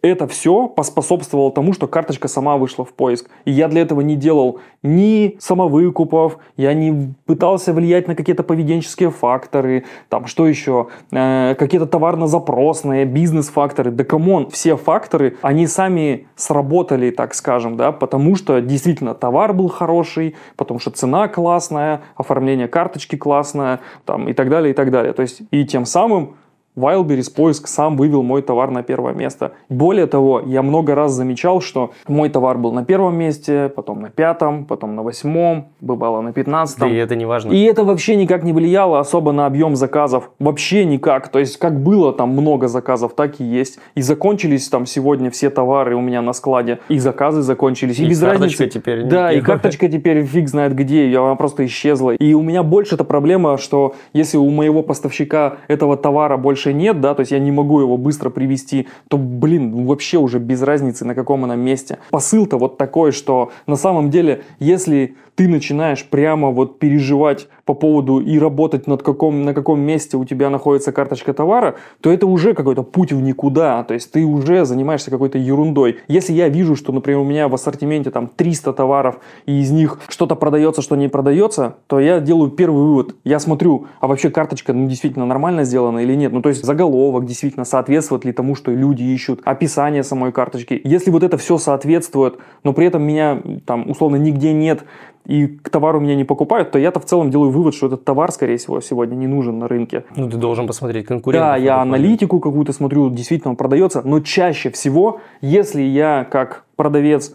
это 0.02 0.26
все 0.26 0.68
поспособствовало 0.68 1.52
тому, 1.52 1.72
что 1.72 1.86
карточка 1.86 2.28
сама 2.28 2.56
вышла 2.56 2.84
в 2.84 2.92
поиск. 2.92 3.28
И 3.44 3.50
я 3.50 3.68
для 3.68 3.82
этого 3.82 4.00
не 4.00 4.16
делал 4.16 4.60
ни 4.82 5.36
самовыкупов, 5.38 6.38
я 6.56 6.72
не 6.72 7.14
пытался 7.26 7.72
влиять 7.72 8.08
на 8.08 8.14
какие-то 8.14 8.42
поведенческие 8.42 9.10
факторы, 9.10 9.84
там 10.08 10.26
что 10.26 10.46
еще, 10.46 10.88
э, 11.12 11.54
какие-то 11.58 11.86
товарно-запросные, 11.86 13.04
бизнес-факторы. 13.04 13.90
Да 13.90 14.04
come 14.04 14.30
on, 14.30 14.48
все 14.50 14.76
факторы, 14.76 15.36
они 15.42 15.66
сами 15.66 16.26
сработали, 16.34 17.10
так 17.10 17.34
скажем, 17.34 17.76
да, 17.76 17.92
потому 17.92 18.36
что 18.36 18.60
действительно 18.60 19.14
товар 19.14 19.52
был 19.52 19.68
хороший, 19.68 20.34
потому 20.56 20.80
что 20.80 20.90
цена 20.90 21.28
классная, 21.28 22.00
оформление 22.16 22.68
карточки 22.68 23.16
классное, 23.16 23.80
там 24.06 24.28
и 24.28 24.32
так 24.32 24.48
далее, 24.48 24.72
и 24.72 24.74
так 24.74 24.90
далее. 24.90 25.12
То 25.12 25.22
есть 25.22 25.42
и 25.50 25.64
тем 25.64 25.84
самым 25.84 26.36
Wildberries 26.76 27.34
поиск 27.34 27.66
сам 27.66 27.96
вывел 27.96 28.22
мой 28.22 28.42
товар 28.42 28.70
на 28.70 28.82
первое 28.82 29.12
место. 29.12 29.52
Более 29.68 30.06
того, 30.06 30.40
я 30.46 30.62
много 30.62 30.94
раз 30.94 31.12
замечал, 31.12 31.60
что 31.60 31.90
мой 32.06 32.28
товар 32.28 32.58
был 32.58 32.72
на 32.72 32.84
первом 32.84 33.16
месте, 33.16 33.72
потом 33.74 34.00
на 34.00 34.10
пятом, 34.10 34.66
потом 34.66 34.94
на 34.94 35.02
восьмом, 35.02 35.72
бывало 35.80 36.20
на 36.20 36.32
пятнадцатом. 36.32 36.88
Да 36.88 36.94
и 36.94 36.98
это 36.98 37.16
не 37.16 37.26
важно. 37.26 37.50
И 37.52 37.62
это 37.64 37.82
вообще 37.82 38.14
никак 38.14 38.44
не 38.44 38.52
влияло 38.52 39.00
особо 39.00 39.32
на 39.32 39.46
объем 39.46 39.74
заказов. 39.74 40.30
Вообще 40.38 40.84
никак. 40.84 41.28
То 41.28 41.40
есть, 41.40 41.58
как 41.58 41.82
было 41.82 42.12
там 42.12 42.30
много 42.30 42.68
заказов, 42.68 43.14
так 43.14 43.40
и 43.40 43.44
есть. 43.44 43.80
И 43.96 44.02
закончились 44.02 44.68
там 44.68 44.86
сегодня 44.86 45.30
все 45.32 45.50
товары 45.50 45.96
у 45.96 46.00
меня 46.00 46.22
на 46.22 46.32
складе. 46.32 46.78
И 46.88 46.98
заказы 47.00 47.42
закончились. 47.42 47.98
И, 47.98 48.04
И 48.04 48.08
без 48.08 48.22
разницы. 48.22 48.68
теперь 48.68 49.04
Да, 49.04 49.32
и 49.32 49.40
карточка 49.40 49.88
теперь 49.88 50.24
фиг 50.24 50.48
знает 50.48 50.76
где. 50.76 51.10
Она 51.18 51.34
просто 51.34 51.66
исчезла. 51.66 52.12
И 52.12 52.32
у 52.34 52.42
меня 52.42 52.62
больше 52.62 52.94
эта 52.94 53.02
проблема, 53.02 53.58
что 53.58 53.94
если 54.12 54.36
у 54.36 54.48
моего 54.50 54.82
поставщика 54.82 55.56
этого 55.66 55.96
товара 55.96 56.36
больше 56.36 56.59
нет, 56.68 57.00
да, 57.00 57.14
то 57.14 57.20
есть 57.20 57.32
я 57.32 57.38
не 57.38 57.50
могу 57.50 57.80
его 57.80 57.96
быстро 57.96 58.30
привести, 58.30 58.88
то, 59.08 59.16
блин, 59.16 59.70
ну, 59.70 59.86
вообще 59.86 60.18
уже 60.18 60.38
без 60.38 60.62
разницы, 60.62 61.04
на 61.04 61.14
каком 61.14 61.44
она 61.44 61.56
месте. 61.56 61.98
Посыл-то 62.10 62.58
вот 62.58 62.76
такой, 62.76 63.12
что 63.12 63.50
на 63.66 63.76
самом 63.76 64.10
деле, 64.10 64.42
если 64.58 65.16
ты 65.40 65.48
начинаешь 65.48 66.04
прямо 66.04 66.50
вот 66.50 66.78
переживать 66.78 67.48
по 67.64 67.72
поводу 67.72 68.20
и 68.20 68.38
работать 68.38 68.86
над 68.86 69.02
каком, 69.02 69.42
на 69.42 69.54
каком 69.54 69.80
месте 69.80 70.18
у 70.18 70.24
тебя 70.26 70.50
находится 70.50 70.92
карточка 70.92 71.32
товара, 71.32 71.76
то 72.02 72.12
это 72.12 72.26
уже 72.26 72.52
какой-то 72.52 72.82
путь 72.82 73.10
в 73.10 73.22
никуда, 73.22 73.82
то 73.84 73.94
есть 73.94 74.12
ты 74.12 74.22
уже 74.22 74.66
занимаешься 74.66 75.10
какой-то 75.10 75.38
ерундой. 75.38 76.00
Если 76.08 76.34
я 76.34 76.50
вижу, 76.50 76.76
что, 76.76 76.92
например, 76.92 77.20
у 77.20 77.24
меня 77.24 77.48
в 77.48 77.54
ассортименте 77.54 78.10
там 78.10 78.26
300 78.28 78.74
товаров, 78.74 79.20
и 79.46 79.60
из 79.60 79.70
них 79.70 79.98
что-то 80.08 80.34
продается, 80.34 80.82
что 80.82 80.94
не 80.94 81.08
продается, 81.08 81.76
то 81.86 82.00
я 82.00 82.20
делаю 82.20 82.50
первый 82.50 82.82
вывод. 82.82 83.16
Я 83.24 83.38
смотрю, 83.38 83.86
а 84.00 84.08
вообще 84.08 84.28
карточка 84.28 84.74
ну, 84.74 84.88
действительно 84.88 85.24
нормально 85.24 85.64
сделана 85.64 86.00
или 86.00 86.14
нет. 86.16 86.32
Ну, 86.32 86.42
то 86.42 86.50
есть 86.50 86.62
заголовок 86.62 87.24
действительно 87.24 87.64
соответствует 87.64 88.26
ли 88.26 88.32
тому, 88.32 88.54
что 88.54 88.72
люди 88.72 89.04
ищут, 89.04 89.40
описание 89.44 90.02
самой 90.02 90.32
карточки. 90.32 90.78
Если 90.84 91.10
вот 91.10 91.22
это 91.22 91.38
все 91.38 91.56
соответствует, 91.56 92.34
но 92.62 92.74
при 92.74 92.84
этом 92.84 93.02
меня 93.02 93.40
там 93.64 93.88
условно 93.88 94.16
нигде 94.16 94.52
нет, 94.52 94.84
и 95.30 95.46
к 95.46 95.70
товару 95.70 96.00
меня 96.00 96.16
не 96.16 96.24
покупают, 96.24 96.72
то 96.72 96.78
я-то 96.78 96.98
в 96.98 97.04
целом 97.04 97.30
делаю 97.30 97.50
вывод, 97.50 97.72
что 97.72 97.86
этот 97.86 98.04
товар, 98.04 98.32
скорее 98.32 98.56
всего, 98.56 98.80
сегодня 98.80 99.14
не 99.14 99.28
нужен 99.28 99.60
на 99.60 99.68
рынке. 99.68 100.02
Ну, 100.16 100.28
ты 100.28 100.36
должен 100.36 100.66
посмотреть 100.66 101.06
конкурентов. 101.06 101.50
Да, 101.50 101.56
я 101.56 101.80
аналитику 101.80 102.40
какую-то 102.40 102.72
смотрю, 102.72 103.10
действительно 103.10 103.50
он 103.50 103.56
продается, 103.56 104.02
но 104.04 104.18
чаще 104.18 104.70
всего, 104.70 105.20
если 105.40 105.82
я 105.82 106.26
как 106.28 106.64
продавец 106.74 107.32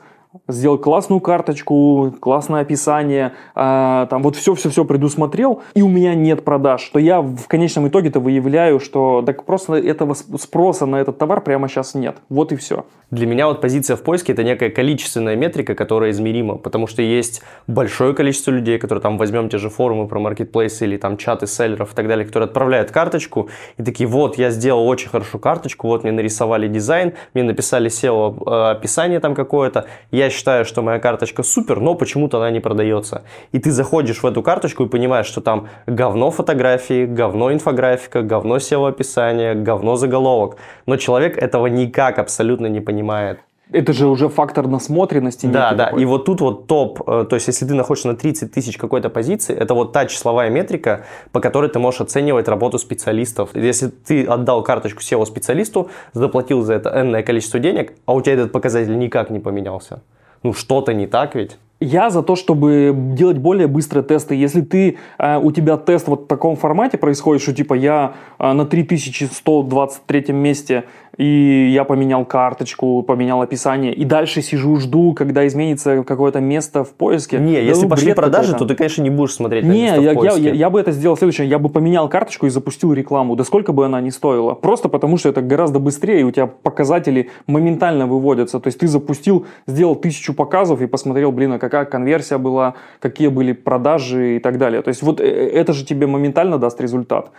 сделал 0.47 0.77
классную 0.77 1.19
карточку, 1.19 2.15
классное 2.19 2.61
описание, 2.61 3.33
а, 3.53 4.05
там 4.07 4.23
вот 4.23 4.35
все-все-все 4.35 4.85
предусмотрел, 4.85 5.61
и 5.73 5.81
у 5.81 5.87
меня 5.87 6.15
нет 6.15 6.43
продаж, 6.43 6.89
то 6.91 6.99
я 6.99 7.21
в 7.21 7.47
конечном 7.47 7.87
итоге-то 7.87 8.19
выявляю, 8.19 8.79
что 8.79 9.23
так 9.25 9.45
просто 9.45 9.75
этого 9.75 10.13
спроса 10.13 10.85
на 10.85 10.97
этот 10.97 11.17
товар 11.17 11.41
прямо 11.41 11.67
сейчас 11.67 11.93
нет. 11.95 12.17
Вот 12.29 12.51
и 12.51 12.55
все. 12.55 12.85
Для 13.11 13.27
меня 13.27 13.47
вот 13.47 13.61
позиция 13.61 13.95
в 13.95 14.01
поиске 14.01 14.33
это 14.33 14.43
некая 14.43 14.69
количественная 14.69 15.35
метрика, 15.35 15.75
которая 15.75 16.11
измерима, 16.11 16.57
потому 16.57 16.87
что 16.87 17.01
есть 17.01 17.43
большое 17.67 18.13
количество 18.15 18.51
людей, 18.51 18.79
которые 18.79 19.01
там 19.01 19.17
возьмем 19.17 19.47
те 19.49 19.57
же 19.57 19.69
форумы 19.69 20.07
про 20.07 20.19
маркетплейсы 20.19 20.85
или 20.85 20.97
там 20.97 21.17
чаты 21.17 21.45
селлеров 21.47 21.93
и 21.93 21.95
так 21.95 22.07
далее, 22.07 22.25
которые 22.25 22.47
отправляют 22.47 22.91
карточку 22.91 23.49
и 23.77 23.83
такие, 23.83 24.07
вот, 24.07 24.37
я 24.37 24.49
сделал 24.49 24.87
очень 24.87 25.09
хорошо 25.09 25.37
карточку, 25.37 25.87
вот 25.87 26.03
мне 26.03 26.11
нарисовали 26.11 26.67
дизайн, 26.67 27.13
мне 27.33 27.43
написали 27.43 27.89
SEO 27.89 28.43
э, 28.45 28.71
описание 28.71 29.19
там 29.19 29.35
какое-то, 29.35 29.85
я 30.11 30.24
считаю, 30.29 30.65
что 30.65 30.81
моя 30.81 30.99
карточка 30.99 31.43
супер, 31.43 31.79
но 31.79 31.95
почему-то 31.95 32.37
она 32.37 32.51
не 32.51 32.59
продается. 32.59 33.23
И 33.51 33.59
ты 33.59 33.71
заходишь 33.71 34.23
в 34.23 34.25
эту 34.25 34.41
карточку 34.41 34.85
и 34.85 34.87
понимаешь, 34.87 35.25
что 35.25 35.41
там 35.41 35.67
говно 35.87 36.31
фотографии, 36.31 37.05
говно 37.05 37.51
инфографика, 37.51 38.21
говно 38.21 38.57
SEO 38.57 38.87
описание, 38.87 39.55
говно 39.55 39.95
заголовок, 39.95 40.57
но 40.85 40.97
человек 40.97 41.37
этого 41.37 41.67
никак 41.67 42.19
абсолютно 42.19 42.67
не 42.67 42.81
понимает. 42.81 43.39
Это 43.71 43.93
же 43.93 44.07
уже 44.07 44.29
фактор 44.29 44.67
насмотренности. 44.67 45.47
Да, 45.47 45.73
да. 45.73 45.85
такой. 45.85 46.03
И 46.03 46.05
вот 46.05 46.25
тут 46.25 46.41
вот 46.41 46.67
топ, 46.67 47.01
э, 47.07 47.25
то 47.27 47.35
есть 47.35 47.47
если 47.47 47.65
ты 47.65 47.73
находишься 47.73 48.07
на 48.07 48.15
30 48.15 48.51
тысяч 48.51 48.77
какой-то 48.77 49.09
позиции, 49.09 49.55
это 49.55 49.73
вот 49.73 49.91
та 49.91 50.05
числовая 50.05 50.49
метрика, 50.49 51.05
по 51.31 51.39
которой 51.39 51.69
ты 51.69 51.79
можешь 51.79 52.01
оценивать 52.01 52.47
работу 52.47 52.77
специалистов. 52.77 53.49
Если 53.55 53.87
ты 53.87 54.23
отдал 54.23 54.63
карточку 54.63 55.01
SEO 55.01 55.25
специалисту, 55.25 55.89
заплатил 56.13 56.61
за 56.61 56.75
это 56.75 56.89
энное 56.89 57.23
количество 57.23 57.59
денег, 57.59 57.93
а 58.05 58.13
у 58.13 58.21
тебя 58.21 58.33
этот 58.33 58.51
показатель 58.51 58.97
никак 58.97 59.31
не 59.31 59.39
поменялся. 59.39 60.01
Ну 60.45 60.53
что-то 60.53 60.93
не 60.93 61.07
так 61.07 61.33
ведь? 61.33 61.57
Я 61.81 62.09
за 62.09 62.23
то, 62.23 62.35
чтобы 62.35 62.93
делать 62.95 63.37
более 63.37 63.67
быстрые 63.67 64.03
тесты. 64.03 64.33
Если 64.35 64.61
ты, 64.61 64.97
э, 65.19 65.37
у 65.37 65.51
тебя 65.51 65.75
тест 65.77 66.07
вот 66.07 66.23
в 66.23 66.27
таком 66.27 66.55
формате 66.55 66.97
происходит, 66.97 67.41
что 67.41 67.53
типа 67.53 67.73
я 67.73 68.13
э, 68.39 68.53
на 68.53 68.65
3123 68.65 70.33
месте, 70.33 70.85
и 71.17 71.71
я 71.73 71.83
поменял 71.85 72.25
карточку, 72.25 73.01
поменял 73.03 73.41
описание, 73.41 73.93
и 73.93 74.03
дальше 74.03 74.41
сижу, 74.41 74.77
жду, 74.77 75.13
когда 75.13 75.47
изменится 75.47 76.03
какое-то 76.03 76.39
место 76.41 76.83
в 76.83 76.89
поиске. 76.89 77.37
Не, 77.39 77.53
Да 77.53 77.59
если 77.59 77.83
ну, 77.83 77.89
пошли 77.89 78.13
продажи, 78.13 78.51
какой-то. 78.51 78.65
то 78.65 78.73
ты, 78.73 78.75
конечно, 78.77 79.01
не 79.01 79.09
будешь 79.09 79.33
смотреть 79.33 79.63
на 79.65 79.71
Не, 79.71 79.83
место 79.83 80.01
в 80.01 80.03
я, 80.03 80.09
я, 80.11 80.15
поиске. 80.17 80.43
я, 80.43 80.53
я 80.53 80.69
бы 80.69 80.79
это 80.79 80.91
сделал 80.91 81.15
следующее. 81.17 81.47
Я 81.47 81.59
бы 81.59 81.69
поменял 81.69 82.09
карточку 82.09 82.47
и 82.47 82.49
запустил 82.49 82.91
рекламу. 82.93 83.35
Да 83.35 83.43
сколько 83.43 83.71
бы 83.71 83.85
она 83.85 84.01
ни 84.01 84.09
стоила. 84.09 84.53
Просто 84.55 84.89
потому, 84.89 85.17
что 85.17 85.29
это 85.29 85.41
гораздо 85.41 85.79
быстрее, 85.79 86.21
и 86.21 86.23
у 86.23 86.31
тебя 86.31 86.47
показатели 86.47 87.29
моментально 87.47 88.07
выводятся. 88.07 88.59
То 88.59 88.67
есть 88.67 88.79
ты 88.79 88.87
запустил, 88.87 89.45
сделал 89.67 89.95
тысячу 89.95 90.33
показов 90.33 90.81
и 90.81 90.87
посмотрел, 90.87 91.31
блин, 91.31 91.53
а 91.53 91.59
какая 91.69 91.85
конверсия 91.85 92.37
была, 92.37 92.73
какие 92.99 93.27
были 93.29 93.53
продажи 93.53 94.37
и 94.37 94.39
так 94.39 94.57
далее. 94.57 94.81
То 94.81 94.89
есть 94.89 95.01
вот 95.03 95.19
э, 95.19 95.23
это 95.25 95.73
же 95.73 95.85
тебе 95.85 96.07
моментально 96.07 96.57
даст 96.57 96.79
результат. 96.81 97.31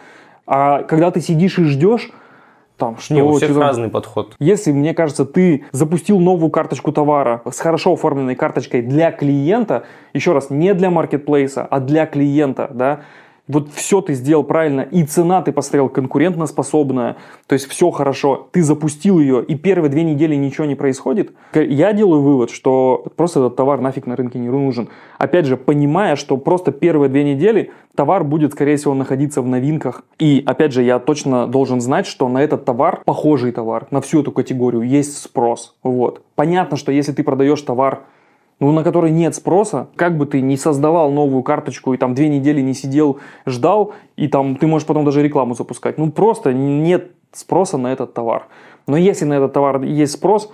А 0.47 0.83
когда 0.83 1.11
ты 1.11 1.21
сидишь 1.21 1.59
и 1.59 1.65
ждешь, 1.65 2.11
там, 2.77 2.99
что 2.99 3.15
Не, 3.15 3.23
у 3.23 3.33
всех 3.33 3.51
что-то- 3.51 3.61
разный 3.67 3.89
подход. 3.89 4.35
Если, 4.39 4.71
мне 4.73 4.93
кажется, 4.95 5.25
ты 5.25 5.65
запустил 5.73 6.21
новую 6.21 6.51
карточку 6.51 6.93
товара 6.93 7.41
с 7.51 7.59
хорошо 7.59 7.95
оформленной 7.95 8.35
карточкой 8.35 8.83
для 8.83 9.11
клиента, 9.13 9.85
еще 10.13 10.33
раз, 10.33 10.51
не 10.51 10.75
для 10.75 10.91
маркетплейса, 10.91 11.65
а 11.65 11.81
для 11.81 12.05
клиента, 12.07 12.69
да, 12.73 13.01
вот 13.49 13.71
все 13.73 14.01
ты 14.01 14.15
сделал 14.15 14.45
правильно, 14.45 14.81
и 14.81 15.05
цена 15.05 15.43
ты 15.43 15.53
поставил 15.53 15.89
конкурентоспособная, 15.89 17.17
то 17.47 17.53
есть 17.53 17.67
все 17.67 17.91
хорошо, 17.91 18.49
ты 18.53 18.63
запустил 18.63 19.19
ее, 19.19 19.45
и 19.45 19.55
первые 19.55 19.91
две 19.91 20.03
недели 20.03 20.35
ничего 20.35 20.67
не 20.67 20.75
происходит, 20.75 21.33
я 21.55 21.93
делаю 21.93 22.23
вывод, 22.23 22.51
что 22.51 23.05
просто 23.17 23.41
этот 23.41 23.57
товар 23.57 23.81
нафиг 23.81 24.07
на 24.07 24.17
рынке 24.17 24.39
не 24.39 24.49
нужен. 24.49 24.89
Опять 25.19 25.47
же, 25.47 25.57
понимая, 25.57 26.17
что 26.17 26.37
просто 26.37 26.73
первые 26.73 27.09
две 27.09 27.25
недели 27.25 27.71
товар 27.95 28.25
будет, 28.25 28.53
скорее 28.53 28.77
всего, 28.77 28.95
находиться 28.95 29.43
в 29.43 29.47
новинках. 29.47 30.05
И, 30.19 30.43
опять 30.47 30.73
же, 30.73 30.83
я 30.83 30.99
точно 30.99 31.47
должен 31.47 31.81
знать, 31.81 32.07
что 32.07 32.29
на 32.29 32.43
этот 32.43 32.65
товар, 32.65 33.03
похожий 33.05 33.53
товар, 33.53 33.87
на 33.91 34.01
всю 34.01 34.21
эту 34.21 34.33
категорию, 34.33 34.83
есть 34.83 35.19
спрос. 35.19 35.75
Вот. 35.83 36.23
Понятно, 36.35 36.77
что 36.77 36.93
если 36.93 37.13
ты 37.13 37.23
продаешь 37.25 37.63
товар, 37.63 38.03
ну, 38.59 38.73
на 38.73 38.83
который 38.83 39.11
нет 39.11 39.35
спроса, 39.35 39.89
как 39.97 40.17
бы 40.17 40.27
ты 40.27 40.41
не 40.41 40.57
создавал 40.57 41.11
новую 41.11 41.43
карточку 41.43 41.93
и 41.93 41.97
там 41.97 42.15
две 42.15 42.29
недели 42.29 42.61
не 42.61 42.75
сидел, 42.75 43.19
ждал, 43.45 43.93
и 44.17 44.29
там 44.29 44.57
ты 44.57 44.67
можешь 44.67 44.87
потом 44.87 45.05
даже 45.05 45.23
рекламу 45.23 45.55
запускать. 45.55 45.99
Ну, 45.99 46.11
просто 46.11 46.53
нет 46.53 47.13
спроса 47.33 47.77
на 47.77 47.93
этот 47.93 48.15
товар. 48.15 48.47
Но 48.87 48.97
если 48.97 49.25
на 49.25 49.35
этот 49.35 49.53
товар 49.53 49.83
есть 49.83 50.15
спрос, 50.15 50.51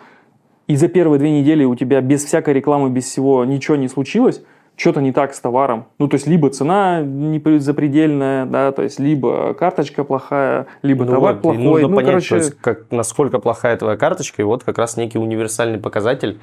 и 0.66 0.76
за 0.76 0.88
первые 0.88 1.18
две 1.18 1.30
недели 1.30 1.64
у 1.64 1.74
тебя 1.74 2.00
без 2.00 2.24
всякой 2.24 2.55
рекламы, 2.55 2.90
без 2.90 3.05
всего 3.05 3.44
ничего 3.44 3.76
не 3.76 3.88
случилось, 3.88 4.42
что-то 4.76 5.00
не 5.00 5.12
так 5.12 5.34
с 5.34 5.40
товаром. 5.40 5.86
Ну, 5.98 6.09
то 6.09 6.14
есть, 6.14 6.26
либо 6.26 6.50
цена 6.50 7.03
не 7.03 7.40
запредельная, 7.59 8.46
да, 8.46 8.72
то 8.72 8.82
есть, 8.82 8.98
либо 8.98 9.55
карточка 9.55 10.03
плохая, 10.03 10.66
либо 10.82 11.05
Ну 11.05 11.12
товар 11.12 11.34
вот, 11.34 11.42
плохой. 11.42 11.62
нужно 11.62 11.88
ну, 11.88 11.96
понять, 11.96 12.11
короче, 12.11 12.28
то 12.28 12.36
есть, 12.36 12.55
как, 12.61 12.90
насколько 12.90 13.38
плохая 13.38 13.76
твоя 13.76 13.96
карточка, 13.96 14.40
и 14.40 14.44
вот 14.44 14.64
как 14.64 14.78
раз 14.78 14.96
некий 14.96 15.18
универсальный 15.18 15.78
показатель. 15.78 16.40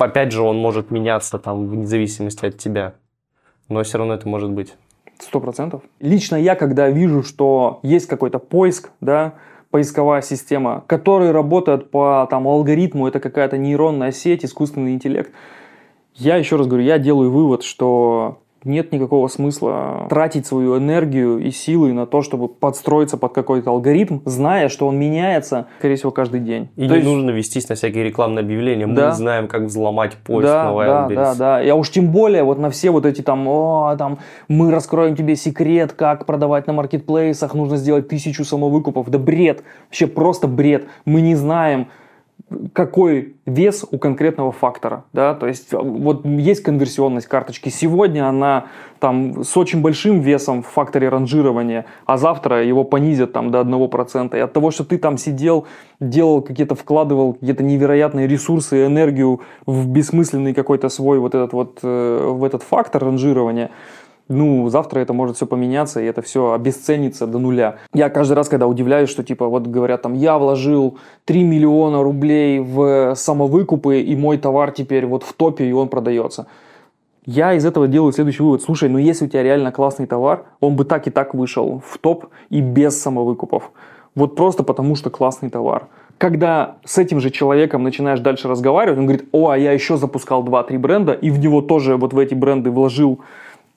Опять 0.00 0.32
же, 0.32 0.42
он 0.42 0.56
может 0.56 0.90
меняться 0.90 1.38
там 1.38 1.68
вне 1.68 1.86
зависимости 1.86 2.46
от 2.46 2.56
тебя. 2.56 2.94
Но 3.68 3.82
все 3.82 3.98
равно 3.98 4.14
это 4.14 4.26
может 4.26 4.50
быть. 4.50 4.74
Сто 5.18 5.40
процентов. 5.40 5.82
Лично 6.00 6.36
я, 6.36 6.54
когда 6.54 6.88
вижу, 6.88 7.22
что 7.22 7.80
есть 7.82 8.06
какой-то 8.06 8.38
поиск, 8.38 8.90
да, 9.02 9.34
поисковая 9.70 10.22
система, 10.22 10.82
который 10.86 11.30
работает 11.32 11.90
по 11.90 12.26
там, 12.30 12.48
алгоритму, 12.48 13.06
это 13.06 13.20
какая-то 13.20 13.58
нейронная 13.58 14.10
сеть, 14.10 14.42
искусственный 14.44 14.94
интеллект, 14.94 15.32
я 16.14 16.36
еще 16.36 16.56
раз 16.56 16.66
говорю, 16.66 16.84
я 16.84 16.98
делаю 16.98 17.30
вывод, 17.30 17.62
что 17.62 18.42
нет 18.64 18.92
никакого 18.92 19.28
смысла 19.28 20.06
тратить 20.08 20.46
свою 20.46 20.76
энергию 20.78 21.38
и 21.38 21.50
силы 21.50 21.92
на 21.92 22.06
то, 22.06 22.22
чтобы 22.22 22.48
подстроиться 22.48 23.16
под 23.16 23.32
какой-то 23.32 23.70
алгоритм, 23.70 24.20
зная, 24.24 24.68
что 24.68 24.86
он 24.86 24.98
меняется, 24.98 25.66
скорее 25.78 25.96
всего, 25.96 26.10
каждый 26.10 26.40
день. 26.40 26.68
И 26.76 26.86
То 26.86 26.94
не 26.94 26.96
есть- 26.96 27.06
нужно 27.08 27.30
вестись 27.30 27.68
на 27.68 27.74
всякие 27.74 28.04
рекламные 28.04 28.42
объявления. 28.42 28.86
Да. 28.86 29.08
Мы 29.08 29.14
знаем, 29.14 29.48
как 29.48 29.62
взломать 29.62 30.14
поиск 30.16 30.48
да, 30.48 30.64
на 30.64 30.70
да, 30.70 30.76
Wildberries. 30.76 31.14
да, 31.14 31.34
да. 31.34 31.60
Я 31.60 31.74
уж 31.76 31.90
тем 31.90 32.08
более 32.10 32.42
вот 32.42 32.58
на 32.58 32.70
все 32.70 32.90
вот 32.90 33.06
эти 33.06 33.22
там, 33.22 33.46
о, 33.48 33.96
там, 33.96 34.18
мы 34.48 34.70
раскроем 34.70 35.16
тебе 35.16 35.36
секрет, 35.36 35.92
как 35.92 36.26
продавать 36.26 36.66
на 36.66 36.72
маркетплейсах, 36.72 37.54
нужно 37.54 37.76
сделать 37.76 38.08
тысячу 38.08 38.44
самовыкупов. 38.44 39.08
Да 39.10 39.18
бред, 39.18 39.62
вообще 39.88 40.06
просто 40.06 40.46
бред. 40.48 40.86
Мы 41.04 41.20
не 41.20 41.34
знаем, 41.34 41.88
какой 42.72 43.34
вес 43.46 43.84
у 43.90 43.98
конкретного 43.98 44.52
фактора, 44.52 45.04
да, 45.12 45.34
то 45.34 45.46
есть 45.46 45.72
э, 45.72 45.78
вот 45.78 46.24
есть 46.24 46.62
конверсионность 46.62 47.26
карточки, 47.26 47.68
сегодня 47.68 48.28
она 48.28 48.66
там 48.98 49.44
с 49.44 49.56
очень 49.56 49.80
большим 49.80 50.20
весом 50.20 50.62
в 50.62 50.66
факторе 50.66 51.08
ранжирования, 51.08 51.86
а 52.06 52.16
завтра 52.16 52.64
его 52.64 52.84
понизят 52.84 53.32
там 53.32 53.50
до 53.50 53.60
1%, 53.60 54.36
и 54.36 54.40
от 54.40 54.52
того, 54.52 54.70
что 54.70 54.84
ты 54.84 54.98
там 54.98 55.18
сидел, 55.18 55.66
делал 56.00 56.42
какие-то, 56.42 56.74
вкладывал 56.74 57.34
какие-то 57.34 57.62
невероятные 57.62 58.26
ресурсы 58.26 58.82
и 58.82 58.86
энергию 58.86 59.40
в 59.66 59.88
бессмысленный 59.88 60.54
какой-то 60.54 60.88
свой 60.88 61.18
вот 61.18 61.34
этот 61.34 61.52
вот, 61.52 61.80
э, 61.82 62.30
в 62.32 62.44
этот 62.44 62.62
фактор 62.62 63.04
ранжирования, 63.04 63.70
ну, 64.30 64.68
завтра 64.70 65.00
это 65.00 65.12
может 65.12 65.36
все 65.36 65.46
поменяться, 65.46 66.00
и 66.00 66.04
это 66.04 66.22
все 66.22 66.52
обесценится 66.52 67.26
до 67.26 67.38
нуля. 67.38 67.76
Я 67.92 68.08
каждый 68.08 68.34
раз, 68.34 68.48
когда 68.48 68.68
удивляюсь, 68.68 69.10
что, 69.10 69.24
типа, 69.24 69.48
вот 69.48 69.66
говорят, 69.66 70.02
там, 70.02 70.14
я 70.14 70.38
вложил 70.38 70.98
3 71.24 71.42
миллиона 71.42 72.02
рублей 72.02 72.60
в 72.60 73.14
самовыкупы, 73.16 74.00
и 74.00 74.14
мой 74.14 74.38
товар 74.38 74.70
теперь 74.70 75.04
вот 75.04 75.24
в 75.24 75.32
топе, 75.32 75.66
и 75.66 75.72
он 75.72 75.88
продается. 75.88 76.46
Я 77.26 77.54
из 77.54 77.66
этого 77.66 77.88
делаю 77.88 78.12
следующий 78.12 78.42
вывод. 78.42 78.62
Слушай, 78.62 78.88
ну 78.88 78.98
если 78.98 79.26
у 79.26 79.28
тебя 79.28 79.42
реально 79.42 79.72
классный 79.72 80.06
товар, 80.06 80.44
он 80.60 80.76
бы 80.76 80.84
так 80.84 81.06
и 81.06 81.10
так 81.10 81.34
вышел 81.34 81.82
в 81.84 81.98
топ 81.98 82.26
и 82.48 82.60
без 82.60 83.00
самовыкупов. 83.02 83.72
Вот 84.14 84.36
просто 84.36 84.62
потому, 84.62 84.94
что 84.94 85.10
классный 85.10 85.50
товар. 85.50 85.88
Когда 86.18 86.76
с 86.84 86.98
этим 86.98 87.20
же 87.20 87.30
человеком 87.30 87.82
начинаешь 87.82 88.20
дальше 88.20 88.48
разговаривать, 88.48 88.98
он 88.98 89.06
говорит, 89.06 89.28
о, 89.32 89.50
а 89.50 89.56
я 89.56 89.72
еще 89.72 89.96
запускал 89.96 90.44
2-3 90.44 90.78
бренда, 90.78 91.12
и 91.12 91.30
в 91.30 91.38
него 91.38 91.62
тоже 91.62 91.96
вот 91.96 92.12
в 92.12 92.18
эти 92.18 92.34
бренды 92.34 92.70
вложил 92.70 93.20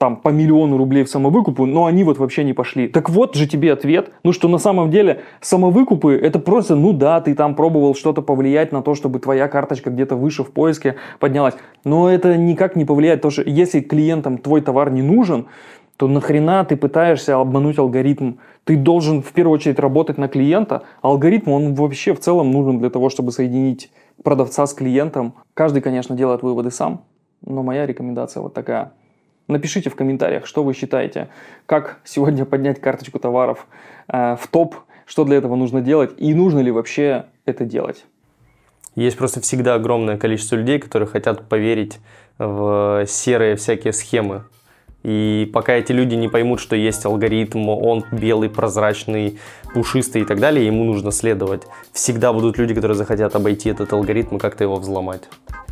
там 0.03 0.17
по 0.17 0.27
миллиону 0.27 0.75
рублей 0.75 1.05
в 1.05 1.09
самовыкупы, 1.09 1.63
но 1.63 1.85
они 1.85 2.03
вот 2.03 2.17
вообще 2.17 2.43
не 2.43 2.51
пошли. 2.51 2.89
Так 2.89 3.09
вот 3.09 3.35
же 3.35 3.47
тебе 3.47 3.71
ответ, 3.71 4.11
ну 4.25 4.33
что 4.33 4.49
на 4.49 4.57
самом 4.57 4.91
деле 4.91 5.21
самовыкупы 5.39 6.13
это 6.13 6.39
просто, 6.39 6.75
ну 6.75 6.91
да, 6.91 7.21
ты 7.21 7.33
там 7.33 7.55
пробовал 7.55 7.95
что-то 7.95 8.21
повлиять 8.21 8.73
на 8.73 8.81
то, 8.81 8.95
чтобы 8.95 9.19
твоя 9.19 9.47
карточка 9.47 9.91
где-то 9.91 10.17
выше 10.17 10.43
в 10.43 10.51
поиске 10.51 10.95
поднялась, 11.19 11.53
но 11.85 12.09
это 12.09 12.35
никак 12.35 12.75
не 12.75 12.83
повлияет, 12.83 13.21
потому 13.21 13.31
что 13.31 13.43
если 13.43 13.79
клиентам 13.79 14.39
твой 14.39 14.59
товар 14.59 14.91
не 14.91 15.01
нужен, 15.01 15.45
то 15.95 16.09
нахрена 16.09 16.65
ты 16.65 16.75
пытаешься 16.75 17.39
обмануть 17.39 17.79
алгоритм? 17.79 18.33
Ты 18.65 18.75
должен 18.75 19.21
в 19.21 19.31
первую 19.31 19.53
очередь 19.53 19.79
работать 19.79 20.17
на 20.17 20.27
клиента. 20.27 20.83
А 21.01 21.07
Алгоритм, 21.07 21.51
он 21.51 21.75
вообще 21.75 22.13
в 22.13 22.19
целом 22.19 22.51
нужен 22.51 22.79
для 22.79 22.89
того, 22.89 23.09
чтобы 23.09 23.31
соединить 23.31 23.89
продавца 24.21 24.65
с 24.65 24.73
клиентом. 24.73 25.35
Каждый, 25.53 25.81
конечно, 25.81 26.13
делает 26.13 26.43
выводы 26.43 26.71
сам, 26.71 27.05
но 27.45 27.63
моя 27.63 27.85
рекомендация 27.85 28.41
вот 28.41 28.53
такая. 28.53 28.91
Напишите 29.47 29.89
в 29.89 29.95
комментариях, 29.95 30.45
что 30.45 30.63
вы 30.63 30.73
считаете, 30.73 31.27
как 31.65 31.99
сегодня 32.03 32.45
поднять 32.45 32.79
карточку 32.79 33.19
товаров 33.19 33.67
э, 34.07 34.35
в 34.39 34.47
топ, 34.47 34.75
что 35.05 35.25
для 35.25 35.37
этого 35.37 35.55
нужно 35.55 35.81
делать 35.81 36.11
и 36.17 36.33
нужно 36.33 36.59
ли 36.59 36.71
вообще 36.71 37.25
это 37.45 37.65
делать. 37.65 38.05
Есть 38.95 39.17
просто 39.17 39.41
всегда 39.41 39.75
огромное 39.75 40.17
количество 40.17 40.55
людей, 40.55 40.79
которые 40.79 41.09
хотят 41.09 41.49
поверить 41.49 41.99
в 42.37 43.05
серые 43.07 43.55
всякие 43.55 43.91
схемы. 43.91 44.43
И 45.03 45.49
пока 45.53 45.73
эти 45.73 45.91
люди 45.91 46.15
не 46.15 46.29
поймут, 46.29 46.59
что 46.59 46.75
есть 46.75 47.05
алгоритм, 47.05 47.69
он 47.69 48.05
белый, 48.11 48.49
прозрачный, 48.49 49.39
пушистый 49.73 50.21
и 50.21 50.25
так 50.25 50.39
далее, 50.39 50.65
ему 50.65 50.85
нужно 50.85 51.11
следовать. 51.11 51.63
Всегда 51.91 52.31
будут 52.33 52.57
люди, 52.57 52.73
которые 52.73 52.95
захотят 52.95 53.35
обойти 53.35 53.69
этот 53.69 53.91
алгоритм 53.91 54.37
и 54.37 54.39
как-то 54.39 54.63
его 54.63 54.77
взломать. 54.77 55.23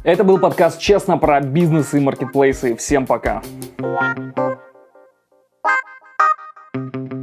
Это 0.03 0.23
был 0.23 0.37
подкаст 0.37 0.79
«Честно» 0.79 1.17
про 1.17 1.41
бизнес 1.41 1.93
и 1.93 1.99
маркетплейсы. 1.99 2.75
Всем 2.75 3.05
пока! 3.05 3.41
Thank 6.73 7.11
you. 7.11 7.20